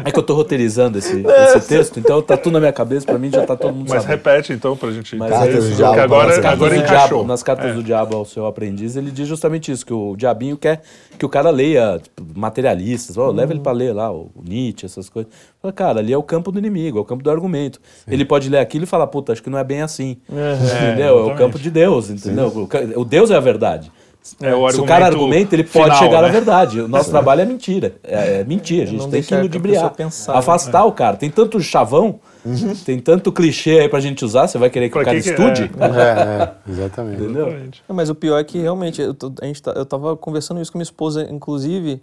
[0.05, 1.25] É que eu tô roteirizando esse,
[1.57, 4.03] esse texto, então tá tudo na minha cabeça, pra mim já tá todo mundo Mas
[4.03, 4.17] sabendo.
[4.17, 5.15] repete então pra gente.
[5.17, 6.97] Mas Cartas é do isso, diabo, agora, nas agora do encaixou.
[7.09, 10.57] diabo, nas cartas do diabo ao seu aprendiz, ele diz justamente isso, que o diabinho
[10.57, 10.83] quer
[11.19, 15.09] que o cara leia tipo, materialistas, ó, leva ele pra ler lá, o Nietzsche, essas
[15.09, 15.31] coisas.
[15.61, 17.81] Fala, cara, ali é o campo do inimigo, é o campo do argumento.
[18.07, 20.17] Ele pode ler aquilo e falar, puta, acho que não é bem assim.
[20.29, 21.07] entendeu?
[21.07, 21.39] É o exatamente.
[21.39, 22.47] campo de Deus, entendeu?
[22.49, 23.91] O, ca- o Deus é a verdade.
[24.43, 26.29] É o Se o cara argumenta, ele pode final, chegar né?
[26.29, 26.81] à verdade.
[26.83, 27.95] O nosso trabalho é mentira.
[28.05, 28.83] É, é mentir.
[28.83, 29.91] A gente Não tem que ludibriar.
[29.95, 30.39] pensar, né?
[30.39, 31.17] afastar o cara.
[31.17, 32.21] Tem tanto chavão,
[32.85, 34.47] tem tanto clichê aí pra gente usar.
[34.47, 35.71] Você vai querer que Pra o cara que que- estude?
[35.81, 37.23] É, é, exatamente.
[37.23, 37.55] Entendeu?
[37.89, 40.61] Não, Mas o pior é que realmente, eu, tô- a gente tá- eu tava conversando
[40.61, 41.99] isso com minha esposa, inclusive,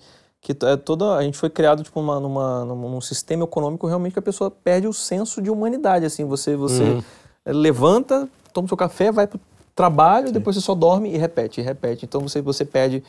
[0.46, 4.20] que é toda, a gente foi criado tipo, numa, numa, num, sistema econômico realmente que
[4.20, 6.06] a pessoa perde o senso de humanidade.
[6.06, 7.02] Assim, você, você
[7.44, 9.40] eh, levanta, toma seu café, vai pro
[9.74, 12.06] trabalho, depois você só dorme e repete, e repete.
[12.06, 13.04] Então você, você perde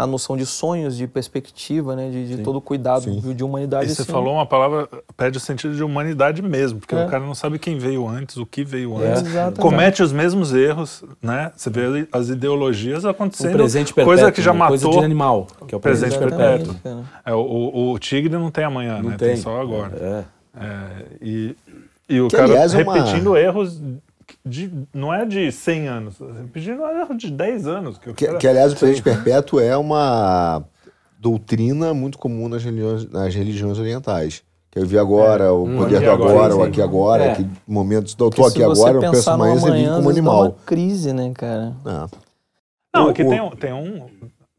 [0.00, 3.90] a noção de sonhos, de perspectiva, né, de, de todo o cuidado de, de humanidade.
[3.90, 4.12] E você assim.
[4.12, 7.04] falou uma palavra, perde o sentido de humanidade mesmo, porque É.
[7.04, 9.26] o cara não sabe quem veio antes, o que veio É, antes.
[9.26, 11.50] exato, Comete os mesmos erros, né?
[11.56, 13.52] Você vê as ideologias O acontecendo.
[13.54, 14.14] presente perpétuo.
[14.14, 14.58] coisa que já né?
[14.60, 14.78] matou.
[14.78, 16.76] Coisa de animal, que é o presente, perpétuo.
[17.26, 19.16] É, o, o- o tigre não tem amanhã, Não né?
[19.16, 19.36] tem.
[19.36, 20.24] só agora.
[20.56, 20.64] É.
[20.64, 20.88] É,
[21.20, 21.56] e,
[22.08, 23.80] e o Que, cara aliás, é uma- repetindo erros
[24.44, 27.98] de, não é de 100 anos, repetindo erro de 10 anos.
[27.98, 30.62] Que, o Que, que, aliás, o presente perpétuo é uma
[31.18, 34.42] doutrina muito comum nas religiões, nas religiões orientais.
[34.70, 37.34] Que eu vi agora, o poder aqui do agora, o aqui agora, É.
[37.36, 38.14] que momentos.
[38.18, 40.40] Eu tô aqui agora, eu penso amanhã, você vive como animal.
[40.42, 41.74] uma crise, né, cara?
[41.86, 42.18] É.
[42.94, 44.06] Não, O- aqui o- tem, um- tem um.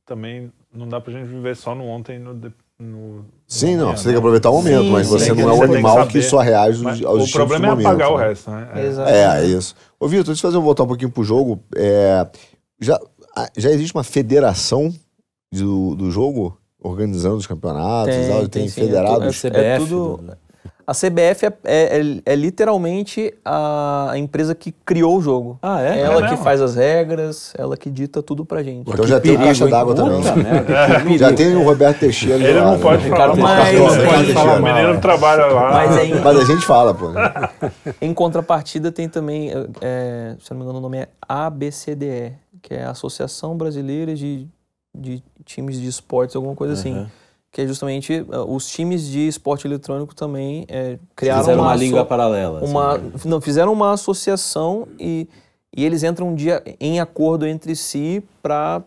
[0.06, 2.34] Também não dá pra gente viver só no ontem e no.
[2.34, 5.14] de- no Sim, no não, você tem que aproveitar o momento, Sim, mas sim.
[5.14, 6.22] você Tem que- não é o tem que animal que, saber.
[6.24, 7.88] só reage Mas aos, o problema é momento.
[7.88, 8.28] apagar o né?
[8.30, 8.70] resto, né?
[8.76, 9.12] É.
[9.12, 9.76] É, é isso.
[10.00, 11.60] Ô, Vitor, deixa eu fazer voltar um pouquinho pro jogo.
[11.76, 12.28] É,
[12.80, 13.00] já,
[13.36, 14.94] ah, já existe uma federação
[15.52, 18.16] do, do jogo organizando os campeonatos?
[18.16, 18.48] e tal?
[18.48, 19.42] tem, sim, é federados?
[19.42, 20.38] tu- é- CBF, é tudo- do-
[20.90, 25.60] A CBF é, é- é- é literalmente a, a empresa que criou o jogo.
[25.62, 26.00] Ah, é?
[26.00, 26.38] ela É que mesmo?
[26.44, 28.90] faz as regras, ela que dita tudo pra gente.
[28.90, 30.20] Então já tem o perigo, caixa d'água também.
[31.06, 31.36] Que Já perigo.
[31.36, 32.36] tem o Roberto Teixeira.
[32.44, 32.80] Ele lá, não né?
[32.82, 33.56] pode Ricardo falar.
[33.60, 34.60] Mas- Não Mas- pode Mas- falar.
[34.60, 35.72] O menino trabalha lá.
[35.74, 37.12] Mas é em, Mas a gente fala, pô.
[38.02, 42.34] em contrapartida tem também, é, se eu não me engano o nome é ABCDE,
[42.64, 44.48] que é a Associação Brasileira de,
[44.98, 47.06] de Times de Esportes, alguma coisa assim.
[47.52, 51.84] Que é justamente uh, os times de esporte eletrônico também é, criaram Fizeram uma asso-
[51.84, 52.60] língua paralela.
[52.60, 52.72] assim.
[52.72, 55.28] uma, não, fizeram uma associação e,
[55.76, 58.84] e eles entram um dia em acordo entre si para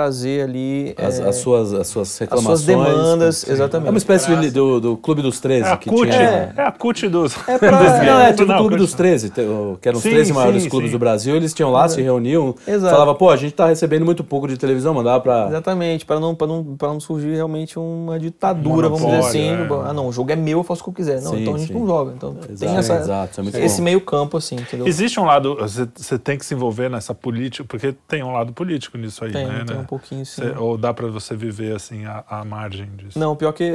[0.00, 2.60] trazer ali As, é, as suas, as suas as reclamações.
[2.60, 3.52] suas demandas, Sim.
[3.52, 3.88] exatamente.
[3.88, 6.14] É uma espécie de, do, do Clube dos 13 É a que CUT, tinha.
[6.16, 6.52] é.
[6.56, 7.36] a CUT dos.
[7.48, 8.36] É pra- dos Não, é games.
[8.36, 10.62] tipo o Não, Clube CUT dos 13, te- o- que eram os Sim, 13 maiores
[10.62, 10.96] sim, clubes sim.
[10.96, 12.92] do Brasil, eles tinham lá, se reuniam, Exato.
[12.94, 15.46] falava, pô, a gente tá recebendo muito pouco de televisão, mandava pra...
[15.48, 19.48] Exatamente, para não, pra não, pra não surgir realmente uma ditadura, vamos dizer assim.
[19.50, 19.68] É.
[19.86, 21.20] Ah, não, o jogo é meu, eu faço o que eu quiser.
[21.20, 21.78] Não, Sim, então a gente sim.
[21.78, 22.12] não joga.
[22.16, 24.86] Então tem Exato, essa, exato, é muito esse meio campo, assim, entendeu?
[24.86, 28.52] Existe um lado, você, você tem que se envolver nessa política, porque tem um lado
[28.52, 29.64] político nisso aí, Tem, né?
[29.80, 30.42] Um pouquinho, sim.
[30.42, 33.18] Você- ou dá pra você viver assim à, à margem disso?
[33.18, 33.72] Não, pior que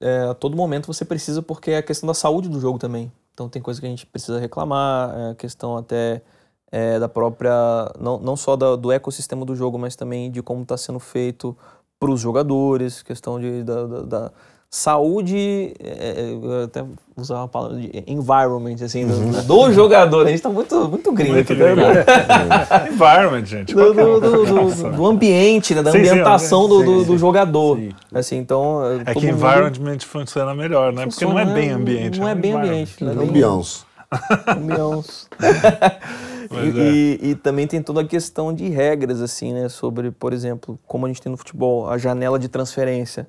[0.00, 3.10] é, a todo momento você precisa, porque é a questão da saúde do jogo também.
[3.32, 6.22] Então tem coisa que a gente precisa reclamar, é a questão até
[6.70, 7.52] é, da própria,
[8.00, 11.56] não, não só da- do ecossistema do jogo, mas também de como está sendo feito
[12.00, 14.32] para os jogadores, questão de, da, da- da
[14.76, 16.84] saúde, é, é, eu até
[17.16, 20.22] usar uma palavra de environment, assim, do, do jogador.
[20.22, 21.66] A gente está muito, muito gringo aqui, né?
[22.92, 23.72] Environment, gente.
[23.72, 23.94] do, um.
[23.94, 24.44] do, do-
[24.74, 25.82] do- do ambiente, né?
[25.82, 27.18] da Sim, sim, ambientação do, do, sim, do sim.
[27.18, 27.76] jogador.
[27.78, 27.90] Sim.
[28.12, 31.06] Assim, então, É que mundo- environment funciona melhor, né?
[31.06, 32.18] Porque não é bem ambiente.
[32.18, 32.96] Não é um bem ambiente.
[33.04, 33.84] Não é Não, bem Beyoncé.
[34.48, 35.28] ambiente.
[36.50, 39.68] Mas e, e- e também tem toda a questão de regras, assim, né?
[39.68, 43.26] Sobre, por exemplo, como a gente tem no futebol, a janela de transferência.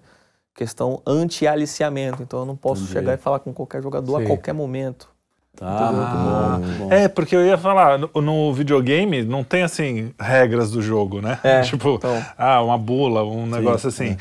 [0.56, 2.24] Questão anti-aliciamento.
[2.24, 2.94] Então eu não posso Entendi.
[2.94, 4.28] chegar e falar com qualquer jogador a Sim.
[4.28, 5.14] qualquer momento.
[5.56, 6.92] Tá, muito bom, muito bom.
[6.94, 11.40] É, porque eu ia falar, no, no videogame não tem assim regras do jogo, né?
[11.44, 12.22] É, tipo, então.
[12.38, 14.18] ah, uma bula, um negócio assim.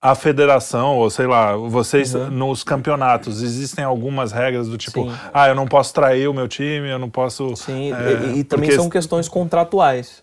[0.00, 5.14] a federação, ou sei lá, vocês nos campeonatos, existem algumas regras do tipo, Sim.
[5.32, 7.54] ah, eu não posso trair o meu time, eu não posso.
[7.56, 10.22] Sim, é, e, e também porque- são questões contratuais.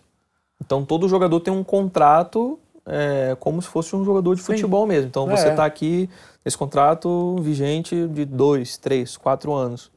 [0.64, 5.08] Então todo jogador tem um contrato é, como se fosse um jogador de futebol mesmo.
[5.08, 5.50] Então você É.
[5.50, 6.08] está aqui
[6.44, 9.90] nesse contrato vigente de dois, três, quatro anos.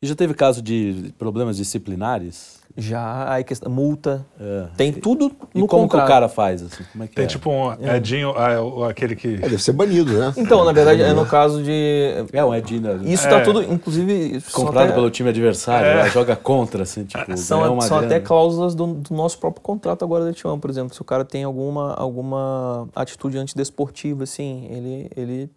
[0.00, 2.57] E já teve caso de problemas disciplinares?
[2.80, 4.66] Já aí questão multa, É.
[4.76, 6.00] tem tudo E no como contrato.
[6.02, 6.84] que o cara faz, assim?
[6.92, 7.26] Como é que Tem é?
[7.26, 9.34] tipo um Edinho, ah, o- aquele que.
[9.34, 10.32] É, deve ser banido, né?
[10.36, 13.30] Então, na verdade, é no caso de É um Edina isso É.
[13.30, 16.04] tá tudo, inclusive comprado até- pelo time adversário, É.
[16.04, 16.10] né?
[16.10, 20.30] joga contra, assim, tipo, São, são até cláusulas do, do nosso próprio contrato agora da
[20.32, 20.94] T1, por exemplo.
[20.94, 25.50] Se o cara tem alguma, alguma atitude antidesportiva, assim, ele, ele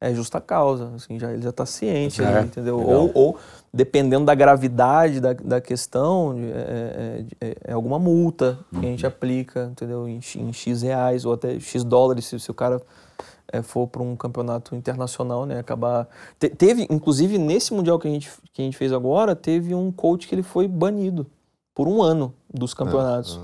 [0.00, 2.78] é justa causa, assim, já, ele já está ciente, É, entendeu?
[2.78, 2.94] legal.
[3.00, 3.36] Ou, ou,
[3.72, 9.06] dependendo da gravidade da, da questão, é, é- é- é alguma multa que a gente
[9.06, 10.08] aplica, entendeu?
[10.08, 12.80] Em, X- em X reais ou até X dólares, se, se o cara
[13.52, 16.06] é, for para um campeonato internacional, né, acabar...
[16.38, 19.90] Te- teve, inclusive, nesse Mundial que a, gente, que a gente fez agora, teve um
[19.90, 21.26] coach que ele foi banido
[21.74, 23.38] por um ano dos campeonatos.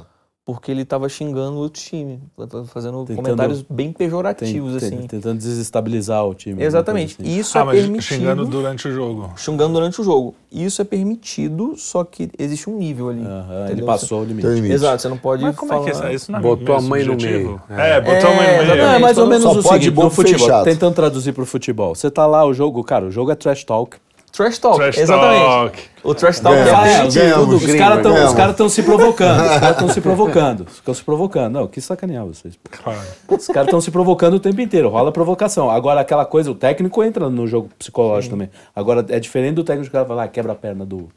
[0.46, 2.20] Porque ele estava xingando o outro time,
[2.66, 5.06] fazendo Tentando- comentários bem pejorativos, tem- assim.
[5.06, 6.62] Tentando desestabilizar o time.
[6.62, 7.16] Exatamente.
[7.18, 7.38] assim.
[7.38, 8.02] Isso ah, é mas permitido.
[8.18, 9.30] xingando durante o jogo.
[9.38, 10.34] xingando durante o jogo.
[10.52, 13.22] Isso é permitido, só que existe um nível ali.
[13.24, 13.86] Aham, ele entendeu?
[13.86, 14.46] passou o limite.
[14.46, 14.74] limite.
[14.74, 15.88] Exato, você não pode Mas como falar...
[15.88, 16.30] é que é isso?
[16.30, 17.62] Não é Botou a mãe no meio.
[17.70, 18.00] É, É.
[18.02, 18.76] botou a mãe no É, meio.
[18.84, 20.64] Não, é mais ou Só menos o pode seguinte, bom no futebol, fechado.
[20.64, 21.94] tentando traduzir pro futebol.
[21.94, 23.96] Você tá lá, o jogo, cara, o jogo é trash talk.
[24.36, 25.44] Trash talk, Trash exatamente.
[25.44, 25.78] talk.
[26.02, 27.16] O trash talk Ganhamos.
[27.16, 27.44] é É, Ganhamos.
[27.44, 28.30] tudo, os caras estão ganhamos.
[28.32, 31.52] os caras estão se provocando, os caras estão se provocando, estão se provocando.
[31.52, 32.58] Não, que sacanear vocês.
[32.68, 32.98] Claro.
[33.28, 35.70] Os caras estão se provocando o tempo inteiro, rola provocação.
[35.70, 38.50] Agora, aquela coisa, o técnico entra no jogo psicológico também.
[38.74, 41.08] Agora, é diferente do técnico que vai lá, quebra a perna do,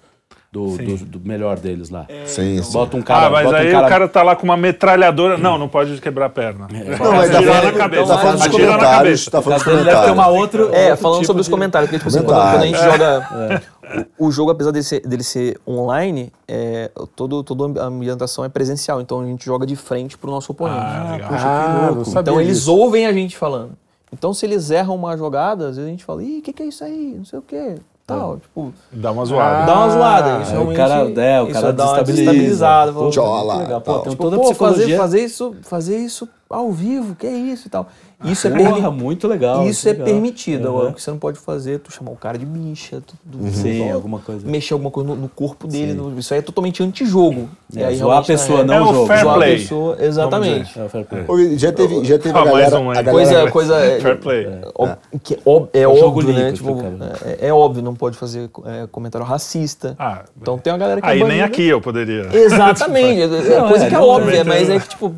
[0.57, 2.05] do, do, do melhor deles lá.
[2.25, 2.73] Sim, sim.
[2.73, 3.27] Bota um cara.
[3.27, 5.37] ah, mas bota aí um cara, o cara tá lá com uma metralhadora.
[5.37, 6.67] Não, não pode quebrar a perna.
[6.71, 8.07] Não, mas tá Atira falando, na cabeça.
[8.07, 8.97] tá falando dos comentários.
[8.97, 9.31] cabeça.
[9.31, 10.39] Tá falando dos Deve ter uma comentários.
[10.39, 10.61] outra.
[10.77, 12.77] É, outro falando tipo sobre os de- comentários, porque tipo assim, quando, quando a gente
[12.77, 13.27] Comentários.
[13.29, 13.63] joga.
[14.17, 18.49] O, o jogo, apesar dele ser, dele ser online, é, todo, toda a ambientação é
[18.49, 18.99] presencial.
[18.99, 20.79] Então a gente joga de frente pro nosso oponente.
[20.81, 21.29] Ah, legal.
[21.33, 22.75] Ah, não sabia Então eles disso.
[22.75, 23.71] ouvem a gente falando.
[24.11, 26.63] Então se eles erram uma jogada, às vezes a gente fala, ih, o que, que
[26.63, 27.15] é isso aí?
[27.17, 27.75] Não sei o quê.
[28.07, 29.65] Tal, tipo, Dá uma zoada.
[29.65, 30.41] dá uma zoada.
[30.41, 32.93] Isso Aí o cara- é, o cara dá uma desestabilizada.
[32.93, 33.81] Pô, legal.
[33.81, 37.31] Pô, tem tipo, toda a pô, fazer, fazer, isso, fazer isso ao vivo, que é
[37.31, 37.87] isso e tal.
[38.25, 39.67] Isso é, Porra, permi- muito legal.
[39.67, 40.05] isso é legal.
[40.07, 40.67] permitido.
[40.69, 40.91] Agora, Aham.
[40.91, 43.47] o que você não pode fazer é tu chamar o cara de bicha, tu, tu-
[43.51, 44.47] Sim, tu- alguma coisa.
[44.47, 45.93] mexer alguma coisa no, no corpo dele.
[45.93, 47.47] no- isso aí é totalmente antijogo.
[47.75, 49.05] É, E aí, zoar a pessoa, é- não É o jogo.
[49.07, 49.57] fair zoar a play.
[49.59, 50.79] pessoa, exatamente.
[50.79, 51.57] É o fair play.
[51.59, 52.79] Já teve, já teve Ah, a mais galera.
[52.79, 54.45] um, a galera Coisa, coisa é, Fair play.
[54.45, 54.61] é,
[55.73, 56.51] é É óbvio, né?
[56.53, 56.81] Tipo,
[57.39, 59.95] é, é óbvio, não pode fazer é, comentário racista.
[59.99, 61.45] Ah, Então tem uma galera que é aí nem banida.
[61.45, 62.27] aqui eu poderia.
[62.33, 63.17] Exatamente.
[63.57, 65.13] É coisa é, que é óbvia, mas é que, tipo.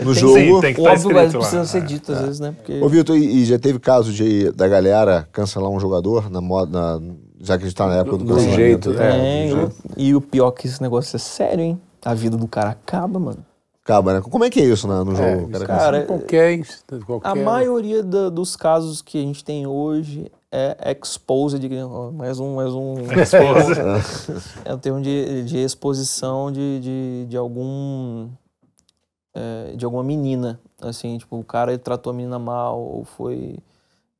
[0.00, 1.64] No jogo, tem que óbvio, escrito precisa lá.
[1.66, 2.52] ser dito às vezes, né?
[2.56, 2.80] Porque.
[2.80, 6.98] Ô, Vitor, e, e já teve caso de, da galera cancelar um jogador na moda,
[6.98, 8.90] na- já que a gente tá na época do, Do cancelamento?
[8.92, 11.80] jeito, É, É, e o- e o pior que esse negócio é sério, hein?
[12.04, 13.44] A vida do cara acaba, mano.
[13.84, 14.20] Acaba, né?
[14.20, 15.48] Como é que é isso na- no É, jogo?
[15.50, 15.66] cara?
[15.66, 16.60] Cara, qualquer,
[17.06, 21.60] qualquer A maioria da- dos casos que a gente tem hoje é exposed,
[22.14, 22.94] mais um, mais um
[24.64, 28.28] é um termo de, de exposição de, de, de algum
[29.34, 33.56] é, de alguma menina, assim, tipo, o cara ele tratou a menina mal ou foi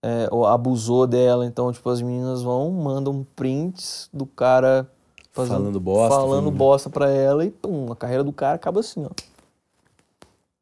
[0.02, 4.88] é, ou abusou dela, então tipo as meninas vão mandam prints do cara
[5.32, 8.80] fazendo, Falando bosta, falando falando- bosta pra ela e pum, a carreira do cara acaba
[8.80, 9.10] assim, ó.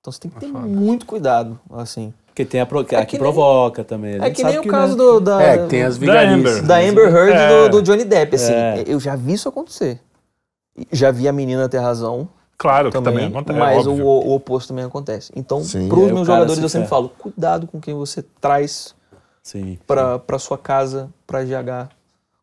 [0.01, 2.14] Então você tem que ter muito cuidado, assim.
[2.27, 4.20] Porque tem a, pro, a É que, que nem- provoca também.
[4.20, 6.59] A É que nem o né, caso do, da, É, que tem as Da vigarices.
[6.59, 6.66] Amber.
[6.66, 7.68] da Amber Heard É.
[7.68, 8.52] do, do Johnny Depp, assim.
[8.52, 8.85] É.
[8.86, 10.01] Eu já vi isso acontecer.
[10.93, 12.28] Já vi a menina ter razão
[12.59, 13.59] Claro que também, também, acontece.
[13.59, 14.07] mas é o, óbvio.
[14.07, 15.31] o oposto também acontece.
[15.37, 18.95] Então, para os o meus jogadores, se eu sempre falo, cuidado com quem você traz
[19.87, 21.89] pra sua casa, pra GH.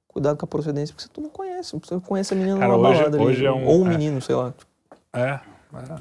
[0.07, 1.76] Cuidado com a procedência, porque você não conhece.
[1.84, 3.90] Você conhece a menina Cara, numa hoje- balada ali, hoje é um- Ou um é.
[3.90, 4.53] menino, sei lá.
[5.11, 5.95] É, é.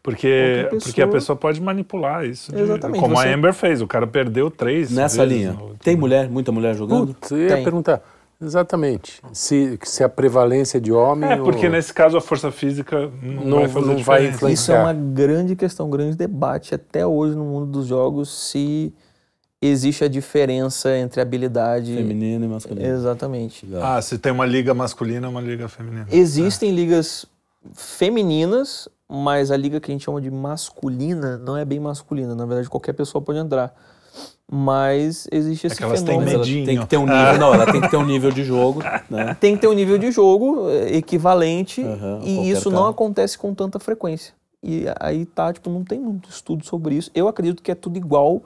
[0.00, 2.52] Porque, pessoa- porque a pessoa pode manipular isso.
[2.52, 3.80] de- Exatamente, como você- a Amber fez.
[3.82, 4.90] O cara perdeu três.
[4.92, 5.58] Nessa vezes linha.
[5.82, 7.08] Tem mulher, muita mulher jogando?
[7.14, 7.64] Putz, eu ia Tem.
[7.64, 8.00] perguntar.
[8.42, 9.20] Exatamente.
[9.32, 11.30] Se, se a prevalência de homem.
[11.30, 14.50] É, porque ou- nesse caso a força física não, Não- vai fazer não vai influenciar.
[14.52, 18.92] Isso é uma grande questão, um grande debate até hoje no mundo dos jogos se
[19.60, 21.94] existe a diferença entre habilidade.
[21.94, 22.84] Feminino e masculino.
[22.86, 23.64] Exatamente.
[23.64, 23.82] Legal.
[23.96, 26.06] Ah, se tem uma liga masculina e uma liga feminina.
[26.10, 27.24] Existem ligas
[27.74, 32.34] femininas, mas a liga que a gente chama de masculina não é bem masculina.
[32.34, 33.72] Na verdade, qualquer pessoa pode entrar.
[34.50, 36.30] Mas existe esse que elas têm fenômeno.
[36.30, 36.66] Ela medinho.
[36.66, 37.38] tem que ter um nível.
[37.38, 39.34] Não, ela tem que ter um nível de jogo, né?
[39.40, 42.90] Tem que ter um nível de jogo eh, equivalente Aham, e isso não cara.
[42.90, 44.34] acontece com tanta frequência.
[44.62, 47.10] E aí tá, tipo, não tem muito estudo sobre isso.
[47.14, 48.42] Eu acredito que é tudo igual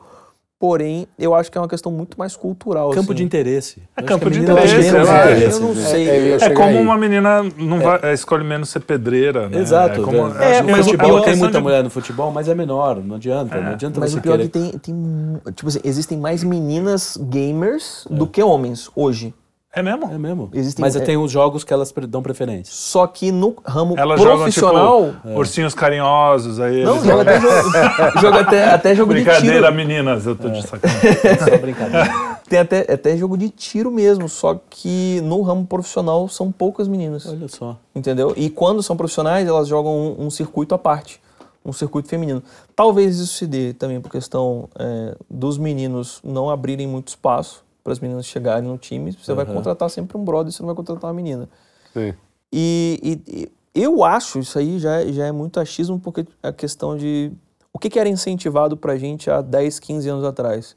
[0.58, 2.88] Porém, eu acho que é uma questão muito mais cultural.
[2.90, 3.14] Campo assim.
[3.16, 3.82] de interesse.
[3.94, 6.08] É Eu campo de interesse, menos lá, interesse, eu não sei.
[6.08, 6.78] É, É como aí.
[6.78, 9.58] uma menina não vai, é, escolhe menos ser pedreira, né?
[9.60, 10.00] Exato.
[10.00, 10.16] É, como?
[10.16, 12.54] É, mas é o uma pior- Pior tem muita de- mulher no futebol, mas é
[12.54, 12.96] menor.
[13.04, 13.60] Não adianta.
[13.60, 14.70] Não adianta Mas você o pior é querer.
[14.72, 15.52] que tem, tem.
[15.52, 19.34] Tipo assim, existem mais meninas gamers do que homens hoje.
[19.76, 20.10] É mesmo?
[20.10, 20.48] É mesmo.
[20.54, 22.72] Existem- mas é- tem os jogos que elas dão preferência.
[22.74, 25.12] Só que no ramo Elas jogam, profissional.
[25.12, 27.54] tipo, ursinhos carinhosos, aí não, joga até jogo,
[28.20, 29.74] joga até, até jogo de Brincadeira, tiro.
[29.74, 31.12] meninas, eu tô de sacanagem.
[31.44, 32.36] Só brincadeira.
[32.48, 34.30] Tem até, até jogo de tiro mesmo.
[34.30, 37.26] Só que no ramo profissional são poucas meninas.
[37.26, 37.76] Olha só.
[37.94, 38.32] Entendeu?
[38.34, 41.20] E quando são profissionais, elas jogam um, um circuito à parte,
[41.62, 42.42] um circuito feminino.
[42.74, 47.92] Talvez isso se dê também por questão é, dos meninos não abrirem muito espaço para
[47.92, 49.12] as meninas chegarem no time.
[49.12, 49.54] Você vai Aham.
[49.54, 51.48] contratar sempre um brother, você não vai contratar uma menina.
[51.94, 52.12] Sim.
[52.52, 56.52] E, e- e eu acho isso aí já, é- já é muito achismo, porque a
[56.52, 57.30] questão de.
[57.72, 60.74] O que, que era incentivado pra gente há 10, 15 anos atrás?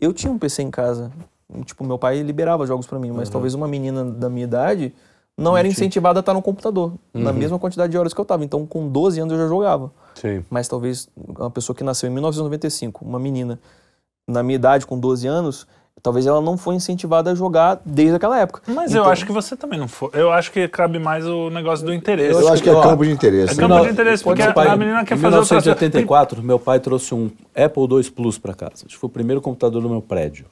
[0.00, 1.12] Eu tinha um PC em casa.
[1.66, 4.94] Tipo, meu pai liberava jogos pra mim, mas talvez uma menina da minha idade
[5.36, 8.42] não era incentivada a estar no computador, na mesma quantidade de horas que eu tava.
[8.44, 9.92] Então, com 12 anos eu já jogava.
[10.14, 10.44] Sim.
[10.48, 13.58] Mas talvez uma pessoa que nasceu em 1995, uma menina,
[14.28, 15.66] na minha idade, com 12 anos,
[16.02, 18.62] talvez ela não foi incentivada a jogar desde aquela época.
[18.66, 20.10] Mas eu Então- acho que você também não foi.
[20.14, 22.40] Eu acho que cabe mais o negócio do interesse.
[22.40, 23.52] Eu acho que é ó, campo de interesse.
[23.52, 23.62] É né?
[23.62, 25.70] campo Não, de interesse, porque meu pai- a menina quer em fazer outra coisa.
[25.70, 28.84] 1984, meu pai trouxe um Apple II Plus para casa.
[28.86, 30.46] Acho que foi o primeiro computador do meu prédio.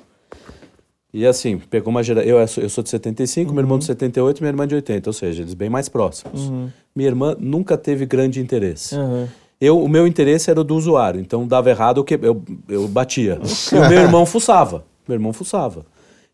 [1.14, 2.28] E assim, pegou uma geração.
[2.30, 5.14] Eu, sou- eu sou de 75, meu irmão de 78 minha irmã de 80, ou
[5.14, 6.50] seja, eles bem mais próximos.
[6.94, 8.94] Minha irmã nunca teve grande interesse.
[8.94, 9.26] Uhum.
[9.58, 12.86] Eu, o meu interesse era o do usuário, então dava errado, eu, que, eu, eu
[12.88, 13.38] batia.
[13.72, 14.84] E o meu irmão fuçava.
[15.06, 15.84] Meu irmão fuçava.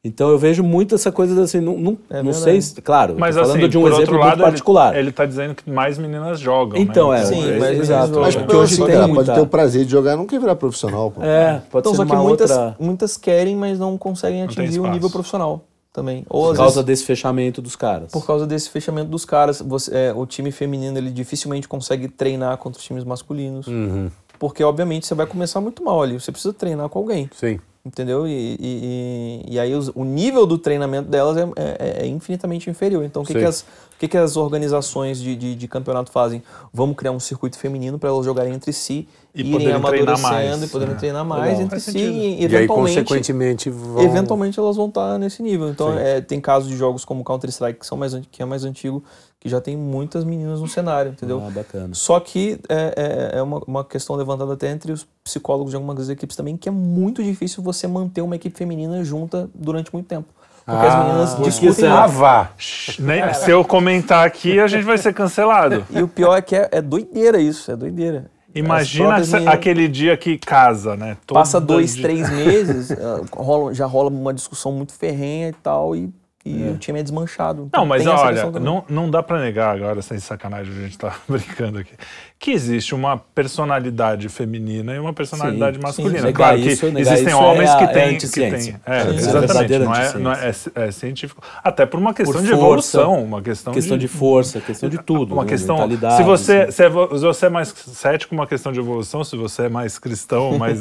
[0.04, 3.56] Então eu vejo muito essa coisa assim, não, não, É não sei, claro, Mas falando
[3.56, 4.90] assim, de um exemplo outro lado, muito particular.
[4.94, 6.76] Ele, ele tá dizendo que mais meninas jogam.
[6.76, 7.20] Então, né?
[7.22, 8.18] é, Sim, é, mas exato.
[8.18, 8.34] Mas.
[8.34, 9.24] Porque hoje tem cara, muita...
[9.26, 11.22] pode ter o prazer de jogar, não quer virar profissional, pô.
[11.22, 12.76] É, pode Então, ser só que muitas, outra...
[12.80, 14.90] muitas querem, mas não conseguem atingir o espaço.
[14.92, 16.24] nível profissional também.
[16.28, 18.10] Ou Por causa vezes, desse fechamento dos caras.
[18.10, 19.60] por causa desse fechamento dos caras.
[19.60, 23.68] Você- é, o time feminino ele dificilmente consegue treinar contra os times masculinos.
[23.68, 24.10] Uhum.
[24.36, 26.18] Porque, obviamente, você vai começar muito mal ali.
[26.18, 27.30] Você precisa treinar com alguém.
[27.36, 27.60] Sim.
[27.84, 28.28] Entendeu?
[28.28, 32.70] E, e, e- e aí os- o nível do treinamento delas é, é- é infinitamente
[32.70, 33.02] inferior.
[33.04, 33.64] Então o que, que, as, o
[33.98, 36.44] que, que as organizações de, de, de campeonato fazem?
[36.72, 40.58] Vamos criar um circuito feminino para elas jogarem entre si, E irem poderem treinar amadurecendo
[40.58, 41.00] mais, e poderem né?
[41.00, 41.62] treinar mais Legal.
[41.62, 42.94] entre si e E aí, eventualmente.
[43.00, 44.00] consequentemente, vão...
[44.04, 45.68] Eventualmente elas vão estar nesse nível.
[45.68, 49.02] Então, é, tem casos de jogos como Counter-Strike, que, são mais, que é mais antigo,
[49.42, 51.42] que já tem muitas meninas no cenário, entendeu?
[51.44, 51.88] Ah, bacana.
[51.94, 56.08] Só que é, é- é uma, uma questão levantada até entre os psicólogos de algumas
[56.08, 60.28] equipes também, que é muito difícil você manter uma equipe feminina junta durante muito tempo.
[60.64, 61.88] Porque as meninas porque discutem.
[61.90, 62.52] Ah, vá.
[63.00, 65.84] Nem- se eu comentar aqui, a gente vai ser cancelado.
[65.90, 68.30] E o pior é que é, é doideira isso, é doideira.
[68.54, 71.16] Imagina se- meninas- aquele dia que casa, né?
[71.26, 72.02] Todo Passa dois, dia.
[72.04, 76.12] três meses, ah, rola- já rola uma discussão muito ferrenha e tal, e,
[76.44, 77.64] e o time é desmanchado.
[77.66, 81.16] Então Não, mas olha, não, não dá pra negar agora, sem sacanagem, a gente tá
[81.28, 81.94] brincando aqui,
[82.42, 86.26] que existe uma personalidade feminina e uma personalidade Sim, masculina.
[86.26, 86.32] sim.
[86.32, 88.08] Claro que isso- existem homens é que a- é têm.
[88.08, 88.80] que anticiência.
[88.84, 89.08] têm- é, sim.
[89.16, 89.78] exatamente.
[89.78, 91.40] Não é, não é, é- é científico.
[91.62, 94.98] Até por uma questão Por de força, evolução, uma questão, Questão de força, questão de
[94.98, 95.34] tudo.
[95.34, 95.50] uma né?
[95.50, 95.76] questão.
[95.76, 96.72] Mentalidade, Se você, assim.
[96.72, 99.22] se é vo- se você é mais cético, uma questão de evolução.
[99.22, 100.80] Se você é mais cristão, mais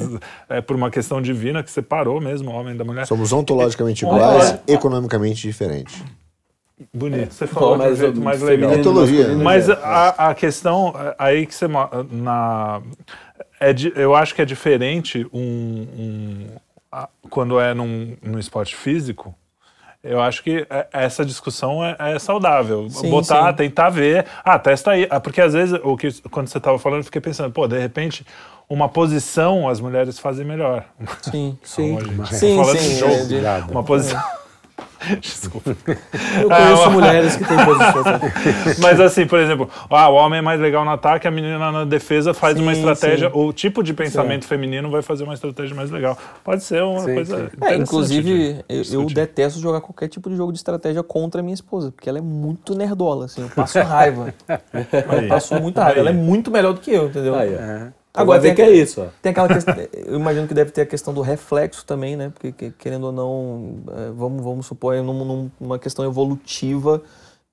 [0.49, 3.05] é por uma questão divina que separou mesmo o homem da mulher.
[3.05, 6.01] Somos ontologicamente iguais, economicamente diferentes.
[6.93, 7.33] Bonito.
[7.33, 8.71] Você falou de um mas jeito mais legal.
[8.71, 9.43] Masculino, né?
[9.43, 9.73] Mas é.
[9.83, 11.67] a, a questão é, aí que você
[12.11, 12.81] na
[13.59, 15.39] é di- eu acho que é diferente um,
[15.97, 16.47] um-
[16.91, 19.33] a- quando é num, num esporte físico.
[20.03, 22.89] Eu acho que é- essa discussão é, é saudável.
[22.89, 23.55] Sim, Botar, sim.
[23.57, 24.25] tentar ver.
[24.43, 25.05] Ah, testa aí.
[25.09, 27.77] Ah, Porque às vezes, o que, quando você estava falando, eu fiquei pensando, pô, de
[27.77, 28.25] repente,
[28.67, 30.85] uma posição as mulheres fazem melhor.
[31.21, 31.55] Sim.
[31.63, 31.99] Sim,
[32.31, 33.13] Sim, sim, jogo.
[33.13, 33.71] é de-.
[33.71, 34.19] Uma posição.
[35.19, 35.71] Desculpa.
[36.41, 38.77] Eu conheço É, uma- mulheres que têm posições.
[38.79, 41.83] Mas assim, por exemplo, ah, o homem é mais legal no ataque, a menina na
[41.85, 43.29] defesa faz uma Sim, estratégia.
[43.29, 43.35] sim.
[43.37, 46.17] O tipo de pensamento feminino vai fazer uma estratégia mais legal.
[46.43, 47.49] Pode ser uma Sim, coisa.
[47.49, 47.57] sim.
[47.65, 51.43] É, inclusive, de eu, eu detesto jogar qualquer tipo de jogo de estratégia contra a
[51.43, 54.33] minha esposa, porque ela é muito nerdola, assim, eu passo raiva.
[54.47, 55.99] eu passo muita raiva.
[55.99, 57.35] Ela é muito melhor do que eu, entendeu?
[57.35, 57.53] Aí.
[57.53, 57.87] É.
[58.13, 59.07] Agora vê tem, que é isso, ó.
[59.21, 62.29] tem aquela questão, eu imagino que deve ter a questão do reflexo também, né?
[62.29, 67.01] Porque que- querendo ou não, é, vamos, vamos supor, é num- num- numa questão evolutiva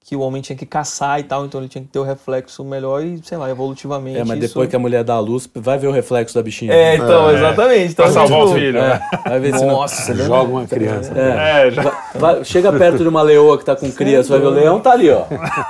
[0.09, 2.65] que o homem tinha que caçar e tal, então ele tinha que ter o reflexo
[2.65, 4.17] melhor e, sei lá, evolutivamente.
[4.19, 6.43] É, mas isso- depois que a mulher dá a luz, vai ver o reflexo da
[6.43, 6.73] bichinha.
[6.73, 7.35] É, então, É.
[7.35, 7.93] exatamente.
[7.93, 8.79] Então, Pra salvar tipo, o filho.
[8.79, 9.01] É, né?
[9.27, 9.73] vai ver se não...
[9.75, 10.25] Nossa, né?
[10.25, 11.13] Joga uma criança.
[11.15, 11.67] É.
[11.67, 11.83] É, já.
[11.83, 14.51] Vai- vai- chega perto de uma leoa que tá com cria, você vai ver o
[14.51, 15.25] leão tá ali, ó.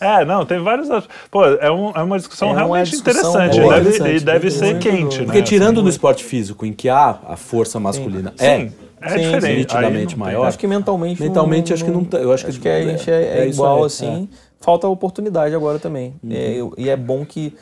[0.00, 0.88] É, não, tem vários.
[0.88, 3.60] outros- Pô, é, um- é uma discussão É uma realmente discussão interessante.
[3.60, 5.24] boa, e deve, interessante, e deve ser quente, né?
[5.26, 5.82] Porque tirando assim.
[5.82, 8.68] no esporte físico, em que há a força masculina, Sim, é
[9.00, 9.46] é Sim, diferente.
[9.46, 10.44] Aí nitidamente não maior.
[10.46, 11.22] Acho que mentalmente.
[11.22, 13.78] Mentalmente, acho que não tá- eu acho que- a gente é, é é isso igual
[13.78, 14.28] aí, assim.
[14.60, 16.14] Falta oportunidade agora também.
[16.22, 16.30] Uhum.
[16.32, 17.54] É, eu- e é bom que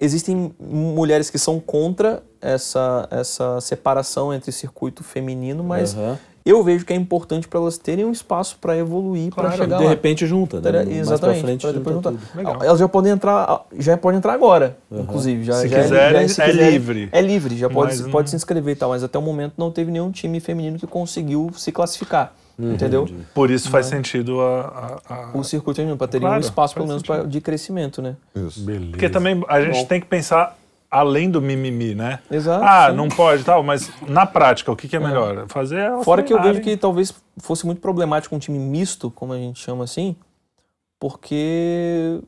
[0.00, 6.18] existem mulheres que são contra essa, essa separação entre circuito feminino, mas Aham.
[6.44, 9.78] Eu vejo que é importante para elas terem um espaço para evoluir, para Claro, chegar
[9.78, 9.90] de lá.
[9.90, 10.62] repente junta, né?
[10.62, 12.14] Teria- Mais pra Exatamente, frente pra depois junta.
[12.64, 15.44] Elas já podem entrar, já podem entrar agora, inclusive.
[15.44, 17.08] Já, Se já quiserem, se é quiserem, livre.
[17.12, 19.70] É livre, já pode, Mas pode se inscrever e tal, mas até o momento não
[19.70, 23.08] teve nenhum time feminino que conseguiu se classificar, entendeu?
[23.34, 25.00] Por isso faz sentido a.
[25.08, 28.02] a- a- O circuito feminino, para ter Claro, um espaço, pelo menos, pra- de crescimento,
[28.02, 28.16] né?
[28.34, 28.60] Isso.
[28.60, 28.90] Beleza.
[28.90, 30.56] Porque também a gente tem que pensar
[30.92, 32.18] além do mimimi, né?
[32.30, 32.96] Exato, Ah, sim.
[32.96, 35.46] não pode e tal, mas na prática, o que, que é melhor?
[35.48, 36.76] Fazer elas Fora que eu vejo treinarem.
[36.76, 40.14] que talvez fosse muito problemático um time misto, como a gente chama assim,
[41.00, 42.20] porque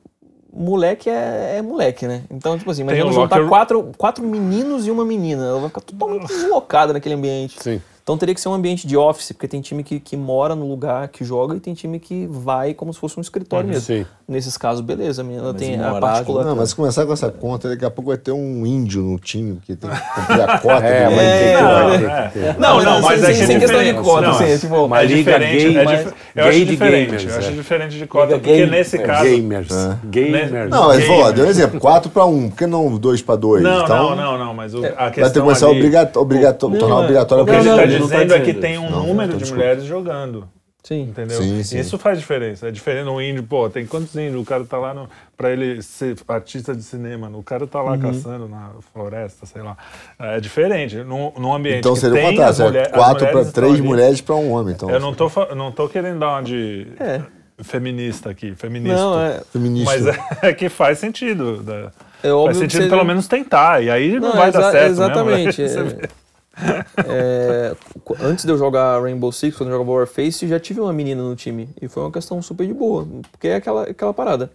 [0.53, 2.23] moleque é, é moleque, né?
[2.31, 5.45] Então, tipo assim, imagina juntar locker- quatro, quatro meninos e uma menina.
[5.45, 7.63] Ela vai ficar totalmente deslocada naquele ambiente.
[7.63, 7.81] Sim.
[8.05, 10.69] Então teria que ser um ambiente de office, porque tem time que, que mora no
[10.69, 13.81] lugar que joga e tem time que vai como se fosse um escritório mesmo.
[13.81, 14.05] Sim.
[14.29, 16.45] Nesses casos, beleza, a menina Mas tem em a particular.
[16.45, 19.19] Não, mas se começar com essa conta, daqui a pouco vai ter um índio no
[19.19, 20.85] time, porque tem que cumprir a cota.
[20.85, 22.29] É, que- Não, vai ter é.
[22.29, 22.59] que ter.
[22.61, 24.75] Não, não, mas sem, é que é sem questão de cota, Não, assim, é- tipo,
[24.85, 27.53] Uma é diferente, gay, é mas- eu acho diferente, gamers, eu acho é.
[27.53, 29.25] diferente de cota, porque nesse É, caso...
[29.25, 29.69] Gamers.
[30.05, 30.71] Gamers.
[30.71, 31.33] Não, mas Gamer.
[31.33, 33.63] deu um exemplo, 4 para 1, por que não 2 para 2?
[33.63, 36.99] Não, não, não, não, mas o, a Vai ter que questão começar a tornar é.
[36.99, 39.07] obrigatório o que a Não, não, não tá dizendo é que dizendo tem um Não,
[39.07, 39.63] número então de desculpa.
[39.63, 40.49] mulheres jogando.
[40.83, 41.01] Sim.
[41.05, 41.41] Entendeu?
[41.41, 41.79] Sim, sim.
[41.79, 42.69] Isso faz diferença.
[42.69, 44.43] É diferente no índio, pô, tem quantos índios?
[44.43, 47.31] O cara tá lá no, pra ele ser artista de cinema.
[47.33, 48.01] O cara tá lá Uhum.
[48.01, 49.79] caçando na floresta, sei lá.
[50.19, 50.97] É diferente.
[50.99, 53.75] Num, num ambiente Então seria o tem contrário, seria mulher- 4 para mulheres estão 3
[53.79, 53.83] ali.
[53.83, 54.75] mulheres para um homem.
[54.75, 57.23] Então, Eu não tô, não tô querendo dar uma de É.
[57.63, 58.99] feminista aqui, feminista.
[58.99, 59.41] Não, é.
[59.51, 59.91] feminista.
[59.91, 60.07] Mas
[60.43, 61.63] é, que faz sentido.
[61.63, 61.89] né?
[62.23, 63.83] É óbvio faz que sentido você- pelo menos tentar.
[63.83, 64.91] E aí não, Não, vai dar certo.
[64.91, 65.63] Exatamente.
[65.63, 65.97] Mesmo, né?
[66.57, 67.77] é- é,
[68.21, 71.35] antes de eu jogar Rainbow Six, quando eu jogava Warface, já tive uma menina no
[71.37, 71.69] time.
[71.81, 73.07] E foi uma questão super de boa.
[73.31, 74.51] Porque é aquela, aquela parada.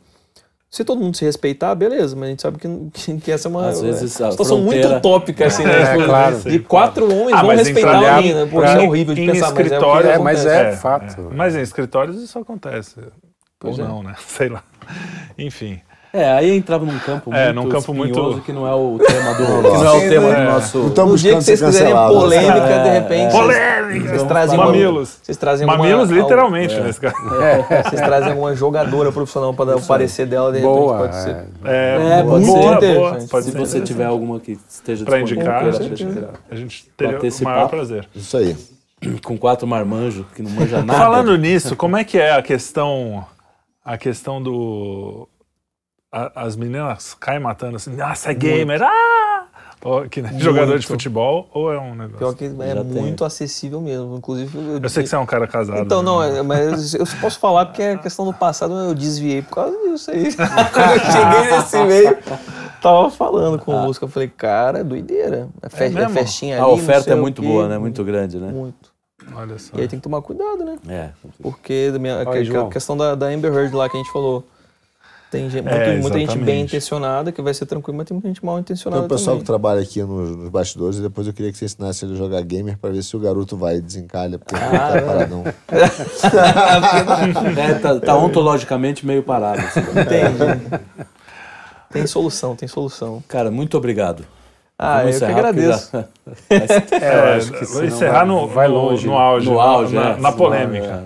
[0.71, 3.49] Se todo mundo se respeitar, beleza, mas a gente sabe que, que, que essa é
[3.49, 5.81] uma, Às vezes é uma situação muito fronteira- utópica, assim, né?
[5.81, 6.37] É, Tipo, claro.
[6.41, 8.45] De quatro homens Ah, vão mas respeitar a trabalhar menina.
[8.47, 10.77] Pô, pra- é horrível de em pensar, mas é o que escritório- É, mas acontece.
[10.77, 11.31] é fato.
[11.35, 12.97] Mas em escritórios isso acontece.
[13.59, 13.87] Pois Ou é.
[13.87, 14.13] não, né?
[14.27, 14.63] Sei lá.
[15.39, 15.81] Enfim.
[16.11, 19.33] É, aí entrava num campo É, muito num campo muito- que não é o tema
[19.35, 20.35] do, que não é o tema é.
[20.45, 20.77] do nosso...
[20.79, 22.17] Não estamos No dia que vocês ser quiserem cancelados.
[22.23, 23.13] polêmica, de É, repente.
[23.21, 23.29] é.
[23.29, 24.09] vocês- Polêmica!
[24.09, 25.19] Vocês trazem uma- Mamilos.
[25.21, 27.15] Vocês trazem Mamilos, algum- literalmente, nesse caso.
[27.89, 30.97] Vocês trazem alguma jogadora profissional para dar o parecer dela, de repente Boa.
[30.97, 31.29] pode ser.
[31.29, 31.45] é.
[31.65, 32.95] É, É, pode boa, ser.
[32.95, 33.11] boa.
[33.29, 36.29] Pode Se ser você tiver alguma que esteja Pra disponível, indicar, a gente, deixar.
[36.49, 38.07] a gente teria o maior prazer.
[38.15, 38.55] Isso aí.
[39.23, 40.97] com quatro marmanjos que não manja nada.
[40.99, 43.23] Falando nisso, como é que é a questão
[43.85, 45.27] a questão do
[46.11, 49.45] a- as meninas caem matando assim, nossa, é gamer, ah!
[49.81, 52.17] Ou, que nem jogador de futebol ou é um negócio?
[52.17, 53.01] Pior que é Já tem.
[53.01, 54.17] muito acessível mesmo.
[54.17, 55.79] Inclusive, eu, Eu sei que você é um cara casado.
[55.79, 56.05] Então, né?
[56.05, 59.77] não, é- mas eu posso falar porque é questão do passado, eu desviei por causa
[59.89, 60.35] disso aí.
[60.35, 62.17] Quando eu cheguei nesse meio,
[62.81, 65.47] tava falando com o música, eu falei, cara, é doideira.
[65.61, 66.01] A, fe- mesmo?
[66.07, 67.77] a festinha A ali, não oferta sei é muito boa, né?
[67.77, 68.51] Muito grande, né?
[68.51, 68.91] Muito.
[69.33, 69.77] Olha só.
[69.77, 70.77] E aí tem que tomar cuidado, né?
[70.89, 71.09] É.
[71.41, 72.67] Porque da minha, Olha, que- João.
[72.67, 74.43] a questão da, da Amber Heard lá que a gente falou.
[75.31, 78.27] Tem gente, muito- É, muita gente bem intencionada, que vai ser tranquilo, mas tem muita
[78.29, 79.39] gente mal Tem intencionada o pessoal também.
[79.41, 82.17] que trabalha aqui nos, nos bastidores e depois eu queria que você ensinasse ele a
[82.17, 85.43] jogar gamer pra ver se o garoto vai e desencalha, porque ele tá paradão.
[87.57, 89.59] É, tá, tá ontologicamente meio parado.
[89.59, 89.79] assim.
[89.81, 90.79] Entendi.
[91.91, 93.23] Tem solução, tem solução.
[93.27, 94.23] Cara, muito obrigado.
[94.77, 95.89] Ah, Vamos eu que agradeço.
[95.91, 96.05] já-
[96.49, 96.55] É,
[96.95, 99.07] eu É, acho que vou encerrar vai- no, vai no- longe.
[99.07, 100.17] no auge, No na- auge, na, é.
[100.17, 101.03] na polêmica.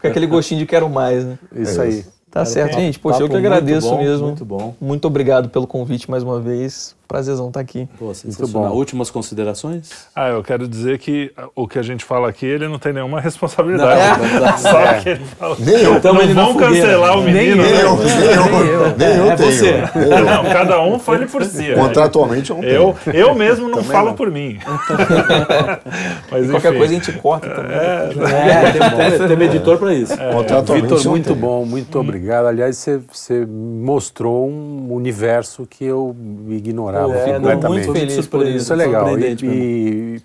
[0.00, 1.38] Com aquele gostinho de quero mais, né?
[1.54, 2.04] Isso aí.
[2.36, 2.98] Tá certo, gente.
[2.98, 4.26] Poxa, eu que muito agradeço bom, mesmo.
[4.26, 4.74] Muito bom.
[4.80, 6.95] Muito obrigado pelo convite mais uma vez.
[7.06, 7.88] Prazerzão estar aqui.
[7.98, 8.70] Pô, sensacional.
[8.70, 8.76] bom.
[8.76, 9.90] Últimas considerações?
[10.14, 13.20] Ah, eu quero dizer que o que a gente fala aqui, ele não tem nenhuma
[13.20, 14.20] responsabilidade.
[14.20, 15.00] Não, não, Só É.
[15.00, 15.56] que ele fala.
[15.58, 15.94] Nem eu.
[15.96, 16.74] Então ele não na vão fogueira.
[16.86, 17.62] cancelar o menino.
[17.62, 17.82] Nem né?
[17.82, 19.52] eu, nem eu, nem eu É tenho.
[19.52, 19.72] você.
[19.94, 20.24] Nem eu.
[20.24, 21.68] Não, cada um fale por si.
[21.68, 21.74] né?
[21.74, 22.74] Contratualmente eu não tenho.
[22.74, 24.14] Eu, eu mesmo não falo não.
[24.14, 24.58] por mim.
[26.30, 27.76] Mas, Qualquer coisa a gente corta também.
[27.76, 28.08] É,
[29.12, 30.16] tem, tem, tem editor pra isso.
[30.16, 31.46] Contratualmente Vitor, eu muito não tenho.
[31.46, 32.46] bom, muito obrigado.
[32.46, 36.14] Aliás, você, você mostrou um universo que eu
[36.48, 37.68] ignorava Pô, fico completamente.
[37.68, 39.18] muito feliz por Isso é legal.
[39.18, 40.22] E, e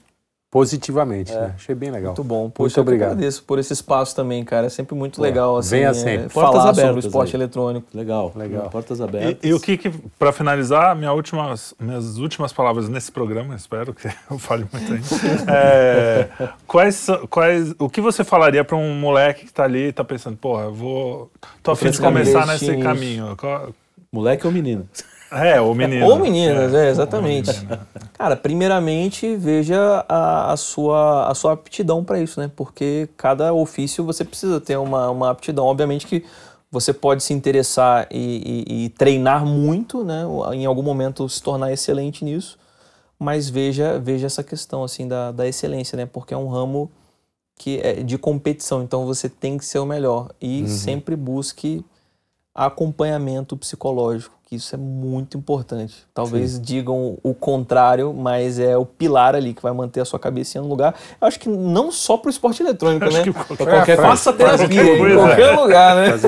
[0.50, 1.34] positivamente.
[1.34, 1.54] né?
[1.56, 2.08] Achei bem legal.
[2.10, 2.42] Muito bom.
[2.42, 3.12] Muito Poxa, eu que obrigado.
[3.12, 4.68] agradeço por esse espaço também, cara.
[4.68, 6.28] É sempre muito legal, assim, venha é, sempre.
[6.30, 7.42] falar Portas sobre o abertas esporte aí.
[7.42, 7.88] eletrônico.
[7.94, 8.70] Legal, Legal.
[8.70, 9.38] Portas E, abertas.
[9.50, 9.90] e o que, que
[10.20, 15.52] para finalizar, minha últimas, minhas últimas palavras nesse programa, espero que eu fale muito ainda.
[15.54, 16.28] É,
[16.68, 20.36] quais, quais, o que você falaria para um moleque que tá ali e tá pensando,
[20.36, 21.32] porra, eu vou.
[21.64, 22.80] tô a fim de começar nesse Isso.
[22.84, 23.38] caminho.
[23.38, 23.70] Qual-
[24.14, 24.86] Moleque ou menino?
[25.32, 26.06] É, ou menino.
[26.06, 27.50] Ou meninas, é, exatamente.
[27.50, 27.88] ou menina.
[28.14, 32.52] Cara, primeiramente veja a, a sua, a sua aptidão para isso, né?
[32.56, 35.66] Porque cada ofício você precisa ter uma, uma aptidão.
[35.66, 36.26] Obviamente que
[36.70, 40.24] você pode se interessar e, e- e treinar muito, né?
[40.54, 42.58] Em algum momento se tornar excelente nisso,
[43.18, 46.06] mas veja, veja essa questão assim da, da excelência, né?
[46.06, 46.92] Porque é um ramo
[47.58, 51.86] que é de competição, então você tem que ser o melhor e sempre busque
[52.56, 55.96] acompanhamento psicológico, que isso é muito importante.
[56.14, 60.62] Talvez digam o contrário, mas é o pilar ali que vai manter a sua cabecinha
[60.62, 60.94] no lugar.
[61.22, 63.24] Eu acho que não só pro esporte eletrônico, né?
[63.24, 66.20] que Pra qualquer- qualquer faça terapia, qualquer em qualquer lugar, né?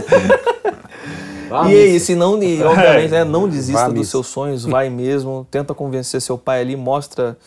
[1.70, 5.45] E é isso, e não, e, obviamente, né, não desista dos seus sonhos, vai mesmo,
[5.52, 7.38] tenta convencer seu pai ali, mostra,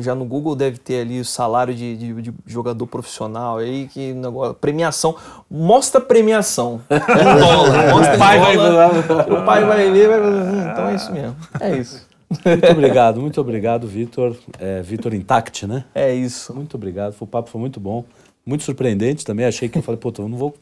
[0.00, 4.12] já no Google deve ter ali o salário de, de- de jogador profissional, aí que
[4.14, 5.14] negócio, premiação,
[5.50, 8.90] mostra premiação, em dólar, mostra O pai em vai dólar,
[9.32, 12.06] o pai vai ver, vai, hum, então é isso mesmo, é isso,
[12.44, 14.34] Muito obrigado, muito obrigado, Vitor.
[14.58, 15.84] É, Vitor Intact, né?
[15.94, 16.52] é isso.
[16.52, 17.14] Muito obrigado.
[17.20, 18.04] O papo foi muito bom.
[18.44, 19.46] Muito surpreendente também.
[19.46, 20.52] Achei que eu falei, pô, eu não vou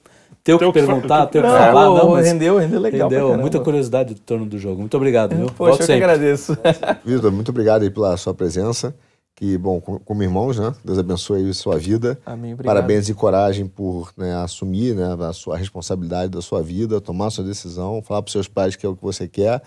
[0.44, 1.85] ter o que que perguntar, ter o que falar.
[1.86, 4.81] Não, mas rendeu, rendeu legal rendeu muita curiosidade em torno do jogo.
[4.81, 5.47] Muito obrigado, viu?
[5.47, 6.05] Poxa, Volto eu que sempre.
[6.05, 6.59] agradeço.
[7.05, 8.94] Vitor, muito obrigado aí pela sua presença.
[9.43, 10.73] Que, bom, com- como irmãos, né?
[10.85, 12.16] Deus abençoe a sua vida.
[12.24, 12.73] Amém, obrigado.
[12.77, 17.31] Parabéns e coragem por né, assumir né, a sua responsabilidade da sua vida, tomar a
[17.31, 19.60] sua decisão, falar para seus pais que é o que você quer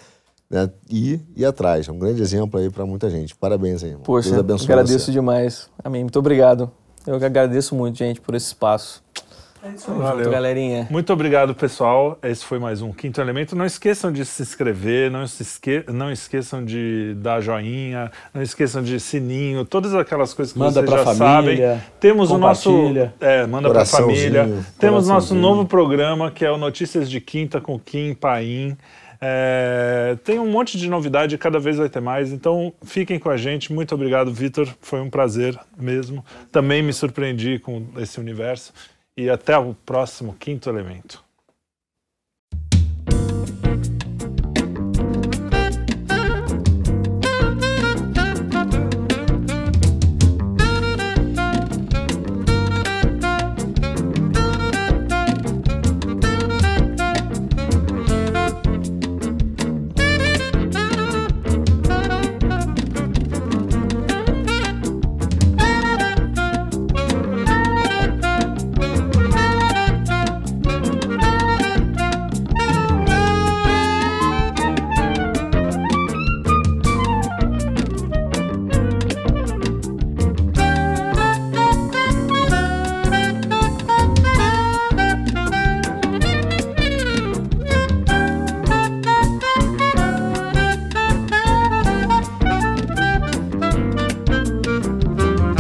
[0.50, 1.90] né, e ir atrás.
[1.90, 3.36] É um grande exemplo aí para muita gente.
[3.36, 4.04] Parabéns aí, irmão.
[4.06, 5.12] Poxa, Deus abençoe agradeço você.
[5.12, 5.70] demais.
[5.84, 6.04] Amém.
[6.04, 6.72] Muito obrigado.
[7.06, 9.04] Eu que agradeço muito, gente, por esse espaço.
[9.84, 10.26] Tamo Valeu.
[10.26, 10.88] junto, galerinha.
[10.92, 12.20] Muito obrigado, pessoal.
[12.22, 13.56] Esse foi mais um Quinto Elemento.
[13.56, 15.84] Não esqueçam de se inscrever, não, se esque...
[15.92, 20.86] não esqueçam de dar joinha, não esqueçam de sininho, todas aquelas coisas que Manda vocês
[20.86, 21.84] pra já família, sabem.
[22.00, 22.70] Temos o nosso.
[22.70, 23.14] compartilha.
[23.20, 24.48] É, manda pra família.
[24.78, 28.78] Temos nosso novo programa, que é o Notícias de Quinta com Kim Paim.
[29.20, 32.32] É, tem um monte de novidade, e cada vez vai ter mais.
[32.32, 33.74] Então fiquem com a gente.
[33.74, 34.68] Muito obrigado, Vitor.
[34.80, 36.24] Foi um prazer mesmo.
[36.52, 38.72] Também me surpreendi com esse universo.
[39.18, 41.25] E até o próximo Quinto Elemento.